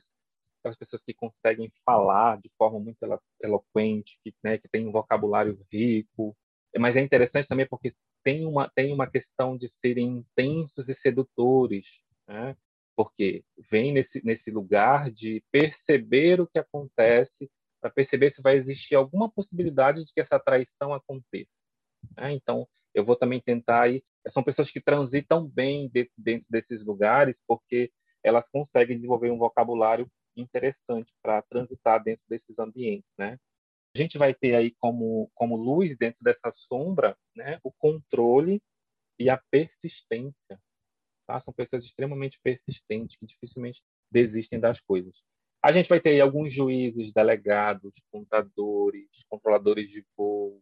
aquelas 0.60 0.77
pessoas 0.77 1.01
que 1.05 1.13
conseguem 1.13 1.71
falar 1.86 2.39
de 2.41 2.49
forma 2.58 2.79
muito 2.79 2.97
eloquente, 3.43 4.17
que, 4.23 4.34
né, 4.41 4.58
que 4.58 4.69
tem 4.69 4.88
um 4.88 4.91
vocabulário 4.91 5.60
rico. 5.71 6.36
Mas 6.77 6.95
é 6.95 7.01
interessante 7.01 7.47
também 7.47 7.67
porque 7.67 7.93
tem 8.23 8.45
uma 8.45 8.69
tem 8.73 8.93
uma 8.93 9.05
questão 9.05 9.58
de 9.58 9.71
serem 9.81 10.08
intensos 10.17 10.89
e 10.89 10.95
sedutores, 11.01 11.86
né? 12.27 12.55
porque 12.95 13.43
vem 13.69 13.91
nesse, 13.91 14.25
nesse 14.25 14.49
lugar 14.49 15.12
de 15.12 15.43
perceber 15.51 16.39
o 16.39 16.47
que 16.47 16.58
acontece, 16.58 17.51
para 17.86 17.91
perceber 17.91 18.34
se 18.34 18.41
vai 18.41 18.58
existir 18.58 18.95
alguma 18.95 19.30
possibilidade 19.30 20.04
de 20.04 20.12
que 20.12 20.19
essa 20.19 20.39
traição 20.39 20.91
aconteça. 20.91 21.52
Né? 22.17 22.34
Então, 22.34 22.67
eu 22.95 23.06
vou 23.06 23.15
também 23.15 23.39
tentar 23.39 23.84
aí. 23.84 24.04
São 24.34 24.43
pessoas 24.43 24.71
que 24.71 24.82
transitam 24.82 25.48
bem 25.48 25.88
dentro, 25.89 26.12
dentro 26.17 26.48
desses 26.50 26.84
lugares, 26.84 27.36
porque 27.48 27.91
elas 28.24 28.43
conseguem 28.52 28.95
desenvolver 28.95 29.30
um 29.30 29.38
vocabulário 29.38 30.10
interessante 30.36 31.13
para 31.21 31.43
transitar 31.43 32.04
dentro 32.04 32.24
desses 32.28 32.58
ambientes, 32.58 33.10
né? 33.19 33.38
A 33.95 34.00
gente 34.00 34.17
vai 34.17 34.34
ter 34.34 34.56
aí 34.56 34.74
como 34.80 35.30
como 35.36 35.56
luz 35.56 35.95
dentro 35.95 36.17
dessa 36.24 36.52
sombra, 36.67 37.15
né, 37.36 37.60
o 37.63 37.71
controle 37.71 38.62
e 39.19 39.30
a 39.30 39.39
persistência, 39.52 40.60
Tá? 41.28 41.41
São 41.41 41.54
pessoas 41.54 41.84
extremamente 41.84 42.39
persistentes, 42.43 43.15
que 43.17 43.26
dificilmente 43.26 43.82
desistem 44.12 44.60
das 44.60 44.80
coisas. 44.82 45.15
A 45.65 45.71
gente 45.71 45.89
vai 45.89 45.99
ter 45.99 46.10
aí 46.10 46.21
alguns 46.21 46.54
juízes, 46.54 47.12
delegados, 47.12 47.91
contadores, 48.12 49.10
controladores 49.28 49.89
de 49.89 50.06
voo, 50.15 50.62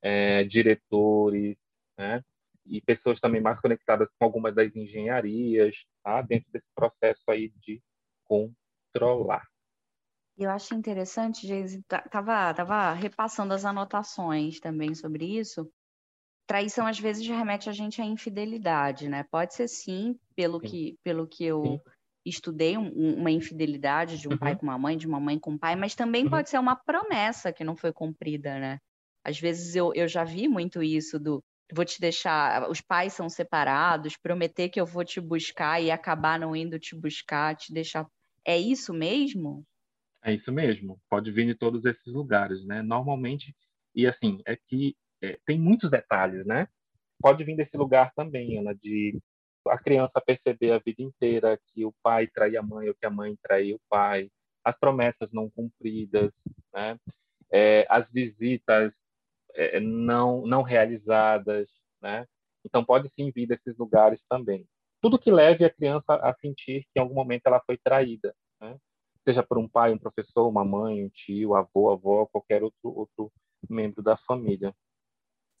é, 0.00 0.44
diretores, 0.44 1.56
né? 1.98 2.22
e 2.64 2.80
pessoas 2.80 3.18
também 3.18 3.40
mais 3.40 3.60
conectadas 3.60 4.08
com 4.16 4.24
algumas 4.24 4.54
das 4.54 4.72
engenharias, 4.76 5.74
tá? 6.04 6.22
dentro 6.22 6.48
desse 6.52 6.68
processo 6.72 7.22
aí 7.26 7.52
de 7.56 7.82
controlar. 8.22 9.44
Eu 10.36 10.50
acho 10.50 10.72
interessante, 10.72 11.44
Geise, 11.44 11.82
tava, 11.88 12.54
tava 12.54 12.92
repassando 12.92 13.52
as 13.52 13.64
anotações 13.64 14.60
também 14.60 14.94
sobre 14.94 15.36
isso, 15.36 15.68
traição 16.46 16.86
às 16.86 17.00
vezes 17.00 17.26
remete 17.26 17.68
a 17.68 17.72
gente 17.72 18.00
à 18.00 18.04
infidelidade, 18.04 19.08
né? 19.08 19.24
Pode 19.32 19.54
ser 19.54 19.66
sim, 19.66 20.16
pelo 20.36 20.60
sim. 20.60 20.66
que 20.68 20.98
pelo 21.02 21.26
que 21.26 21.44
eu 21.44 21.64
sim. 21.64 21.80
Estudei, 22.28 22.76
um, 22.76 23.16
uma 23.16 23.30
infidelidade 23.30 24.18
de 24.18 24.28
um 24.28 24.32
uhum. 24.32 24.38
pai 24.38 24.56
com 24.56 24.66
uma 24.66 24.78
mãe, 24.78 24.96
de 24.96 25.06
uma 25.06 25.20
mãe 25.20 25.38
com 25.38 25.52
um 25.52 25.58
pai, 25.58 25.76
mas 25.76 25.94
também 25.94 26.24
uhum. 26.24 26.30
pode 26.30 26.50
ser 26.50 26.58
uma 26.58 26.76
promessa 26.76 27.52
que 27.52 27.64
não 27.64 27.76
foi 27.76 27.92
cumprida, 27.92 28.58
né? 28.58 28.78
Às 29.24 29.38
vezes 29.38 29.74
eu, 29.74 29.92
eu 29.94 30.08
já 30.08 30.24
vi 30.24 30.48
muito 30.48 30.82
isso 30.82 31.18
do 31.18 31.42
vou 31.72 31.84
te 31.84 32.00
deixar, 32.00 32.68
os 32.70 32.80
pais 32.80 33.12
são 33.12 33.28
separados, 33.28 34.16
prometer 34.16 34.68
que 34.68 34.80
eu 34.80 34.86
vou 34.86 35.04
te 35.04 35.20
buscar 35.20 35.82
e 35.82 35.90
acabar 35.90 36.38
não 36.38 36.56
indo 36.56 36.78
te 36.78 36.96
buscar, 36.96 37.54
te 37.54 37.72
deixar. 37.72 38.06
É 38.44 38.56
isso 38.56 38.94
mesmo? 38.94 39.64
É 40.22 40.32
isso 40.32 40.50
mesmo. 40.50 40.98
Pode 41.08 41.30
vir 41.30 41.46
de 41.46 41.54
todos 41.54 41.84
esses 41.84 42.06
lugares, 42.06 42.64
né? 42.64 42.82
Normalmente, 42.82 43.54
e 43.94 44.06
assim, 44.06 44.40
é 44.46 44.56
que 44.56 44.96
é, 45.22 45.38
tem 45.44 45.58
muitos 45.58 45.90
detalhes, 45.90 46.46
né? 46.46 46.66
Pode 47.20 47.44
vir 47.44 47.56
desse 47.56 47.76
lugar 47.76 48.12
também, 48.14 48.58
Ana, 48.58 48.74
de 48.74 49.18
a 49.70 49.78
criança 49.78 50.20
perceber 50.20 50.72
a 50.72 50.78
vida 50.78 51.02
inteira 51.02 51.58
que 51.68 51.84
o 51.84 51.94
pai 52.02 52.26
traía 52.26 52.60
a 52.60 52.62
mãe 52.62 52.88
ou 52.88 52.94
que 52.94 53.06
a 53.06 53.10
mãe 53.10 53.36
traía 53.42 53.74
o 53.76 53.80
pai, 53.88 54.30
as 54.64 54.78
promessas 54.78 55.30
não 55.32 55.50
cumpridas, 55.50 56.32
né? 56.72 56.98
É, 57.50 57.86
as 57.88 58.10
visitas 58.10 58.92
é, 59.54 59.80
não 59.80 60.46
não 60.46 60.62
realizadas, 60.62 61.68
né? 62.02 62.26
Então 62.64 62.84
pode 62.84 63.10
sim 63.16 63.30
vir 63.30 63.46
desses 63.46 63.76
lugares 63.78 64.20
também. 64.28 64.66
Tudo 65.00 65.18
que 65.18 65.30
leve 65.30 65.64
a 65.64 65.70
criança 65.70 66.14
a 66.14 66.34
sentir 66.34 66.82
que 66.84 66.98
em 66.98 67.00
algum 67.00 67.14
momento 67.14 67.46
ela 67.46 67.62
foi 67.64 67.78
traída, 67.78 68.34
né? 68.60 68.76
seja 69.24 69.42
por 69.42 69.58
um 69.58 69.68
pai, 69.68 69.92
um 69.92 69.98
professor, 69.98 70.48
uma 70.48 70.64
mãe, 70.64 71.04
um 71.04 71.08
tio, 71.10 71.54
avô, 71.54 71.90
avó, 71.90 72.26
qualquer 72.26 72.62
outro 72.62 72.90
outro 72.90 73.32
membro 73.68 74.02
da 74.02 74.16
família 74.16 74.74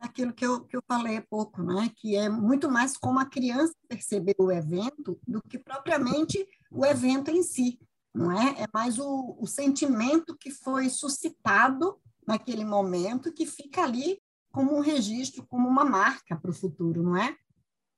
aquilo 0.00 0.32
que 0.32 0.44
eu, 0.44 0.64
que 0.64 0.76
eu 0.76 0.82
falei 0.86 1.16
há 1.16 1.22
pouco, 1.22 1.62
né? 1.62 1.90
que 1.96 2.16
é 2.16 2.28
muito 2.28 2.70
mais 2.70 2.96
como 2.96 3.18
a 3.18 3.26
criança 3.26 3.74
percebeu 3.88 4.34
o 4.38 4.52
evento 4.52 5.18
do 5.26 5.42
que 5.42 5.58
propriamente 5.58 6.46
o 6.70 6.84
evento 6.84 7.30
em 7.30 7.42
si, 7.42 7.78
não 8.14 8.30
é? 8.32 8.62
É 8.62 8.66
mais 8.72 8.98
o, 8.98 9.36
o 9.40 9.46
sentimento 9.46 10.36
que 10.36 10.50
foi 10.50 10.88
suscitado 10.88 11.98
naquele 12.26 12.64
momento 12.64 13.32
que 13.32 13.46
fica 13.46 13.82
ali 13.82 14.20
como 14.50 14.76
um 14.76 14.80
registro, 14.80 15.46
como 15.46 15.68
uma 15.68 15.84
marca 15.84 16.36
para 16.36 16.50
o 16.50 16.54
futuro, 16.54 17.02
não 17.02 17.16
é? 17.16 17.36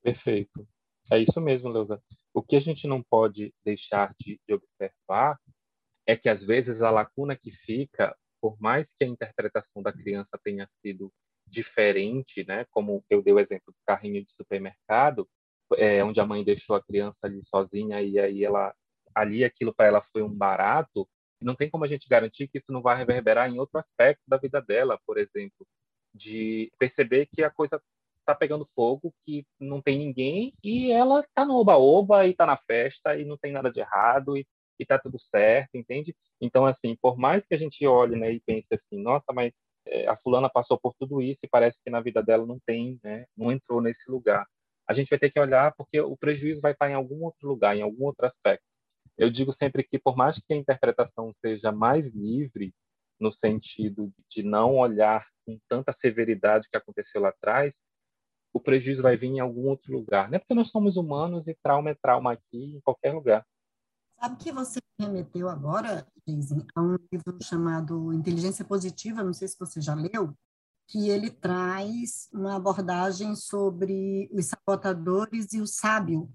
Perfeito. 0.02 0.66
É 1.10 1.18
isso 1.18 1.40
mesmo, 1.40 1.68
Leusa. 1.68 2.00
O 2.32 2.42
que 2.42 2.56
a 2.56 2.60
gente 2.60 2.86
não 2.86 3.02
pode 3.02 3.52
deixar 3.64 4.14
de, 4.20 4.40
de 4.46 4.54
observar 4.54 5.38
é 6.06 6.16
que, 6.16 6.28
às 6.28 6.40
vezes, 6.44 6.80
a 6.80 6.90
lacuna 6.90 7.36
que 7.36 7.50
fica, 7.50 8.16
por 8.40 8.56
mais 8.60 8.86
que 8.98 9.04
a 9.04 9.08
interpretação 9.08 9.82
da 9.82 9.92
criança 9.92 10.38
tenha 10.42 10.68
sido 10.80 11.12
diferente, 11.50 12.44
né? 12.46 12.64
Como 12.70 13.04
eu 13.10 13.22
dei 13.22 13.32
o 13.32 13.38
exemplo 13.38 13.72
do 13.72 13.78
carrinho 13.86 14.24
de 14.24 14.32
supermercado, 14.36 15.28
é, 15.76 16.02
onde 16.04 16.20
a 16.20 16.26
mãe 16.26 16.44
deixou 16.44 16.76
a 16.76 16.82
criança 16.82 17.18
ali 17.22 17.42
sozinha 17.48 18.02
e 18.02 18.18
aí 18.18 18.44
ela 18.44 18.74
ali 19.14 19.44
aquilo 19.44 19.74
para 19.74 19.86
ela 19.86 20.02
foi 20.12 20.22
um 20.22 20.32
barato. 20.32 21.08
Não 21.42 21.54
tem 21.54 21.70
como 21.70 21.84
a 21.84 21.88
gente 21.88 22.08
garantir 22.08 22.48
que 22.48 22.58
isso 22.58 22.70
não 22.70 22.82
vai 22.82 22.96
reverberar 22.96 23.50
em 23.50 23.58
outro 23.58 23.78
aspecto 23.78 24.22
da 24.26 24.36
vida 24.36 24.60
dela, 24.60 24.98
por 25.06 25.18
exemplo, 25.18 25.66
de 26.14 26.70
perceber 26.78 27.26
que 27.26 27.42
a 27.42 27.50
coisa 27.50 27.80
está 28.20 28.34
pegando 28.34 28.68
fogo, 28.74 29.12
que 29.24 29.44
não 29.58 29.80
tem 29.80 29.98
ninguém 29.98 30.52
e 30.62 30.92
ela 30.92 31.20
está 31.20 31.44
no 31.44 31.54
oba-oba 31.56 32.26
e 32.26 32.30
está 32.30 32.46
na 32.46 32.56
festa 32.56 33.16
e 33.16 33.24
não 33.24 33.36
tem 33.36 33.52
nada 33.52 33.70
de 33.70 33.80
errado 33.80 34.36
e 34.36 34.46
está 34.78 34.98
tudo 34.98 35.18
certo, 35.18 35.74
entende? 35.74 36.14
Então, 36.40 36.66
assim, 36.66 36.96
por 37.00 37.18
mais 37.18 37.44
que 37.46 37.54
a 37.54 37.58
gente 37.58 37.84
olhe 37.86 38.16
né, 38.16 38.32
e 38.32 38.40
pense 38.40 38.66
assim, 38.72 39.02
nossa, 39.02 39.32
mas 39.32 39.52
a 40.08 40.16
fulana 40.16 40.48
passou 40.50 40.78
por 40.78 40.94
tudo 40.94 41.22
isso 41.22 41.40
e 41.42 41.48
parece 41.48 41.78
que 41.84 41.90
na 41.90 42.00
vida 42.00 42.22
dela 42.22 42.46
não 42.46 42.58
tem, 42.66 42.98
né, 43.02 43.26
não 43.36 43.50
entrou 43.52 43.80
nesse 43.80 44.10
lugar. 44.10 44.46
A 44.88 44.94
gente 44.94 45.08
vai 45.08 45.18
ter 45.18 45.30
que 45.30 45.40
olhar 45.40 45.74
porque 45.76 46.00
o 46.00 46.16
prejuízo 46.16 46.60
vai 46.60 46.72
estar 46.72 46.90
em 46.90 46.94
algum 46.94 47.24
outro 47.24 47.48
lugar, 47.48 47.76
em 47.76 47.82
algum 47.82 48.04
outro 48.06 48.26
aspecto. 48.26 48.64
Eu 49.16 49.30
digo 49.30 49.54
sempre 49.62 49.84
que 49.84 49.98
por 49.98 50.16
mais 50.16 50.36
que 50.36 50.52
a 50.52 50.56
interpretação 50.56 51.32
seja 51.44 51.70
mais 51.72 52.06
livre 52.14 52.72
no 53.20 53.32
sentido 53.32 54.12
de 54.30 54.42
não 54.42 54.76
olhar 54.78 55.26
com 55.46 55.58
tanta 55.68 55.94
severidade 56.00 56.68
que 56.70 56.76
aconteceu 56.76 57.20
lá 57.20 57.28
atrás, 57.28 57.72
o 58.52 58.60
prejuízo 58.60 59.02
vai 59.02 59.16
vir 59.16 59.28
em 59.28 59.40
algum 59.40 59.68
outro 59.68 59.92
lugar. 59.92 60.28
Não 60.28 60.36
é 60.36 60.38
porque 60.38 60.54
nós 60.54 60.70
somos 60.70 60.96
humanos 60.96 61.46
e 61.46 61.56
trauma 61.62 61.90
é 61.90 61.94
trauma 61.94 62.32
aqui 62.32 62.76
em 62.76 62.80
qualquer 62.80 63.12
lugar. 63.12 63.46
Sabe 64.20 64.36
que 64.36 64.52
você 64.52 64.78
remeteu 65.00 65.48
agora, 65.48 66.06
Jason, 66.28 66.66
a 66.74 66.82
um 66.82 66.98
livro 67.10 67.38
chamado 67.42 68.12
Inteligência 68.12 68.62
Positiva, 68.62 69.24
não 69.24 69.32
sei 69.32 69.48
se 69.48 69.58
você 69.58 69.80
já 69.80 69.94
leu, 69.94 70.36
que 70.86 71.08
ele 71.08 71.30
traz 71.30 72.28
uma 72.30 72.56
abordagem 72.56 73.34
sobre 73.34 74.28
os 74.30 74.44
sabotadores 74.44 75.54
e 75.54 75.60
o 75.62 75.66
sábio. 75.66 76.30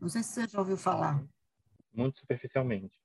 Não 0.00 0.08
sei 0.08 0.24
se 0.24 0.30
você 0.30 0.48
já 0.48 0.58
ouviu 0.58 0.76
falar. 0.76 1.24
Muito 1.94 2.18
superficialmente. 2.18 2.98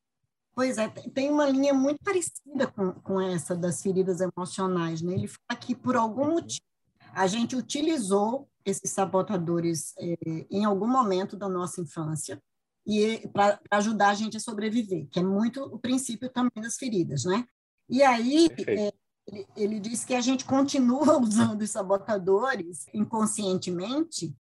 Pois 0.56 0.80
é, 0.80 0.90
tem 0.90 1.30
uma 1.30 1.48
linha 1.48 1.74
muito 1.74 2.04
parecida 2.04 2.66
com, 2.72 2.92
com 2.92 3.22
essa 3.22 3.56
das 3.56 3.84
feridas 3.84 4.20
emocionais. 4.20 5.04
Né? 5.04 5.14
Ele 5.14 5.28
fala 5.28 5.60
que, 5.60 5.76
por 5.76 5.96
algum 5.96 6.24
uhum. 6.24 6.34
motivo, 6.34 6.66
a 7.14 7.28
gente 7.28 7.56
utilizou 7.56 8.50
esses 8.66 8.90
sabotadores 8.90 9.94
eh, 10.00 10.48
em 10.50 10.66
algum 10.66 10.88
momento 10.88 11.38
da 11.38 11.48
nossa 11.48 11.82
infância 11.82 12.42
e 12.86 13.28
para 13.30 13.60
ajudar 13.72 14.10
a 14.10 14.14
gente 14.14 14.38
a 14.38 14.40
sobreviver, 14.40 15.08
que 15.10 15.20
é 15.20 15.24
muito 15.24 15.64
o 15.64 15.80
princípio 15.80 16.30
também 16.30 16.62
das 16.62 16.76
feridas, 16.76 17.24
né? 17.26 17.46
E 17.90 18.02
aí 18.04 18.50
eh, 18.68 18.94
ele, 19.28 19.48
ele 19.56 19.80
diz 19.80 20.04
que 20.04 20.14
a 20.14 20.22
gente 20.22 20.46
continua 20.46 21.18
usando 21.22 21.62
os 21.62 21.72
sabotadores 21.72 22.86
inconscientemente 22.94 24.36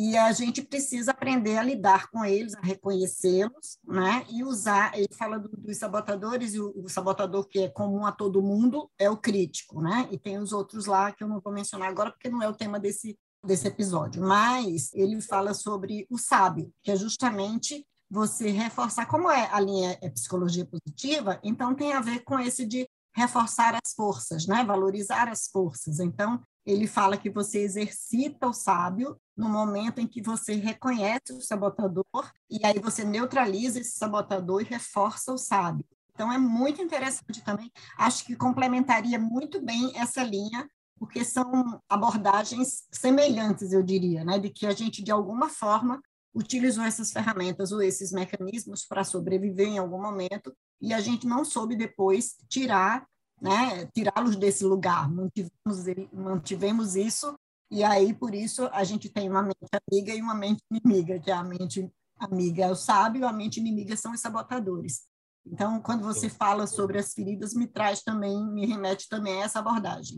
e 0.00 0.16
a 0.16 0.30
gente 0.32 0.62
precisa 0.62 1.10
aprender 1.10 1.56
a 1.56 1.62
lidar 1.62 2.08
com 2.10 2.24
eles, 2.24 2.54
a 2.54 2.60
reconhecê-los, 2.60 3.78
né? 3.84 4.24
E 4.30 4.44
usar. 4.44 4.96
Ele 4.96 5.08
fala 5.12 5.38
do, 5.38 5.48
dos 5.48 5.76
sabotadores 5.76 6.54
e 6.54 6.60
o, 6.60 6.72
o, 6.84 6.88
sabotador 6.88 7.48
que 7.48 7.60
é 7.60 7.68
comum 7.68 8.06
a 8.06 8.12
todo 8.12 8.42
mundo 8.42 8.88
é 8.96 9.10
o 9.10 9.16
crítico, 9.16 9.80
né? 9.80 10.08
E 10.12 10.18
tem 10.18 10.38
os 10.38 10.52
outros 10.52 10.86
lá 10.86 11.10
que 11.10 11.24
eu 11.24 11.28
não 11.28 11.40
vou 11.40 11.52
mencionar 11.52 11.88
agora 11.88 12.12
porque 12.12 12.28
não 12.28 12.40
é 12.40 12.48
o 12.48 12.54
tema 12.54 12.78
desse 12.78 13.18
desse 13.44 13.66
episódio. 13.68 14.22
Mas 14.22 14.92
ele 14.92 15.20
fala 15.20 15.54
sobre 15.54 16.06
o 16.10 16.18
sábio, 16.18 16.72
que 16.82 16.90
é 16.90 16.96
justamente 16.96 17.86
você 18.10 18.50
reforçar 18.50 19.06
como 19.06 19.30
é 19.30 19.48
a 19.52 19.60
linha 19.60 19.98
é 20.00 20.08
psicologia 20.08 20.64
positiva, 20.64 21.38
então 21.42 21.74
tem 21.74 21.92
a 21.92 22.00
ver 22.00 22.20
com 22.20 22.38
esse 22.38 22.64
de 22.64 22.88
reforçar 23.14 23.74
as 23.74 23.92
forças, 23.94 24.46
né? 24.46 24.64
Valorizar 24.64 25.28
as 25.28 25.48
forças. 25.48 25.98
Então, 25.98 26.40
ele 26.64 26.86
fala 26.86 27.16
que 27.16 27.30
você 27.30 27.60
exercita 27.60 28.46
o 28.46 28.52
sábio 28.52 29.18
no 29.36 29.48
momento 29.48 30.00
em 30.00 30.06
que 30.06 30.22
você 30.22 30.54
reconhece 30.54 31.32
o 31.32 31.40
sabotador 31.40 32.04
e 32.50 32.64
aí 32.64 32.78
você 32.78 33.04
neutraliza 33.04 33.80
esse 33.80 33.98
sabotador 33.98 34.62
e 34.62 34.66
reforça 34.66 35.32
o 35.32 35.38
sábio. 35.38 35.84
Então, 36.12 36.32
é 36.32 36.38
muito 36.38 36.82
interessante 36.82 37.42
também. 37.42 37.70
Acho 37.96 38.24
que 38.24 38.36
complementaria 38.36 39.18
muito 39.18 39.60
bem 39.60 39.92
essa 39.96 40.22
linha, 40.22 40.68
porque 40.98 41.24
são 41.24 41.80
abordagens 41.88 42.84
semelhantes, 42.92 43.72
eu 43.72 43.82
diria, 43.82 44.24
né? 44.24 44.38
de 44.38 44.50
que 44.50 44.66
a 44.66 44.72
gente, 44.72 45.02
de 45.02 45.10
alguma 45.10 45.48
forma, 45.48 46.00
utilizou 46.34 46.84
essas 46.84 47.10
ferramentas 47.10 47.72
ou 47.72 47.82
esses 47.82 48.12
mecanismos 48.12 48.84
para 48.86 49.04
sobreviver 49.04 49.68
em 49.68 49.78
algum 49.78 50.00
momento 50.00 50.52
e 50.80 50.92
a 50.92 51.00
gente 51.00 51.26
não 51.26 51.44
soube 51.44 51.76
depois 51.76 52.36
tirar, 52.48 53.06
né, 53.40 53.86
tirá-los 53.86 54.36
desse 54.36 54.64
lugar. 54.64 55.10
Mantivemos, 55.10 56.10
mantivemos 56.12 56.96
isso 56.96 57.34
e 57.70 57.82
aí 57.82 58.14
por 58.14 58.34
isso 58.34 58.68
a 58.72 58.84
gente 58.84 59.08
tem 59.08 59.28
uma 59.28 59.42
mente 59.42 59.68
amiga 59.90 60.14
e 60.14 60.20
uma 60.20 60.34
mente 60.34 60.62
inimiga, 60.70 61.18
que 61.18 61.30
é 61.30 61.34
a 61.34 61.42
mente 61.42 61.90
amiga 62.18 62.64
é 62.64 62.70
o 62.70 62.74
sábio, 62.74 63.26
a 63.26 63.32
mente 63.32 63.60
inimiga 63.60 63.96
são 63.96 64.12
os 64.12 64.20
sabotadores. 64.20 65.02
Então, 65.46 65.80
quando 65.80 66.02
você 66.02 66.28
fala 66.28 66.66
sobre 66.66 66.98
as 66.98 67.14
feridas, 67.14 67.54
me 67.54 67.66
traz 67.66 68.02
também, 68.02 68.44
me 68.52 68.66
remete 68.66 69.08
também 69.08 69.40
a 69.40 69.44
essa 69.44 69.60
abordagem. 69.60 70.16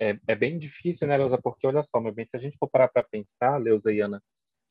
É, 0.00 0.18
é 0.26 0.34
bem 0.34 0.58
difícil, 0.58 1.06
né, 1.06 1.18
Leusa? 1.18 1.36
Porque 1.36 1.66
olha 1.66 1.86
só, 1.90 2.00
meu 2.00 2.10
bem, 2.10 2.26
se 2.26 2.34
a 2.34 2.40
gente 2.40 2.56
for 2.56 2.68
parar 2.68 2.88
para 2.88 3.02
pensar, 3.02 3.58
Leusa 3.58 3.92
e 3.92 4.00
Ana, 4.00 4.22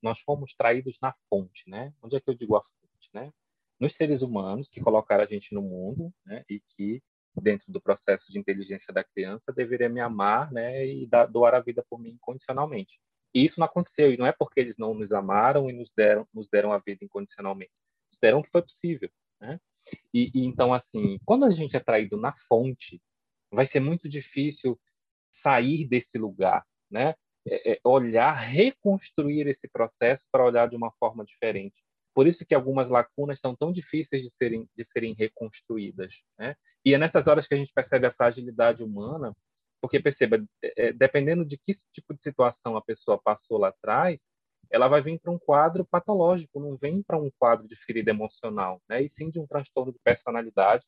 nós 0.02 0.20
fomos 0.22 0.54
traídos 0.58 0.98
na 1.00 1.14
fonte, 1.30 1.70
né? 1.70 1.94
Onde 2.02 2.16
é 2.16 2.20
que 2.20 2.30
eu 2.30 2.34
digo 2.34 2.56
a 2.56 2.62
fonte, 2.62 3.10
né? 3.14 3.32
Nos 3.80 3.94
seres 3.96 4.24
humanos 4.24 4.68
que 4.70 4.82
colocaram 4.82 5.24
a 5.24 5.28
gente 5.28 5.54
no 5.54 5.62
mundo, 5.62 6.12
né? 6.26 6.44
E 6.50 6.60
que 6.76 7.02
dentro 7.40 7.72
do 7.72 7.80
processo 7.80 8.32
de 8.32 8.40
inteligência 8.40 8.92
da 8.92 9.04
criança 9.04 9.54
deveria 9.54 9.88
me 9.88 10.00
amar, 10.00 10.52
né? 10.52 10.86
E 10.88 11.06
dar, 11.06 11.28
doar 11.28 11.54
a 11.54 11.60
vida 11.60 11.86
por 11.88 12.00
mim 12.00 12.10
incondicionalmente. 12.12 13.00
E 13.34 13.46
isso 13.46 13.60
não 13.60 13.68
aconteceu 13.68 14.12
e 14.12 14.18
não 14.18 14.26
é 14.26 14.32
porque 14.32 14.60
eles 14.60 14.76
não 14.80 14.96
nos 14.96 15.12
amaram 15.12 15.70
e 15.70 15.74
nos 15.74 15.92
deram 15.96 16.28
nos 16.34 16.48
deram 16.50 16.74
a 16.74 16.80
vida 16.80 17.06
incondicionalmente. 17.06 17.72
Nos 18.12 18.20
deram 18.20 18.42
que 18.42 18.50
foi 18.50 18.64
possível, 18.64 19.12
né? 19.40 19.60
E, 20.12 20.32
e 20.34 20.46
então 20.46 20.74
assim, 20.74 21.20
quando 21.24 21.46
a 21.46 21.52
gente 21.52 21.76
é 21.76 21.80
traído 21.80 22.18
na 22.18 22.34
fonte, 22.48 23.00
vai 23.52 23.68
ser 23.68 23.80
muito 23.80 24.10
difícil 24.10 24.80
sair 25.42 25.88
desse 25.88 26.18
lugar, 26.18 26.64
né? 26.90 27.16
É, 27.48 27.74
é, 27.74 27.80
olhar, 27.84 28.34
reconstruir 28.34 29.48
esse 29.48 29.68
processo 29.72 30.24
para 30.32 30.46
olhar 30.46 30.70
de 30.70 30.76
uma 30.76 30.92
forma 31.00 31.26
diferente. 31.26 31.76
Por 32.14 32.28
isso 32.28 32.46
que 32.46 32.54
algumas 32.54 32.90
lacunas 32.90 33.40
são 33.40 33.56
tão 33.56 33.72
difíceis 33.72 34.22
de 34.22 34.32
serem, 34.38 34.68
de 34.76 34.86
serem 34.92 35.14
reconstruídas. 35.14 36.14
Né? 36.38 36.56
E 36.84 36.94
é 36.94 36.98
nessas 36.98 37.26
horas 37.28 37.48
que 37.48 37.54
a 37.54 37.58
gente 37.58 37.72
percebe 37.74 38.06
a 38.06 38.14
fragilidade 38.14 38.84
humana, 38.84 39.34
porque 39.82 40.00
perceba, 40.00 40.44
é, 40.62 40.92
dependendo 40.92 41.46
de 41.46 41.58
que 41.58 41.80
tipo 41.94 42.14
de 42.14 42.22
situação 42.22 42.76
a 42.76 42.82
pessoa 42.82 43.18
passou 43.24 43.58
lá 43.58 43.70
atrás, 43.70 44.20
ela 44.70 44.88
vai 44.88 45.02
vir 45.02 45.20
para 45.20 45.32
um 45.32 45.40
quadro 45.40 45.86
patológico, 45.86 46.60
não 46.60 46.76
vem 46.78 47.02
para 47.02 47.18
um 47.18 47.32
quadro 47.40 47.68
de 47.68 47.76
ferida 47.86 48.12
emocional, 48.12 48.82
né? 48.88 49.02
e 49.02 49.10
sim 49.18 49.32
de 49.32 49.40
um 49.40 49.48
transtorno 49.48 49.92
de 49.92 50.00
personalidade 50.04 50.84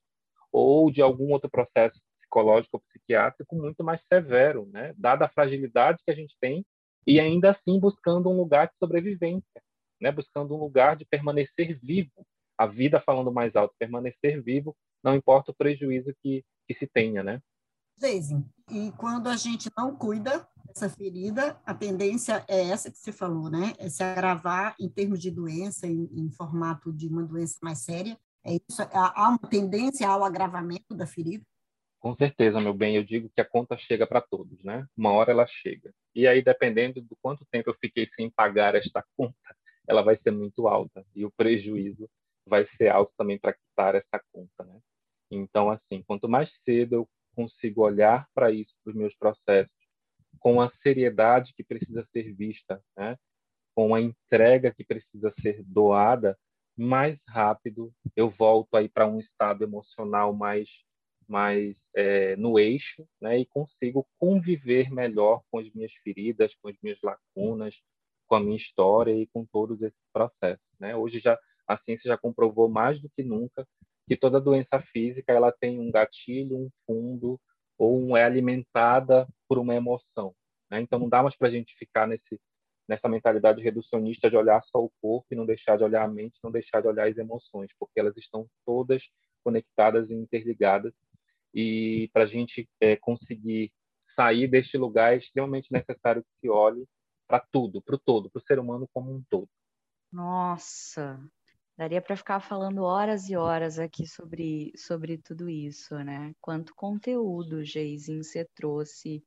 ou 0.51 0.91
de 0.91 1.01
algum 1.01 1.31
outro 1.31 1.49
processo 1.49 1.99
psicológico 2.31 2.77
ou 2.77 2.79
psiquiátrico 2.79 3.55
muito 3.55 3.83
mais 3.83 4.01
severo, 4.11 4.69
né? 4.71 4.93
Dada 4.97 5.25
a 5.25 5.29
fragilidade 5.29 6.01
que 6.05 6.11
a 6.11 6.15
gente 6.15 6.35
tem 6.39 6.65
e 7.05 7.19
ainda 7.19 7.51
assim 7.51 7.77
buscando 7.77 8.29
um 8.29 8.37
lugar 8.37 8.67
de 8.67 8.77
sobrevivência, 8.79 9.61
né? 9.99 10.11
Buscando 10.11 10.55
um 10.55 10.57
lugar 10.57 10.95
de 10.95 11.05
permanecer 11.05 11.77
vivo. 11.83 12.25
A 12.57 12.65
vida 12.65 13.01
falando 13.01 13.31
mais 13.31 13.55
alto, 13.55 13.75
permanecer 13.77 14.41
vivo, 14.41 14.75
não 15.03 15.15
importa 15.15 15.51
o 15.51 15.55
prejuízo 15.55 16.13
que, 16.21 16.43
que 16.67 16.75
se 16.75 16.87
tenha, 16.87 17.23
né? 17.23 17.41
Jason, 17.97 18.43
e 18.69 18.91
quando 18.93 19.27
a 19.27 19.35
gente 19.35 19.69
não 19.77 19.95
cuida 19.95 20.47
dessa 20.65 20.89
ferida, 20.89 21.59
a 21.65 21.73
tendência 21.73 22.43
é 22.47 22.69
essa 22.69 22.89
que 22.89 22.97
você 22.97 23.11
falou, 23.11 23.49
né? 23.49 23.73
É 23.77 23.89
se 23.89 24.03
agravar 24.03 24.75
em 24.79 24.87
termos 24.87 25.19
de 25.19 25.29
doença, 25.29 25.85
em, 25.87 26.09
em 26.13 26.31
formato 26.31 26.93
de 26.93 27.07
uma 27.07 27.23
doença 27.23 27.57
mais 27.61 27.79
séria. 27.79 28.17
É 28.43 28.53
isso, 28.53 28.81
há 28.91 29.29
uma 29.29 29.49
tendência 29.49 30.07
ao 30.07 30.23
agravamento 30.23 30.95
da 30.95 31.05
ferida. 31.05 31.45
Com 32.01 32.15
certeza, 32.15 32.59
meu 32.59 32.73
bem, 32.73 32.95
eu 32.95 33.03
digo 33.03 33.29
que 33.29 33.39
a 33.39 33.45
conta 33.45 33.77
chega 33.77 34.07
para 34.07 34.19
todos, 34.21 34.63
né? 34.63 34.87
Uma 34.97 35.11
hora 35.11 35.31
ela 35.31 35.45
chega. 35.45 35.93
E 36.15 36.27
aí, 36.27 36.41
dependendo 36.41 36.99
do 36.99 37.15
quanto 37.21 37.45
tempo 37.51 37.69
eu 37.69 37.75
fiquei 37.79 38.09
sem 38.15 38.27
pagar 38.27 38.73
esta 38.73 39.05
conta, 39.15 39.55
ela 39.87 40.01
vai 40.01 40.17
ser 40.17 40.31
muito 40.31 40.67
alta 40.67 41.05
e 41.15 41.23
o 41.23 41.31
prejuízo 41.31 42.09
vai 42.43 42.65
ser 42.75 42.89
alto 42.89 43.13
também 43.15 43.37
para 43.37 43.53
quitar 43.53 43.93
essa 43.93 44.19
conta, 44.33 44.63
né? 44.63 44.79
Então, 45.29 45.69
assim, 45.69 46.01
quanto 46.01 46.27
mais 46.27 46.49
cedo 46.65 46.95
eu 46.95 47.09
consigo 47.35 47.83
olhar 47.83 48.27
para 48.33 48.51
isso, 48.51 48.73
para 48.83 48.91
os 48.91 48.97
meus 48.97 49.15
processos, 49.15 49.71
com 50.39 50.59
a 50.59 50.71
seriedade 50.81 51.53
que 51.55 51.63
precisa 51.63 52.03
ser 52.11 52.33
vista, 52.33 52.81
né? 52.97 53.15
Com 53.75 53.93
a 53.95 54.01
entrega 54.01 54.73
que 54.73 54.83
precisa 54.83 55.33
ser 55.41 55.63
doada, 55.65 56.37
mais 56.77 57.19
rápido 57.27 57.93
eu 58.15 58.29
volto 58.31 58.75
aí 58.75 58.89
para 58.89 59.07
um 59.07 59.19
estado 59.19 59.63
emocional 59.63 60.33
mais 60.33 60.67
mais 61.31 61.75
é, 61.95 62.35
no 62.35 62.59
eixo, 62.59 63.07
né, 63.21 63.39
e 63.39 63.45
consigo 63.45 64.05
conviver 64.19 64.91
melhor 64.91 65.41
com 65.49 65.59
as 65.59 65.71
minhas 65.73 65.93
feridas, 66.03 66.53
com 66.61 66.67
as 66.67 66.75
minhas 66.83 66.99
lacunas, 67.01 67.73
com 68.27 68.35
a 68.35 68.39
minha 68.39 68.57
história 68.57 69.15
e 69.15 69.25
com 69.27 69.45
todos 69.45 69.81
esses 69.81 70.03
processos. 70.11 70.65
Né? 70.77 70.95
Hoje 70.95 71.19
já 71.19 71.39
a 71.65 71.77
ciência 71.77 72.09
já 72.09 72.17
comprovou 72.17 72.67
mais 72.67 73.01
do 73.01 73.09
que 73.09 73.23
nunca 73.23 73.65
que 74.07 74.17
toda 74.17 74.41
doença 74.41 74.81
física 74.91 75.31
ela 75.31 75.53
tem 75.53 75.79
um 75.79 75.89
gatilho, 75.89 76.57
um 76.57 76.69
fundo 76.85 77.39
ou 77.77 78.17
é 78.17 78.25
alimentada 78.25 79.25
por 79.47 79.57
uma 79.57 79.73
emoção. 79.73 80.35
Né? 80.69 80.81
Então 80.81 80.99
não 80.99 81.07
dá 81.07 81.23
mais 81.23 81.35
para 81.35 81.47
a 81.47 81.51
gente 81.51 81.73
ficar 81.77 82.07
nesse 82.07 82.39
nessa 82.89 83.07
mentalidade 83.07 83.61
reducionista 83.61 84.29
de 84.29 84.35
olhar 84.35 84.61
só 84.65 84.83
o 84.83 84.91
corpo 85.01 85.27
e 85.31 85.35
não 85.35 85.45
deixar 85.45 85.77
de 85.77 85.83
olhar 85.83 86.03
a 86.03 86.07
mente, 86.09 86.37
não 86.43 86.51
deixar 86.51 86.81
de 86.81 86.89
olhar 86.89 87.07
as 87.07 87.17
emoções, 87.17 87.69
porque 87.79 87.97
elas 87.97 88.17
estão 88.17 88.45
todas 88.65 89.01
conectadas 89.45 90.09
e 90.09 90.13
interligadas 90.13 90.93
e 91.53 92.09
para 92.13 92.23
a 92.23 92.27
gente 92.27 92.67
é, 92.79 92.95
conseguir 92.95 93.71
sair 94.15 94.47
deste 94.47 94.77
lugar 94.77 95.13
é 95.13 95.17
extremamente 95.17 95.71
necessário 95.71 96.23
que 96.23 96.39
se 96.39 96.49
olhe 96.49 96.85
para 97.27 97.39
tudo, 97.51 97.81
para 97.81 97.95
o 97.95 97.99
todo, 97.99 98.29
para 98.29 98.39
o 98.39 98.43
ser 98.43 98.59
humano 98.59 98.87
como 98.93 99.13
um 99.13 99.23
todo. 99.29 99.49
Nossa, 100.11 101.19
daria 101.77 102.01
para 102.01 102.17
ficar 102.17 102.41
falando 102.41 102.83
horas 102.83 103.29
e 103.29 103.35
horas 103.35 103.79
aqui 103.79 104.05
sobre, 104.05 104.73
sobre 104.75 105.17
tudo 105.17 105.49
isso, 105.49 105.95
né? 105.99 106.33
Quanto 106.41 106.75
conteúdo, 106.75 107.63
Geisin, 107.63 108.21
você 108.21 108.45
trouxe, 108.53 109.23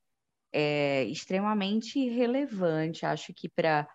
é 0.52 1.04
extremamente 1.04 2.08
relevante, 2.10 3.06
acho 3.06 3.32
que 3.34 3.48
para 3.48 3.88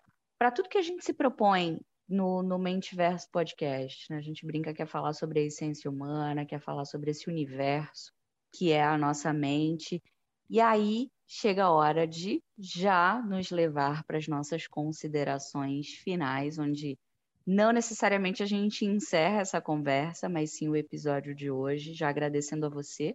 tudo 0.54 0.68
que 0.68 0.78
a 0.78 0.82
gente 0.82 1.04
se 1.04 1.14
propõe 1.14 1.78
no, 2.08 2.42
no 2.42 2.58
Mentiverso 2.58 3.28
Podcast, 3.30 4.10
né? 4.10 4.18
A 4.18 4.22
gente 4.22 4.44
brinca 4.44 4.74
que 4.74 4.82
é 4.82 4.86
falar 4.86 5.12
sobre 5.12 5.38
a 5.38 5.44
essência 5.44 5.88
humana, 5.88 6.44
quer 6.44 6.60
falar 6.60 6.84
sobre 6.84 7.12
esse 7.12 7.30
universo 7.30 8.10
que 8.52 8.72
é 8.72 8.82
a 8.82 8.98
nossa 8.98 9.32
mente. 9.32 10.02
E 10.48 10.60
aí 10.60 11.08
chega 11.26 11.64
a 11.64 11.70
hora 11.70 12.06
de 12.06 12.42
já 12.58 13.22
nos 13.22 13.50
levar 13.50 14.04
para 14.04 14.18
as 14.18 14.26
nossas 14.26 14.66
considerações 14.66 15.88
finais, 15.88 16.58
onde 16.58 16.98
não 17.46 17.72
necessariamente 17.72 18.42
a 18.42 18.46
gente 18.46 18.84
encerra 18.84 19.40
essa 19.40 19.60
conversa, 19.60 20.28
mas 20.28 20.52
sim 20.52 20.68
o 20.68 20.76
episódio 20.76 21.34
de 21.34 21.50
hoje, 21.50 21.94
já 21.94 22.08
agradecendo 22.08 22.66
a 22.66 22.68
você 22.68 23.14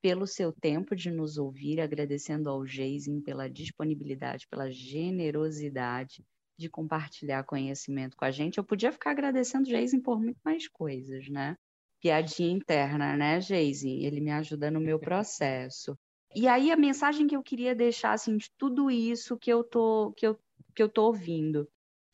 pelo 0.00 0.26
seu 0.26 0.52
tempo 0.52 0.94
de 0.94 1.10
nos 1.10 1.38
ouvir, 1.38 1.80
agradecendo 1.80 2.48
ao 2.48 2.64
Geisen 2.64 3.20
pela 3.20 3.50
disponibilidade, 3.50 4.46
pela 4.48 4.70
generosidade 4.70 6.24
de 6.56 6.68
compartilhar 6.68 7.44
conhecimento 7.44 8.16
com 8.16 8.24
a 8.24 8.30
gente. 8.30 8.58
Eu 8.58 8.64
podia 8.64 8.92
ficar 8.92 9.10
agradecendo 9.10 9.68
o 9.68 10.02
por 10.02 10.20
muito 10.20 10.38
mais 10.44 10.68
coisas, 10.68 11.28
né? 11.28 11.56
Piadinha 12.00 12.50
interna, 12.50 13.16
né, 13.16 13.40
Geisen? 13.40 14.04
Ele 14.04 14.20
me 14.20 14.30
ajuda 14.30 14.70
no 14.70 14.80
meu 14.80 14.98
processo. 15.00 15.98
E 16.34 16.46
aí 16.46 16.70
a 16.70 16.76
mensagem 16.76 17.26
que 17.26 17.36
eu 17.36 17.42
queria 17.42 17.74
deixar 17.74 18.12
assim 18.12 18.36
de 18.36 18.50
tudo 18.56 18.90
isso 18.90 19.38
que 19.38 19.50
eu 19.50 19.64
tô 19.64 20.12
que 20.16 20.26
eu, 20.26 20.38
que 20.74 20.82
eu 20.82 20.88
tô 20.88 21.06
ouvindo. 21.06 21.68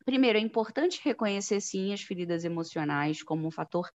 Primeiro, 0.05 0.37
é 0.37 0.41
importante 0.41 1.01
reconhecer 1.03 1.59
sim 1.59 1.91
as 1.91 2.01
feridas 2.01 2.45
emocionais 2.45 3.23
como 3.23 3.47
um 3.47 3.51
fator 3.51 3.89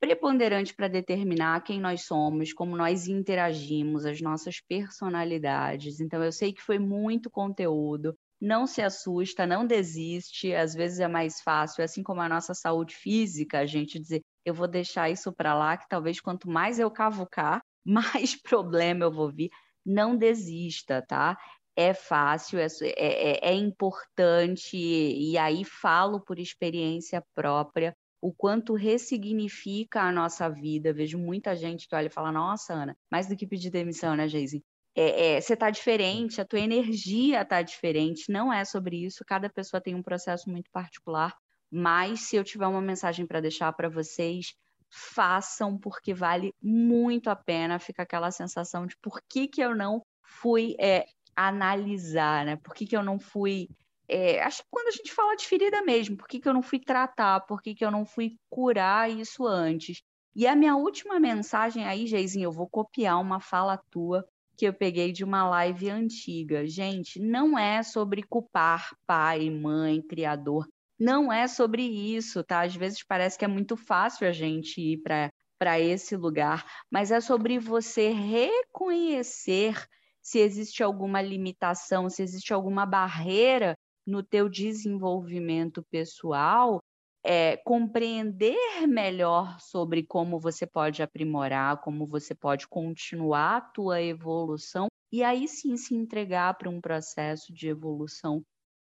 preponderante 0.00 0.74
para 0.74 0.88
determinar 0.88 1.62
quem 1.62 1.78
nós 1.78 2.06
somos, 2.06 2.54
como 2.54 2.74
nós 2.74 3.06
interagimos, 3.06 4.06
as 4.06 4.20
nossas 4.22 4.58
personalidades. 4.60 6.00
Então, 6.00 6.24
eu 6.24 6.32
sei 6.32 6.54
que 6.54 6.62
foi 6.62 6.78
muito 6.78 7.30
conteúdo. 7.30 8.16
Não 8.40 8.66
se 8.66 8.80
assusta, 8.80 9.46
não 9.46 9.66
desiste. 9.66 10.54
Às 10.54 10.74
vezes 10.74 11.00
é 11.00 11.06
mais 11.06 11.42
fácil, 11.42 11.84
assim 11.84 12.02
como 12.02 12.22
a 12.22 12.28
nossa 12.28 12.54
saúde 12.54 12.94
física, 12.96 13.58
a 13.58 13.66
gente 13.66 14.00
dizer, 14.00 14.22
eu 14.44 14.54
vou 14.54 14.68
deixar 14.68 15.10
isso 15.10 15.32
para 15.32 15.54
lá, 15.54 15.76
que 15.76 15.88
talvez 15.88 16.20
quanto 16.20 16.48
mais 16.48 16.78
eu 16.78 16.90
cavucar, 16.90 17.62
mais 17.84 18.40
problema 18.40 19.04
eu 19.04 19.12
vou 19.12 19.30
vir. 19.30 19.50
Não 19.84 20.16
desista, 20.16 21.02
tá? 21.06 21.36
É 21.76 21.94
fácil, 21.94 22.58
é, 22.58 22.66
é, 22.82 23.50
é 23.50 23.54
importante, 23.54 24.76
e 24.76 25.38
aí 25.38 25.64
falo 25.64 26.20
por 26.20 26.38
experiência 26.38 27.24
própria 27.34 27.94
o 28.20 28.32
quanto 28.32 28.74
ressignifica 28.74 30.02
a 30.02 30.12
nossa 30.12 30.48
vida. 30.48 30.92
Vejo 30.92 31.18
muita 31.18 31.56
gente 31.56 31.88
que 31.88 31.94
olha 31.94 32.06
e 32.06 32.10
fala: 32.10 32.30
Nossa, 32.30 32.74
Ana, 32.74 32.96
mais 33.10 33.26
do 33.26 33.36
que 33.36 33.46
pedir 33.46 33.70
demissão, 33.70 34.14
né, 34.14 34.28
Geise? 34.28 34.62
É, 34.94 35.36
é, 35.36 35.40
você 35.40 35.54
está 35.54 35.70
diferente, 35.70 36.40
a 36.40 36.44
tua 36.44 36.58
energia 36.60 37.42
está 37.42 37.62
diferente. 37.62 38.30
Não 38.30 38.52
é 38.52 38.64
sobre 38.64 39.04
isso. 39.04 39.24
Cada 39.26 39.48
pessoa 39.48 39.80
tem 39.80 39.94
um 39.94 40.02
processo 40.02 40.50
muito 40.50 40.70
particular. 40.70 41.34
Mas 41.70 42.20
se 42.20 42.36
eu 42.36 42.44
tiver 42.44 42.66
uma 42.66 42.80
mensagem 42.80 43.26
para 43.26 43.40
deixar 43.40 43.72
para 43.72 43.88
vocês, 43.88 44.54
façam, 44.88 45.78
porque 45.78 46.12
vale 46.12 46.52
muito 46.60 47.30
a 47.30 47.36
pena. 47.36 47.78
Fica 47.78 48.02
aquela 48.02 48.30
sensação 48.30 48.86
de 48.86 48.96
por 49.00 49.20
que, 49.28 49.46
que 49.46 49.60
eu 49.60 49.74
não 49.74 50.02
fui 50.22 50.74
é, 50.80 51.06
analisar, 51.36 52.44
né? 52.44 52.56
Por 52.56 52.74
que, 52.74 52.86
que 52.86 52.96
eu 52.96 53.02
não 53.02 53.18
fui 53.18 53.68
é, 54.12 54.42
acho 54.42 54.64
que 54.64 54.68
quando 54.68 54.88
a 54.88 54.90
gente 54.90 55.12
fala 55.12 55.36
de 55.36 55.46
ferida 55.46 55.82
mesmo, 55.82 56.16
por 56.16 56.26
que, 56.26 56.40
que 56.40 56.48
eu 56.48 56.52
não 56.52 56.62
fui 56.62 56.80
tratar, 56.80 57.46
por 57.46 57.62
que, 57.62 57.76
que 57.76 57.84
eu 57.84 57.92
não 57.92 58.04
fui 58.04 58.36
curar 58.50 59.08
isso 59.08 59.46
antes? 59.46 60.02
E 60.34 60.48
a 60.48 60.56
minha 60.56 60.74
última 60.74 61.20
mensagem 61.20 61.84
aí, 61.84 62.08
Geizinho, 62.08 62.46
eu 62.46 62.52
vou 62.52 62.68
copiar 62.68 63.20
uma 63.20 63.40
fala 63.40 63.80
tua 63.88 64.26
que 64.56 64.66
eu 64.66 64.74
peguei 64.74 65.12
de 65.12 65.22
uma 65.22 65.48
live 65.48 65.90
antiga. 65.90 66.66
Gente, 66.66 67.20
não 67.20 67.56
é 67.56 67.84
sobre 67.84 68.22
culpar 68.24 68.90
pai, 69.06 69.48
mãe, 69.48 70.02
criador. 70.02 70.68
Não 71.00 71.32
é 71.32 71.48
sobre 71.48 71.82
isso, 71.82 72.44
tá? 72.44 72.60
Às 72.60 72.76
vezes 72.76 73.02
parece 73.02 73.38
que 73.38 73.44
é 73.44 73.48
muito 73.48 73.74
fácil 73.74 74.28
a 74.28 74.32
gente 74.32 74.80
ir 74.82 74.98
para 74.98 75.80
esse 75.80 76.14
lugar, 76.14 76.66
mas 76.90 77.10
é 77.10 77.22
sobre 77.22 77.58
você 77.58 78.10
reconhecer 78.10 79.82
se 80.20 80.38
existe 80.38 80.82
alguma 80.82 81.22
limitação, 81.22 82.10
se 82.10 82.22
existe 82.22 82.52
alguma 82.52 82.84
barreira 82.84 83.74
no 84.06 84.22
teu 84.22 84.46
desenvolvimento 84.48 85.82
pessoal, 85.90 86.80
é, 87.24 87.56
compreender 87.56 88.86
melhor 88.86 89.58
sobre 89.58 90.04
como 90.04 90.38
você 90.38 90.66
pode 90.66 91.02
aprimorar, 91.02 91.80
como 91.80 92.06
você 92.06 92.34
pode 92.34 92.68
continuar 92.68 93.56
a 93.56 93.60
tua 93.62 94.02
evolução 94.02 94.88
e 95.10 95.22
aí 95.22 95.48
sim 95.48 95.78
se 95.78 95.94
entregar 95.94 96.58
para 96.58 96.68
um 96.68 96.80
processo 96.80 97.52
de 97.54 97.68
evolução 97.68 98.42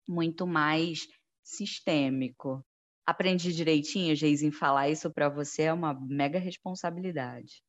muito 0.08 0.46
mais 0.46 1.08
sistêmico. 1.44 2.64
Aprendi 3.06 3.52
direitinho, 3.52 4.14
em 4.42 4.50
falar 4.50 4.88
isso 4.88 5.12
para 5.12 5.28
você 5.28 5.64
é 5.64 5.72
uma 5.72 5.92
mega 5.94 6.38
responsabilidade. 6.38 7.62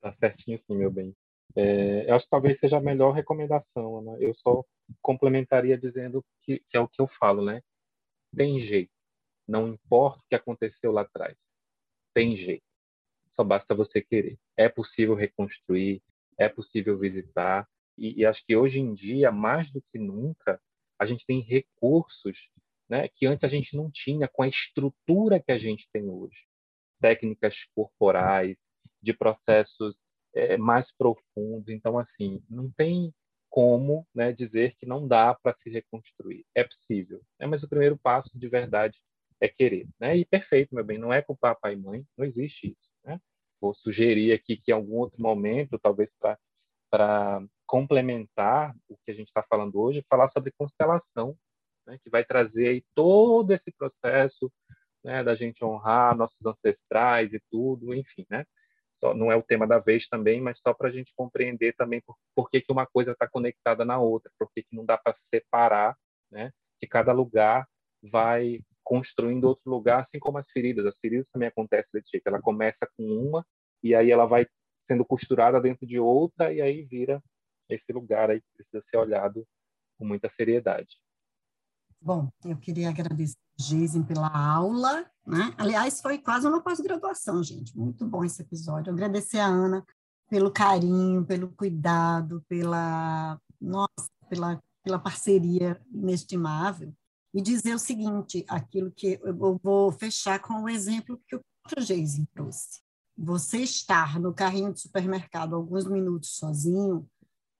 Tá 0.00 0.12
certinho 0.12 0.60
sim, 0.66 0.76
meu 0.76 0.90
bem. 0.90 1.16
É, 1.56 2.10
eu 2.10 2.14
acho 2.14 2.24
que 2.24 2.30
talvez 2.30 2.58
seja 2.60 2.76
a 2.76 2.80
melhor 2.80 3.12
recomendação, 3.12 3.98
Ana. 3.98 4.18
Eu 4.20 4.34
só 4.34 4.62
complementaria 5.00 5.78
dizendo 5.78 6.24
que, 6.42 6.62
que, 6.68 6.76
é 6.76 6.80
o 6.80 6.88
que 6.88 7.00
eu 7.00 7.08
falo, 7.18 7.42
né? 7.42 7.62
Tem 8.36 8.60
jeito. 8.60 8.92
Não 9.48 9.68
importa 9.68 10.18
o 10.18 10.28
que 10.28 10.34
aconteceu 10.34 10.92
lá 10.92 11.02
atrás. 11.02 11.36
Tem 12.14 12.36
jeito. 12.36 12.64
Só 13.34 13.42
basta 13.42 13.74
você 13.74 14.02
querer. 14.02 14.38
É 14.56 14.68
possível 14.68 15.14
reconstruir, 15.14 16.02
é 16.38 16.48
possível 16.48 16.98
visitar. 16.98 17.66
E, 17.96 18.20
e 18.20 18.26
acho 18.26 18.44
que 18.44 18.56
hoje 18.56 18.78
em 18.78 18.94
dia, 18.94 19.30
mais 19.30 19.70
do 19.70 19.82
que 19.90 19.98
nunca, 19.98 20.60
a 20.98 21.06
gente 21.06 21.24
tem 21.26 21.40
recursos 21.40 22.36
né, 22.92 23.08
que 23.08 23.24
antes 23.24 23.42
a 23.42 23.48
gente 23.48 23.74
não 23.74 23.90
tinha 23.90 24.28
com 24.28 24.42
a 24.42 24.48
estrutura 24.48 25.40
que 25.40 25.50
a 25.50 25.58
gente 25.58 25.88
tem 25.90 26.10
hoje. 26.10 26.36
Técnicas 27.00 27.54
corporais, 27.74 28.54
de 29.00 29.14
processos 29.14 29.96
é, 30.34 30.58
mais 30.58 30.86
profundos. 30.98 31.70
Então, 31.70 31.98
assim, 31.98 32.42
não 32.50 32.70
tem 32.70 33.10
como 33.48 34.06
né, 34.14 34.30
dizer 34.30 34.76
que 34.76 34.84
não 34.84 35.08
dá 35.08 35.34
para 35.34 35.56
se 35.62 35.70
reconstruir. 35.70 36.44
É 36.54 36.64
possível. 36.64 37.22
Né? 37.40 37.46
Mas 37.46 37.62
o 37.62 37.68
primeiro 37.68 37.96
passo, 37.96 38.28
de 38.34 38.46
verdade, 38.46 38.98
é 39.40 39.48
querer. 39.48 39.88
Né? 39.98 40.18
E 40.18 40.26
perfeito, 40.26 40.74
meu 40.74 40.84
bem, 40.84 40.98
não 40.98 41.10
é 41.10 41.22
culpar 41.22 41.58
pai 41.58 41.72
e 41.72 41.76
mãe, 41.76 42.04
não 42.14 42.26
existe 42.26 42.72
isso. 42.72 42.90
Né? 43.02 43.18
Vou 43.58 43.74
sugerir 43.74 44.34
aqui 44.34 44.58
que 44.58 44.70
em 44.70 44.74
algum 44.74 44.96
outro 44.98 45.20
momento, 45.22 45.78
talvez 45.78 46.10
para 46.90 47.42
complementar 47.66 48.76
o 48.86 48.98
que 48.98 49.12
a 49.12 49.14
gente 49.14 49.28
está 49.28 49.42
falando 49.42 49.80
hoje, 49.80 50.04
falar 50.10 50.30
sobre 50.30 50.52
constelação, 50.52 51.34
né? 51.86 51.98
que 52.02 52.10
vai 52.10 52.24
trazer 52.24 52.84
todo 52.94 53.52
esse 53.52 53.72
processo 53.72 54.52
né, 55.04 55.22
da 55.22 55.34
gente 55.34 55.64
honrar 55.64 56.16
nossos 56.16 56.44
ancestrais 56.44 57.32
e 57.32 57.40
tudo, 57.50 57.94
enfim, 57.94 58.24
né? 58.30 58.44
só, 59.02 59.12
não 59.14 59.32
é 59.32 59.36
o 59.36 59.42
tema 59.42 59.66
da 59.66 59.80
vez 59.80 60.06
também, 60.08 60.40
mas 60.40 60.58
só 60.60 60.72
para 60.72 60.88
a 60.88 60.92
gente 60.92 61.12
compreender 61.16 61.74
também 61.74 62.00
por, 62.00 62.16
por 62.34 62.48
que, 62.48 62.60
que 62.60 62.70
uma 62.72 62.86
coisa 62.86 63.10
está 63.10 63.28
conectada 63.28 63.84
na 63.84 63.98
outra, 63.98 64.30
por 64.38 64.48
que, 64.52 64.62
que 64.62 64.76
não 64.76 64.84
dá 64.84 64.96
para 64.96 65.16
separar, 65.34 65.96
né? 66.30 66.52
Que 66.80 66.86
cada 66.86 67.12
lugar 67.12 67.66
vai 68.02 68.60
construindo 68.84 69.44
outro 69.44 69.68
lugar, 69.70 70.04
assim 70.04 70.18
como 70.18 70.38
as 70.38 70.48
feridas. 70.50 70.86
As 70.86 70.96
feridas 70.98 71.26
também 71.32 71.48
acontecem 71.48 71.88
desse 71.92 72.10
jeito. 72.12 72.26
Ela 72.26 72.40
começa 72.40 72.88
com 72.96 73.04
uma 73.04 73.44
e 73.82 73.94
aí 73.94 74.10
ela 74.10 74.26
vai 74.26 74.46
sendo 74.86 75.04
costurada 75.04 75.60
dentro 75.60 75.86
de 75.86 75.98
outra 75.98 76.52
e 76.52 76.60
aí 76.60 76.82
vira 76.84 77.22
esse 77.68 77.92
lugar 77.92 78.30
aí 78.30 78.40
que 78.40 78.48
precisa 78.56 78.84
ser 78.90 78.96
olhado 78.96 79.46
com 79.98 80.06
muita 80.06 80.30
seriedade. 80.36 80.96
Bom, 82.04 82.28
eu 82.44 82.56
queria 82.56 82.88
agradecer 82.88 83.36
a 83.60 84.02
pela 84.02 84.28
aula, 84.28 85.06
né? 85.24 85.54
Aliás, 85.56 86.00
foi 86.00 86.18
quase 86.18 86.48
uma 86.48 86.60
pós-graduação, 86.60 87.44
gente. 87.44 87.76
Muito 87.78 88.04
bom 88.04 88.24
esse 88.24 88.42
episódio. 88.42 88.92
Agradecer 88.92 89.38
a 89.38 89.46
Ana 89.46 89.84
pelo 90.28 90.50
carinho, 90.50 91.24
pelo 91.24 91.48
cuidado, 91.52 92.44
pela 92.48 93.38
nossa, 93.60 94.10
pela, 94.28 94.60
pela 94.82 94.98
parceria 94.98 95.80
inestimável. 95.92 96.92
E 97.32 97.40
dizer 97.40 97.74
o 97.74 97.78
seguinte, 97.78 98.44
aquilo 98.48 98.90
que 98.90 99.20
eu 99.22 99.60
vou 99.62 99.92
fechar 99.92 100.40
com 100.40 100.62
o 100.62 100.68
exemplo 100.68 101.20
que 101.28 101.36
o 101.36 101.40
próprio 101.62 101.86
Geisen 101.86 102.26
trouxe. 102.34 102.80
Você 103.16 103.58
estar 103.58 104.18
no 104.18 104.34
carrinho 104.34 104.72
de 104.72 104.80
supermercado 104.80 105.54
alguns 105.54 105.84
minutos 105.84 106.36
sozinho 106.36 107.08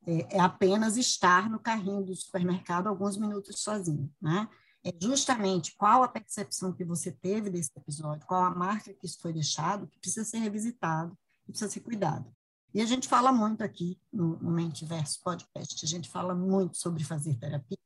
é, 0.06 0.36
é, 0.36 0.40
apenas 0.40 0.96
estar 0.96 1.48
no 1.48 1.60
carrinho 1.60 2.04
do 2.04 2.14
supermercado 2.14 2.88
alguns 2.88 3.16
minutos 3.16 3.60
sozinho, 3.60 4.12
né? 4.20 4.48
É 4.84 4.92
justamente 5.00 5.76
qual 5.76 6.02
a 6.02 6.08
percepção 6.08 6.72
que 6.72 6.84
você 6.84 7.12
teve 7.12 7.48
desse 7.48 7.70
episódio, 7.76 8.26
qual 8.26 8.42
a 8.42 8.50
marca 8.50 8.92
que 8.92 9.06
isso 9.06 9.20
foi 9.20 9.32
deixado, 9.32 9.86
que 9.86 9.98
precisa 10.00 10.24
ser 10.24 10.38
revisitado, 10.38 11.16
que 11.44 11.52
precisa 11.52 11.70
ser 11.70 11.80
cuidado. 11.80 12.34
E 12.74 12.80
a 12.80 12.84
gente 12.84 13.06
fala 13.06 13.30
muito 13.30 13.62
aqui 13.62 14.00
no, 14.12 14.36
no 14.38 14.50
Mente 14.50 14.84
Verso 14.84 15.20
Podcast, 15.22 15.84
a 15.84 15.88
gente 15.88 16.10
fala 16.10 16.34
muito 16.34 16.76
sobre 16.76 17.04
fazer 17.04 17.36
terapia. 17.36 17.78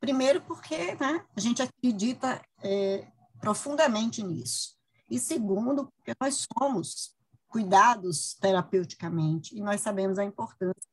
Primeiro 0.00 0.40
porque 0.42 0.94
né, 0.94 1.26
a 1.36 1.40
gente 1.40 1.60
acredita 1.60 2.40
é, 2.62 3.06
profundamente 3.38 4.22
nisso. 4.22 4.78
E 5.10 5.18
segundo, 5.18 5.92
porque 5.92 6.14
nós 6.18 6.46
somos 6.56 7.14
cuidados 7.48 8.34
terapeuticamente 8.40 9.54
e 9.56 9.60
nós 9.60 9.80
sabemos 9.82 10.18
a 10.18 10.24
importância 10.24 10.89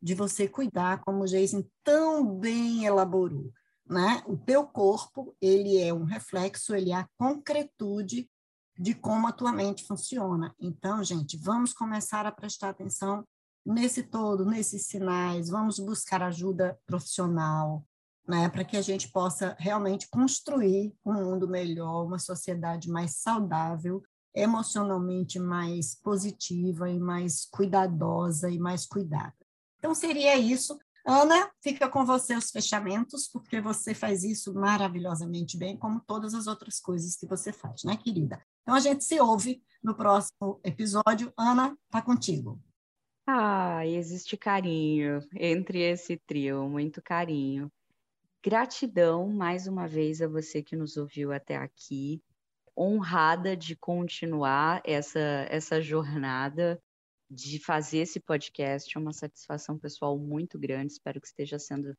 de 0.00 0.14
você 0.14 0.48
cuidar, 0.48 1.02
como 1.02 1.22
o 1.22 1.26
Jason 1.26 1.64
tão 1.82 2.38
bem 2.38 2.84
elaborou. 2.84 3.52
Né? 3.86 4.22
O 4.26 4.36
teu 4.36 4.66
corpo, 4.66 5.34
ele 5.40 5.78
é 5.78 5.92
um 5.92 6.04
reflexo, 6.04 6.74
ele 6.74 6.92
é 6.92 6.96
a 6.96 7.08
concretude 7.16 8.28
de 8.78 8.94
como 8.94 9.26
a 9.26 9.32
tua 9.32 9.52
mente 9.52 9.84
funciona. 9.84 10.54
Então, 10.60 11.02
gente, 11.02 11.36
vamos 11.36 11.72
começar 11.72 12.26
a 12.26 12.32
prestar 12.32 12.68
atenção 12.68 13.24
nesse 13.66 14.02
todo, 14.02 14.46
nesses 14.46 14.86
sinais, 14.86 15.50
vamos 15.50 15.78
buscar 15.78 16.22
ajuda 16.22 16.78
profissional, 16.86 17.84
né, 18.26 18.48
para 18.48 18.64
que 18.64 18.76
a 18.76 18.82
gente 18.82 19.10
possa 19.10 19.56
realmente 19.58 20.08
construir 20.08 20.94
um 21.04 21.12
mundo 21.12 21.48
melhor, 21.48 22.04
uma 22.04 22.18
sociedade 22.18 22.88
mais 22.88 23.16
saudável, 23.16 24.02
emocionalmente 24.34 25.38
mais 25.38 25.94
positiva 25.94 26.88
e 26.88 26.98
mais 26.98 27.46
cuidadosa 27.46 28.50
e 28.50 28.58
mais 28.58 28.86
cuidada. 28.86 29.34
Então, 29.78 29.94
seria 29.94 30.36
isso. 30.36 30.78
Ana, 31.06 31.50
fica 31.62 31.88
com 31.88 32.04
você 32.04 32.36
os 32.36 32.50
fechamentos, 32.50 33.28
porque 33.28 33.60
você 33.60 33.94
faz 33.94 34.24
isso 34.24 34.52
maravilhosamente 34.52 35.56
bem, 35.56 35.76
como 35.76 36.00
todas 36.00 36.34
as 36.34 36.46
outras 36.46 36.78
coisas 36.78 37.16
que 37.16 37.26
você 37.26 37.52
faz, 37.52 37.84
né, 37.84 37.96
querida? 37.96 38.42
Então, 38.62 38.74
a 38.74 38.80
gente 38.80 39.04
se 39.04 39.18
ouve 39.18 39.62
no 39.82 39.94
próximo 39.94 40.60
episódio. 40.62 41.32
Ana, 41.36 41.76
tá 41.90 42.02
contigo. 42.02 42.60
Ah, 43.26 43.86
existe 43.86 44.36
carinho 44.36 45.20
entre 45.34 45.80
esse 45.80 46.16
trio, 46.26 46.68
muito 46.68 47.02
carinho. 47.02 47.70
Gratidão 48.42 49.28
mais 49.28 49.66
uma 49.66 49.86
vez 49.86 50.22
a 50.22 50.28
você 50.28 50.62
que 50.62 50.76
nos 50.76 50.96
ouviu 50.96 51.32
até 51.32 51.56
aqui. 51.56 52.22
Honrada 52.76 53.56
de 53.56 53.76
continuar 53.76 54.80
essa, 54.84 55.18
essa 55.50 55.80
jornada, 55.80 56.80
de 57.30 57.58
fazer 57.58 57.98
esse 57.98 58.20
podcast. 58.20 58.96
É 58.96 59.00
uma 59.00 59.12
satisfação 59.12 59.78
pessoal 59.78 60.18
muito 60.18 60.58
grande. 60.58 60.92
Espero 60.92 61.20
que 61.20 61.26
esteja 61.26 61.58
sendo 61.58 61.96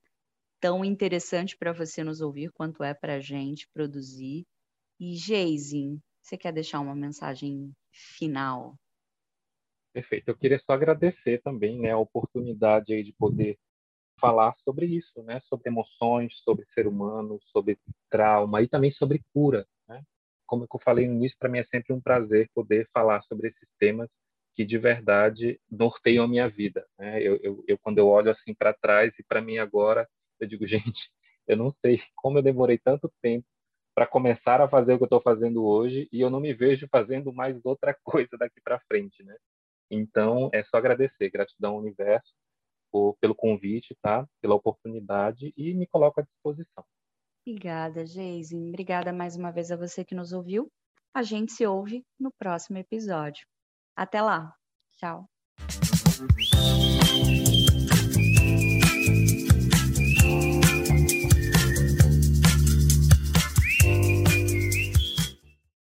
tão 0.60 0.84
interessante 0.84 1.58
para 1.58 1.72
você 1.72 2.04
nos 2.04 2.22
ouvir 2.22 2.52
quanto 2.52 2.84
é 2.84 2.94
para 2.94 3.16
a 3.16 3.20
gente 3.20 3.68
produzir. 3.74 4.46
E, 5.00 5.16
Geise, 5.16 6.00
você 6.22 6.38
quer 6.38 6.52
deixar 6.52 6.80
uma 6.80 6.96
mensagem 6.96 7.72
final? 7.92 8.76
Perfeito. 9.94 10.30
Eu 10.30 10.38
queria 10.38 10.60
só 10.60 10.74
agradecer 10.74 11.42
também 11.42 11.80
né, 11.80 11.92
a 11.92 11.98
oportunidade 11.98 12.94
aí 12.94 13.04
de 13.04 13.14
poder 13.14 13.58
falar 14.20 14.54
sobre 14.64 14.86
isso, 14.86 15.24
né? 15.24 15.40
Sobre 15.46 15.70
emoções, 15.70 16.38
sobre 16.44 16.66
ser 16.74 16.86
humano, 16.86 17.40
sobre 17.52 17.80
trauma 18.10 18.62
e 18.62 18.68
também 18.68 18.92
sobre 18.92 19.24
cura, 19.34 19.66
né? 19.88 20.04
Como 20.46 20.64
eu 20.64 20.80
falei 20.84 21.08
no 21.08 21.14
início, 21.14 21.38
para 21.40 21.50
mim 21.50 21.60
é 21.60 21.64
sempre 21.66 21.94
um 21.94 22.02
prazer 22.02 22.50
poder 22.54 22.90
falar 22.94 23.22
sobre 23.24 23.48
esses 23.48 23.70
temas 23.80 24.10
que 24.60 24.66
de 24.66 24.78
verdade 24.78 25.58
norteiam 25.72 26.26
a 26.26 26.28
minha 26.28 26.50
vida, 26.50 26.86
né? 26.98 27.24
Eu, 27.24 27.40
eu, 27.42 27.64
eu 27.66 27.78
quando 27.78 27.98
eu 27.98 28.10
olho 28.10 28.30
assim 28.30 28.54
para 28.54 28.74
trás 28.74 29.18
e 29.18 29.24
para 29.24 29.42
mim 29.42 29.58
agora, 29.58 30.06
eu 30.38 30.46
digo, 30.46 30.68
gente, 30.68 31.10
eu 31.48 31.56
não 31.56 31.74
sei 31.80 32.02
como 32.14 32.40
eu 32.40 32.42
demorei 32.42 32.78
tanto 32.78 33.10
tempo 33.22 33.48
para 33.96 34.06
começar 34.06 34.60
a 34.60 34.68
fazer 34.68 34.94
o 34.94 34.98
que 34.98 35.04
eu 35.04 35.06
estou 35.06 35.22
fazendo 35.22 35.64
hoje 35.64 36.10
e 36.12 36.20
eu 36.20 36.30
não 36.30 36.42
me 36.42 36.54
vejo 36.54 36.90
fazendo 36.92 37.32
mais 37.32 37.58
outra 37.64 37.96
coisa 38.04 38.38
daqui 38.38 38.60
para 38.62 38.82
frente, 38.82 39.24
né? 39.24 39.34
Então, 39.90 40.50
é 40.54 40.62
só 40.66 40.76
agradecer, 40.76 41.30
gratidão 41.30 41.76
ao 41.76 41.80
universo 41.80 42.34
por, 42.92 43.16
pelo 43.22 43.34
convite, 43.34 43.96
tá? 44.02 44.28
Pela 44.42 44.56
oportunidade 44.56 45.54
e 45.56 45.74
me 45.74 45.88
coloco 45.88 46.20
à 46.20 46.24
disposição. 46.24 46.84
Obrigada, 47.48 48.06
Geise. 48.06 48.58
Obrigada 48.58 49.14
mais 49.14 49.38
uma 49.38 49.52
vez 49.52 49.72
a 49.72 49.78
você 49.78 50.04
que 50.04 50.14
nos 50.14 50.34
ouviu. 50.34 50.70
A 51.14 51.24
gente 51.24 51.54
se 51.54 51.66
ouve 51.66 52.06
no 52.20 52.30
próximo 52.38 52.78
episódio. 52.78 53.48
Até 54.00 54.22
lá. 54.22 54.56
Tchau. 54.98 55.30